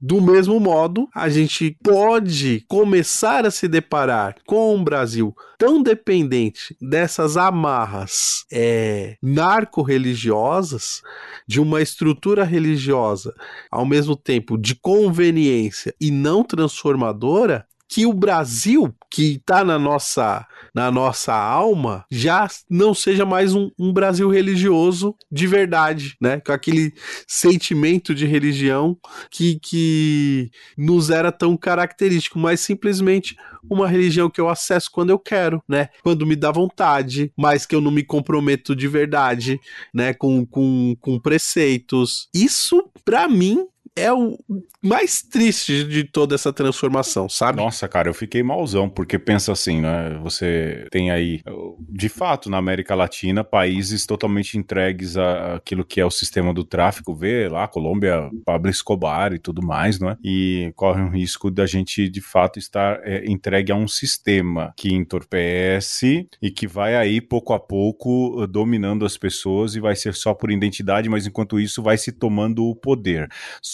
do 0.01 0.21
mesmo 0.21 0.61
modo, 0.61 1.09
a 1.15 1.29
gente 1.29 1.77
pode 1.83 2.65
começar 2.69 3.45
a 3.45 3.51
se 3.51 3.67
deparar 3.67 4.37
com 4.47 4.77
um 4.77 4.85
Brasil 4.85 5.35
tão 5.59 5.83
dependente 5.83 6.77
dessas 6.81 7.37
amarras 7.37 8.45
é, 8.53 9.17
narco-religiosas, 9.21 11.03
de 11.47 11.61
uma 11.61 11.83
estrutura 11.83 12.45
religiosa, 12.45 13.35
ao 13.71 13.85
mesmo 13.85 14.15
tempo 14.15 14.57
de 14.57 14.75
conveniência 14.75 15.95
e 16.01 16.11
não 16.11 16.45
transformadora, 16.45 17.67
que 17.89 18.05
o 18.05 18.13
Brasil, 18.13 18.95
que 19.11 19.37
está 19.37 19.65
na 19.65 19.79
nossa, 19.79 20.47
na 20.75 20.91
nossa 20.91 21.35
alma, 21.35 22.05
já 22.11 22.49
não 22.69 22.95
seja 22.95 23.25
mais 23.25 23.55
um, 23.55 23.71
um, 23.79 23.93
Brasil 23.93 24.29
religioso 24.29 25.15
de 25.31 25.47
verdade, 25.47 26.17
né? 26.21 26.41
Com 26.41 26.53
aquele 26.53 26.93
sentimento 27.27 28.15
de 28.15 28.27
religião 28.27 28.97
que, 29.31 29.59
que 29.61 30.51
nos 30.77 31.11
era 31.11 31.33
tão 31.33 31.57
característico, 31.57 32.39
mas 32.39 32.61
simplesmente 32.61 33.37
uma 33.71 33.89
religião 33.89 34.31
que 34.31 34.41
eu 34.41 34.49
acesso 34.49 34.91
quando 34.91 35.11
eu 35.11 35.19
quero, 35.19 35.63
né? 35.69 35.89
Quando 36.03 36.27
me 36.27 36.37
dá 36.37 36.51
vontade, 36.51 37.33
mas 37.37 37.67
que 37.67 37.75
eu 37.75 37.81
não 37.81 37.91
me 37.91 38.03
comprometo 38.03 38.75
de 38.75 38.89
verdade, 38.89 39.61
né? 39.93 40.15
Com, 40.15 40.47
com, 40.47 40.97
com 41.01 41.19
preceitos. 41.21 42.29
Isso, 42.35 42.91
para 43.05 43.29
mim, 43.29 43.67
é 43.97 44.13
o 44.13 44.39
mais 44.83 45.23
triste 45.23 45.85
de 45.85 46.05
toda 46.05 46.35
essa 46.35 46.53
transformação, 46.53 47.29
sabe? 47.29 47.59
Nossa, 47.59 47.89
cara, 47.89 48.09
eu 48.09 48.15
fiquei 48.15 48.43
malzão, 48.43 48.89
porque 48.89 49.19
pensa 49.19 49.53
assim, 49.53 49.81
né? 49.81 50.19
Você 50.23 50.87
tem 50.91 51.11
aí, 51.11 51.43
de 51.89 52.09
fato, 52.09 52.49
na 52.49 52.59
América 52.59 52.95
Latina, 52.95 53.43
países 53.43 54.07
totalmente 54.07 54.57
entregues 54.57 55.17
àquilo 55.17 55.85
que 55.85 56.01
é 56.01 56.05
o 56.05 56.11
sistema 56.11 56.55
do 56.55 56.65
tráfico, 56.65 57.15
vê 57.15 57.49
lá, 57.49 57.67
Colômbia, 57.67 58.31
Pablo 58.45 58.71
Escobar 58.71 59.33
e 59.33 59.39
tudo 59.39 59.63
mais, 59.63 59.99
não 59.99 60.11
é? 60.11 60.17
E 60.23 60.73
corre 60.77 61.01
um 61.01 61.11
risco 61.11 61.51
da 61.51 61.67
gente, 61.67 62.09
de 62.09 62.21
fato, 62.21 62.59
estar 62.59 63.01
é, 63.05 63.25
entregue 63.27 63.73
a 63.73 63.77
um 63.77 63.89
sistema 63.89 64.73
que 64.77 64.95
entorpece 64.95 66.29
e 66.41 66.51
que 66.51 66.67
vai 66.67 66.95
aí, 66.97 67.21
pouco 67.21 67.53
a 67.53 67.61
pouco, 67.61 68.47
dominando 68.47 69.05
as 69.05 69.17
pessoas 69.17 69.75
e 69.75 69.81
vai 69.81 69.97
ser 69.97 70.15
só 70.15 70.35
por 70.35 70.51
identidade, 70.51 71.09
mas 71.09 71.27
enquanto 71.27 71.59
isso 71.59 71.83
vai 71.83 71.99
se 71.99 72.13
tomando 72.13 72.65
o 72.65 72.75
poder. 72.75 73.29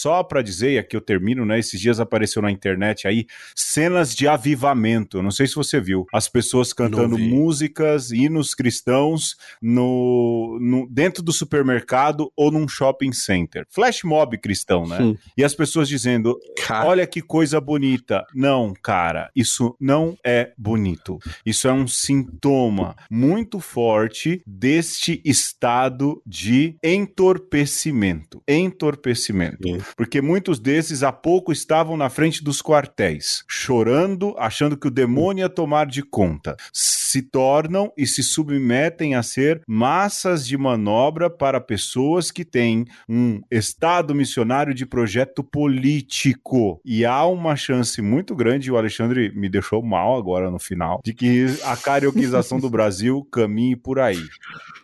Só 0.05 0.21
para 0.21 0.43
dizer, 0.43 0.73
e 0.73 0.77
aqui 0.77 0.95
eu 0.95 1.01
termino, 1.01 1.43
né? 1.47 1.57
Esses 1.57 1.81
dias 1.81 1.99
apareceu 1.99 2.39
na 2.39 2.51
internet 2.51 3.07
aí 3.07 3.25
cenas 3.55 4.13
de 4.13 4.27
avivamento. 4.27 5.19
Não 5.19 5.31
sei 5.31 5.47
se 5.47 5.55
você 5.55 5.81
viu. 5.81 6.05
As 6.13 6.29
pessoas 6.29 6.71
cantando 6.73 7.17
músicas, 7.17 8.11
hinos 8.11 8.53
cristãos 8.53 9.35
no, 9.59 10.59
no, 10.61 10.87
dentro 10.91 11.23
do 11.23 11.31
supermercado 11.31 12.31
ou 12.37 12.51
num 12.51 12.67
shopping 12.67 13.11
center. 13.13 13.65
Flash 13.67 14.03
mob 14.03 14.37
cristão, 14.37 14.85
né? 14.85 15.01
Hum. 15.01 15.17
E 15.35 15.43
as 15.43 15.55
pessoas 15.55 15.89
dizendo: 15.89 16.37
cara. 16.67 16.87
olha 16.87 17.07
que 17.07 17.19
coisa 17.19 17.59
bonita. 17.59 18.23
Não, 18.31 18.75
cara, 18.83 19.31
isso 19.35 19.75
não 19.79 20.15
é 20.23 20.51
bonito. 20.55 21.17
Isso 21.43 21.67
é 21.67 21.73
um 21.73 21.87
sintoma 21.87 22.95
muito 23.09 23.59
forte 23.59 24.39
deste 24.45 25.19
estado 25.25 26.21
de 26.27 26.77
entorpecimento. 26.83 28.43
Entorpecimento. 28.47 29.67
Porque 29.95 30.21
muitos 30.21 30.59
desses 30.59 31.03
há 31.03 31.11
pouco 31.11 31.51
estavam 31.51 31.95
na 31.95 32.09
frente 32.09 32.43
dos 32.43 32.61
quartéis, 32.61 33.43
chorando, 33.47 34.35
achando 34.37 34.77
que 34.77 34.87
o 34.87 34.91
demônio 34.91 35.43
ia 35.43 35.49
tomar 35.49 35.85
de 35.85 36.03
conta. 36.03 36.55
Se 36.73 37.21
tornam 37.21 37.91
e 37.97 38.05
se 38.05 38.21
submetem 38.21 39.15
a 39.15 39.23
ser 39.23 39.61
massas 39.67 40.45
de 40.45 40.57
manobra 40.57 41.29
para 41.29 41.61
pessoas 41.61 42.29
que 42.29 42.43
têm 42.43 42.85
um 43.07 43.41
estado 43.49 44.13
missionário 44.13 44.73
de 44.73 44.85
projeto 44.85 45.43
político. 45.43 46.81
E 46.83 47.05
há 47.05 47.25
uma 47.25 47.55
chance 47.55 48.01
muito 48.01 48.35
grande, 48.35 48.71
o 48.71 48.77
Alexandre 48.77 49.31
me 49.33 49.47
deixou 49.47 49.81
mal 49.81 50.17
agora 50.17 50.51
no 50.51 50.59
final, 50.59 51.01
de 51.03 51.13
que 51.13 51.45
a 51.63 51.77
carioquização 51.77 52.59
do 52.59 52.69
Brasil 52.69 53.25
caminhe 53.31 53.75
por 53.75 53.99
aí. 53.99 54.23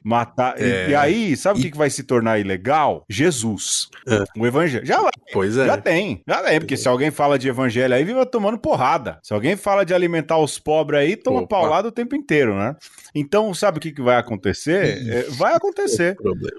Matar. 0.04 0.56
É... 0.58 0.88
E, 0.88 0.92
e, 0.92 0.96
aí, 0.96 1.38
sabe 1.38 1.60
o 1.60 1.66
e... 1.66 1.72
que 1.72 1.78
vai 1.78 1.90
se 1.90 2.04
tornar 2.04 2.40
ilegal? 2.40 3.06
Jesus. 3.10 3.90
É. 4.08 4.24
O 4.38 4.48
evangelho. 4.48 4.86
Já 4.86 5.01
vai. 5.04 5.12
Pois 5.32 5.58
é. 5.58 5.66
Já 5.66 5.78
tem. 5.78 6.22
Já 6.28 6.44
tem, 6.44 6.60
porque 6.60 6.78
se 6.78 6.88
alguém 6.88 7.12
fala 7.12 7.38
de 7.38 7.48
evangelho 7.48 7.94
aí, 7.94 8.04
viva 8.04 8.26
tomando 8.26 8.58
porrada. 8.58 9.20
Se 9.24 9.34
alguém 9.34 9.56
fala 9.56 9.86
de 9.86 9.94
alimentar 9.94 10.38
os 10.38 10.60
pobres 10.60 11.00
aí, 11.00 11.16
toma 11.16 11.42
Opa. 11.42 11.48
paulada 11.48 11.88
o 11.88 11.92
tempo 11.92 12.16
inteiro, 12.16 12.56
né? 12.56 12.76
Então, 13.14 13.54
sabe 13.54 13.78
o 13.78 13.82
que, 13.82 13.92
que 13.92 14.02
vai 14.02 14.16
acontecer? 14.16 15.08
É, 15.08 15.24
vai 15.32 15.54
acontecer. 15.54 16.16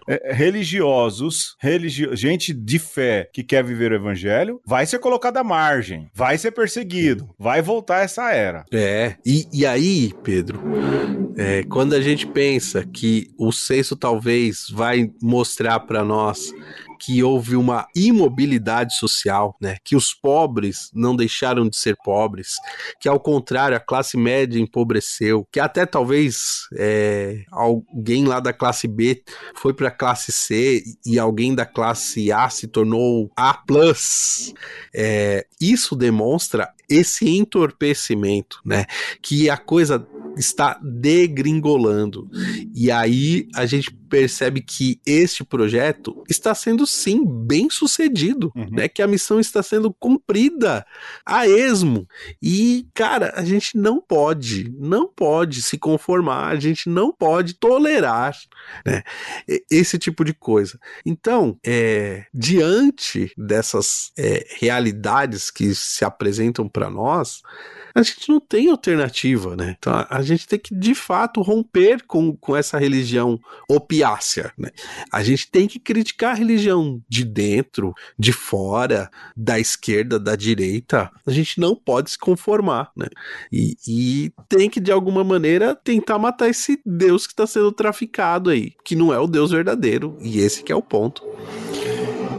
É, 0.09 0.31
é, 0.31 0.33
religiosos, 0.33 1.57
religi... 1.59 2.15
gente 2.15 2.53
de 2.53 2.79
fé 2.79 3.29
que 3.33 3.43
quer 3.43 3.65
viver 3.65 3.93
o 3.93 3.97
evangelho, 3.97 4.61
vai 4.67 4.87
ser 4.87 4.99
colocado 4.99 5.39
à 5.39 5.45
margem, 5.45 6.11
vai 6.15 6.37
ser 6.37 6.51
perseguido, 6.53 7.29
vai 7.39 7.63
voltar 7.63 8.05
essa 8.05 8.31
era. 8.33 8.65
É, 8.73 9.17
e, 9.25 9.47
e 9.53 9.67
aí, 9.67 10.13
Pedro, 10.23 10.61
é, 11.37 11.63
quando 11.65 11.95
a 11.95 12.01
gente 12.01 12.27
pensa 12.27 12.85
que 12.85 13.29
o 13.39 13.53
censo 13.53 13.97
talvez 13.97 14.67
vai 14.71 15.11
mostrar 15.23 15.81
para 15.81 16.05
nós 16.05 16.53
que 17.05 17.21
houve 17.21 17.57
uma 17.57 17.89
imobilidade 17.97 18.97
social, 18.97 19.57
né? 19.61 19.77
Que 19.83 19.97
os 19.97 20.15
pobres 20.15 20.89
não 20.95 21.17
deixaram 21.17 21.69
de 21.69 21.77
ser 21.77 21.97
pobres, 21.97 22.55
que 23.01 23.09
ao 23.09 23.19
contrário 23.19 23.77
a 23.77 23.81
classe 23.81 24.17
média 24.17 24.61
empobreceu, 24.61 25.45
que 25.51 25.59
até 25.59 25.85
talvez 25.85 26.69
é, 26.77 27.43
alguém 27.51 28.25
lá 28.25 28.39
da 28.39 28.53
classe 28.53 28.87
B 28.87 29.21
foi 29.57 29.75
para 29.75 29.89
a 29.89 29.91
classe 29.91 30.31
C 30.31 30.85
e 31.05 31.19
alguém 31.19 31.57
da 31.57 31.67
classe 31.67 32.31
A 32.31 32.49
se 32.49 32.69
tornou 32.69 33.29
A+. 33.37 33.61
É, 34.95 35.45
isso 35.61 35.97
demonstra 35.97 36.73
esse 36.93 37.29
entorpecimento, 37.29 38.61
né? 38.65 38.85
Que 39.21 39.49
a 39.49 39.57
coisa 39.57 40.07
está 40.37 40.79
degringolando. 40.83 42.29
E 42.75 42.91
aí 42.91 43.49
a 43.55 43.67
gente 43.67 43.91
percebe 44.13 44.61
que 44.61 45.01
este 45.07 45.43
projeto 45.43 46.23
está 46.29 46.55
sendo 46.55 46.87
sim 46.87 47.25
bem 47.25 47.71
sucedido, 47.71 48.53
uhum. 48.55 48.69
né? 48.71 48.89
Que 48.89 49.03
a 49.03 49.07
missão 49.07 49.41
está 49.41 49.63
sendo 49.63 49.93
cumprida 49.93 50.87
a 51.25 51.47
esmo. 51.47 52.07
E, 52.43 52.87
cara, 52.95 53.33
a 53.35 53.45
gente 53.45 53.77
não 53.77 54.01
pode, 54.01 54.71
não 54.79 55.09
pode 55.09 55.63
se 55.63 55.79
conformar, 55.79 56.49
a 56.49 56.61
gente 56.61 56.89
não 56.89 57.13
pode 57.13 57.55
tolerar 57.55 58.37
né, 58.85 59.03
esse 59.71 59.99
tipo 59.99 60.25
de 60.25 60.35
coisa. 60.35 60.79
Então, 61.07 61.59
é, 61.65 62.27
diante 62.35 63.33
dessas 63.37 64.13
é, 64.19 64.47
realidades 64.61 65.51
que 65.51 65.75
se 65.75 66.05
apresentam 66.05 66.69
para 66.69 66.82
nós, 66.91 67.43
a 67.95 68.03
gente 68.03 68.29
não 68.29 68.41
tem 68.41 68.71
alternativa, 68.71 69.55
né? 69.55 69.77
Então 69.79 69.93
a, 69.93 70.07
a, 70.09 70.23
gente 70.23 70.47
tem 70.47 70.59
que 70.59 70.75
de 70.75 70.95
fato 70.95 71.43
romper 71.43 72.05
com, 72.07 72.35
com 72.37 72.57
essa 72.57 72.79
religião 72.79 73.39
opiácea, 73.69 74.53
né? 74.57 74.71
A 75.13 75.23
gente 75.23 75.51
tem 75.51 75.69
que 75.69 75.79
criticar 75.79 76.33
a 76.33 76.39
religião 76.39 77.03
de 77.09 77.25
dentro, 77.25 77.95
de 78.19 78.33
fora, 78.33 79.11
da 79.37 79.59
esquerda, 79.59 80.19
da 80.19 80.35
direita. 80.37 81.11
A 81.27 81.31
gente 81.31 81.61
não 81.61 81.75
pode 81.75 82.11
se 82.11 82.19
conformar, 82.19 82.91
né? 82.97 83.09
E, 83.51 83.77
e 83.87 84.33
tem 84.49 84.71
que 84.71 84.81
de 84.81 84.91
alguma 84.91 85.23
maneira 85.23 85.75
tentar 85.75 86.19
matar 86.19 86.49
esse 86.49 86.81
Deus 86.85 87.27
que 87.27 87.33
está 87.33 87.47
sendo 87.47 87.73
traficado 87.73 88.51
aí, 88.51 88.73
que 88.85 88.97
não 88.97 89.13
é 89.13 89.19
o 89.19 89.27
Deus 89.27 89.51
verdadeiro. 89.51 90.17
E 90.21 90.39
esse 90.39 90.63
que 90.63 90.73
é 90.73 90.77
o 90.77 90.83
ponto. 90.83 91.23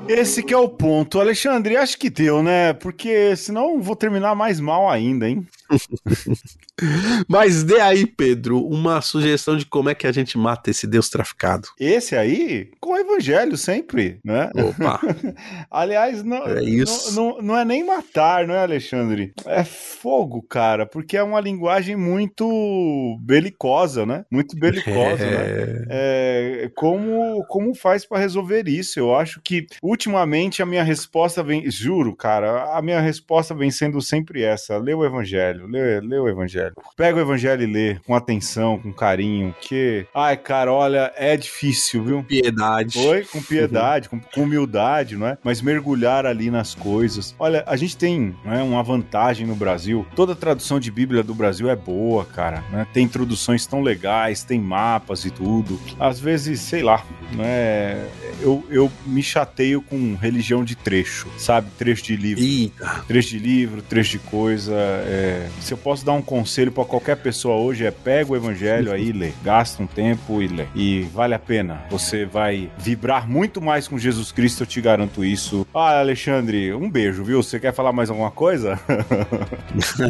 Esse 0.08 0.44
que 0.44 0.54
é 0.54 0.58
o 0.58 0.68
ponto. 0.68 1.20
Alexandre, 1.20 1.78
acho 1.78 1.98
que 1.98 2.10
deu, 2.10 2.44
né? 2.44 2.74
Porque 2.74 3.36
senão 3.36 3.82
vou 3.82 3.96
terminar 3.96 4.36
mais 4.36 4.60
mal 4.60 4.90
ainda, 4.90 5.30
hein? 5.30 5.48
Mas 7.28 7.64
dê 7.64 7.80
aí, 7.80 8.06
Pedro, 8.06 8.66
uma 8.66 9.00
sugestão 9.02 9.56
de 9.56 9.66
como 9.66 9.90
é 9.90 9.96
que 9.96 10.08
a 10.08 10.12
gente 10.12 10.38
mata 10.38 10.72
esse 10.72 10.88
Deus 10.88 11.10
traficado. 11.10 11.68
Esse 11.80 12.16
aí, 12.16 12.72
com 12.80 12.94
o 12.94 12.98
evangelho 12.98 13.56
sempre, 13.56 14.20
né? 14.24 14.50
Opa! 14.56 15.00
Aliás, 15.70 16.24
não 16.24 16.46
é, 16.48 16.64
isso. 16.64 17.16
Não, 17.16 17.36
não, 17.36 17.42
não, 17.42 17.58
é 17.58 17.64
nem 17.64 17.86
matar, 17.86 18.48
não 18.48 18.56
é, 18.56 18.64
Alexandre? 18.64 19.34
É 19.46 19.64
fogo, 19.64 20.42
cara, 20.42 20.86
porque 20.86 21.16
é 21.16 21.24
uma 21.24 21.40
linguagem 21.40 21.96
muito 21.96 23.18
belicosa, 23.22 24.06
né? 24.06 24.26
Muito 24.32 24.58
belicosa, 24.58 25.26
né? 25.26 25.44
é... 25.46 25.66
né? 25.66 25.86
É, 25.90 26.72
como, 26.76 27.46
como 27.48 27.76
faz 27.76 28.06
para 28.06 28.20
resolver 28.20 28.68
isso? 28.68 29.00
Eu 29.00 29.16
acho 29.16 29.40
que, 29.42 29.68
ultimamente, 29.94 30.62
a 30.62 30.66
minha 30.66 30.84
resposta 30.84 31.44
vem... 31.44 31.70
Juro, 31.70 32.16
cara, 32.16 32.76
a 32.76 32.82
minha 32.82 33.00
resposta 33.00 33.54
vem 33.54 33.72
sendo 33.72 34.02
sempre 34.02 34.44
essa. 34.44 34.78
Lê 34.78 34.94
o 34.94 35.06
evangelho, 35.06 35.68
lê, 35.68 36.02
lê 36.02 36.18
o 36.18 36.28
evangelho. 36.28 36.74
Pega 36.98 37.18
o 37.18 37.22
evangelho 37.22 37.64
e 37.64 37.72
lê 37.72 38.00
com 38.06 38.16
atenção, 38.16 38.80
com 38.80 38.92
carinho, 38.92 39.56
que, 39.62 40.06
ai, 40.14 40.36
cara, 40.36 40.74
olha, 40.74 41.14
é 41.16 41.38
difícil, 41.38 42.04
viu? 42.04 42.24
Piedade. 42.24 43.02
Foi, 43.02 43.24
com 43.24 43.42
piedade, 43.42 44.10
com, 44.10 44.20
com, 44.20 44.44
humildade, 44.44 45.16
não 45.16 45.28
é? 45.28 45.38
Mas 45.44 45.62
mergulhar 45.62 46.26
ali 46.26 46.50
nas 46.50 46.74
coisas. 46.74 47.36
Olha, 47.38 47.64
a 47.68 47.76
gente 47.76 47.96
tem 47.96 48.36
né, 48.44 48.62
uma 48.64 48.84
vantagem 48.84 49.46
no 49.46 49.56
Brasil. 49.56 50.06
Toda 50.16 50.36
tradução 50.36 50.80
de 50.80 50.92
Bíblia 50.92 51.24
do 51.24 51.36
Brasil 51.36 51.70
é 51.70 51.76
boa, 51.76 52.26
cara. 52.26 52.64
Né? 52.72 52.88
Tem 52.94 53.06
introduções 53.06 53.66
tão 53.68 53.82
legais, 53.82 54.44
tem 54.44 54.60
mapas 54.60 55.24
e 55.26 55.32
tudo. 55.32 55.80
Às 56.00 56.20
vezes, 56.20 56.60
sei 56.62 56.82
lá, 56.82 57.06
né? 57.34 58.10
Eu, 58.42 58.64
eu 58.70 58.92
me 59.06 59.22
chateio 59.22 59.83
com 59.84 60.16
religião 60.16 60.64
de 60.64 60.76
trecho, 60.76 61.28
sabe? 61.38 61.70
Trecho 61.78 62.04
de 62.04 62.16
livro. 62.16 62.44
Eita. 62.44 63.04
Trecho 63.08 63.30
de 63.30 63.40
livro, 63.40 63.82
trecho 63.82 64.12
de 64.12 64.20
coisa. 64.20 64.74
É... 64.74 65.48
Se 65.62 65.74
eu 65.74 65.78
posso 65.78 66.06
dar 66.06 66.14
um 66.14 66.22
conselho 66.22 66.72
para 66.72 66.86
qualquer 66.86 67.18
pessoa 67.18 67.56
hoje 67.56 67.86
é 67.86 67.92
pega 67.92 68.32
o 68.32 68.36
evangelho 68.36 68.92
aí 68.92 69.10
e 69.10 69.12
lê. 69.12 69.32
Gasta 69.44 69.82
um 69.82 69.88
tempo 69.88 70.42
e 70.42 70.48
lê. 70.48 70.66
E 70.76 71.02
vale 71.14 71.34
a 71.34 71.40
pena. 71.40 71.84
Você 71.90 72.26
vai 72.26 72.72
vibrar 72.78 73.30
muito 73.30 73.62
mais 73.62 73.88
com 73.88 73.98
Jesus 73.98 74.32
Cristo, 74.32 74.64
eu 74.64 74.68
te 74.68 74.82
garanto 74.82 75.24
isso. 75.24 75.66
Ah, 75.74 76.00
Alexandre, 76.00 76.74
um 76.74 76.90
beijo, 76.90 77.24
viu? 77.24 77.42
Você 77.42 77.60
quer 77.60 77.74
falar 77.74 77.92
mais 77.92 78.10
alguma 78.10 78.32
coisa? 78.32 78.80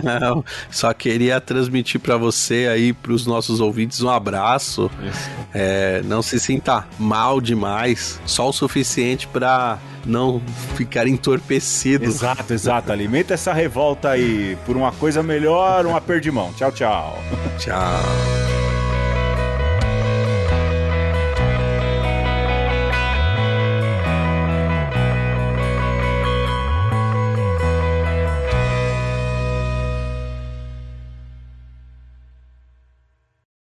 Não, 0.03 0.43
só 0.71 0.93
queria 0.93 1.39
transmitir 1.41 1.99
para 1.99 2.17
você 2.17 2.67
aí, 2.71 2.93
para 2.93 3.11
os 3.11 3.25
nossos 3.25 3.59
ouvintes, 3.59 4.01
um 4.01 4.09
abraço. 4.09 4.89
É, 5.53 6.01
não 6.03 6.21
se 6.21 6.39
sinta 6.39 6.87
mal 6.97 7.39
demais, 7.39 8.19
só 8.25 8.49
o 8.49 8.53
suficiente 8.53 9.27
para 9.63 9.79
não 10.05 10.41
ficar 10.75 11.07
entorpecido. 11.07 12.05
Exato, 12.05 12.53
exato. 12.53 12.91
Alimenta 12.91 13.33
essa 13.33 13.53
revolta 13.53 14.09
aí 14.09 14.57
por 14.65 14.75
uma 14.75 14.91
coisa 14.91 15.23
melhor, 15.23 15.85
um 15.85 15.95
aperto 15.95 16.23
de 16.23 16.31
mão. 16.31 16.51
Tchau, 16.53 16.71
tchau. 16.71 17.17
Tchau. 17.57 18.72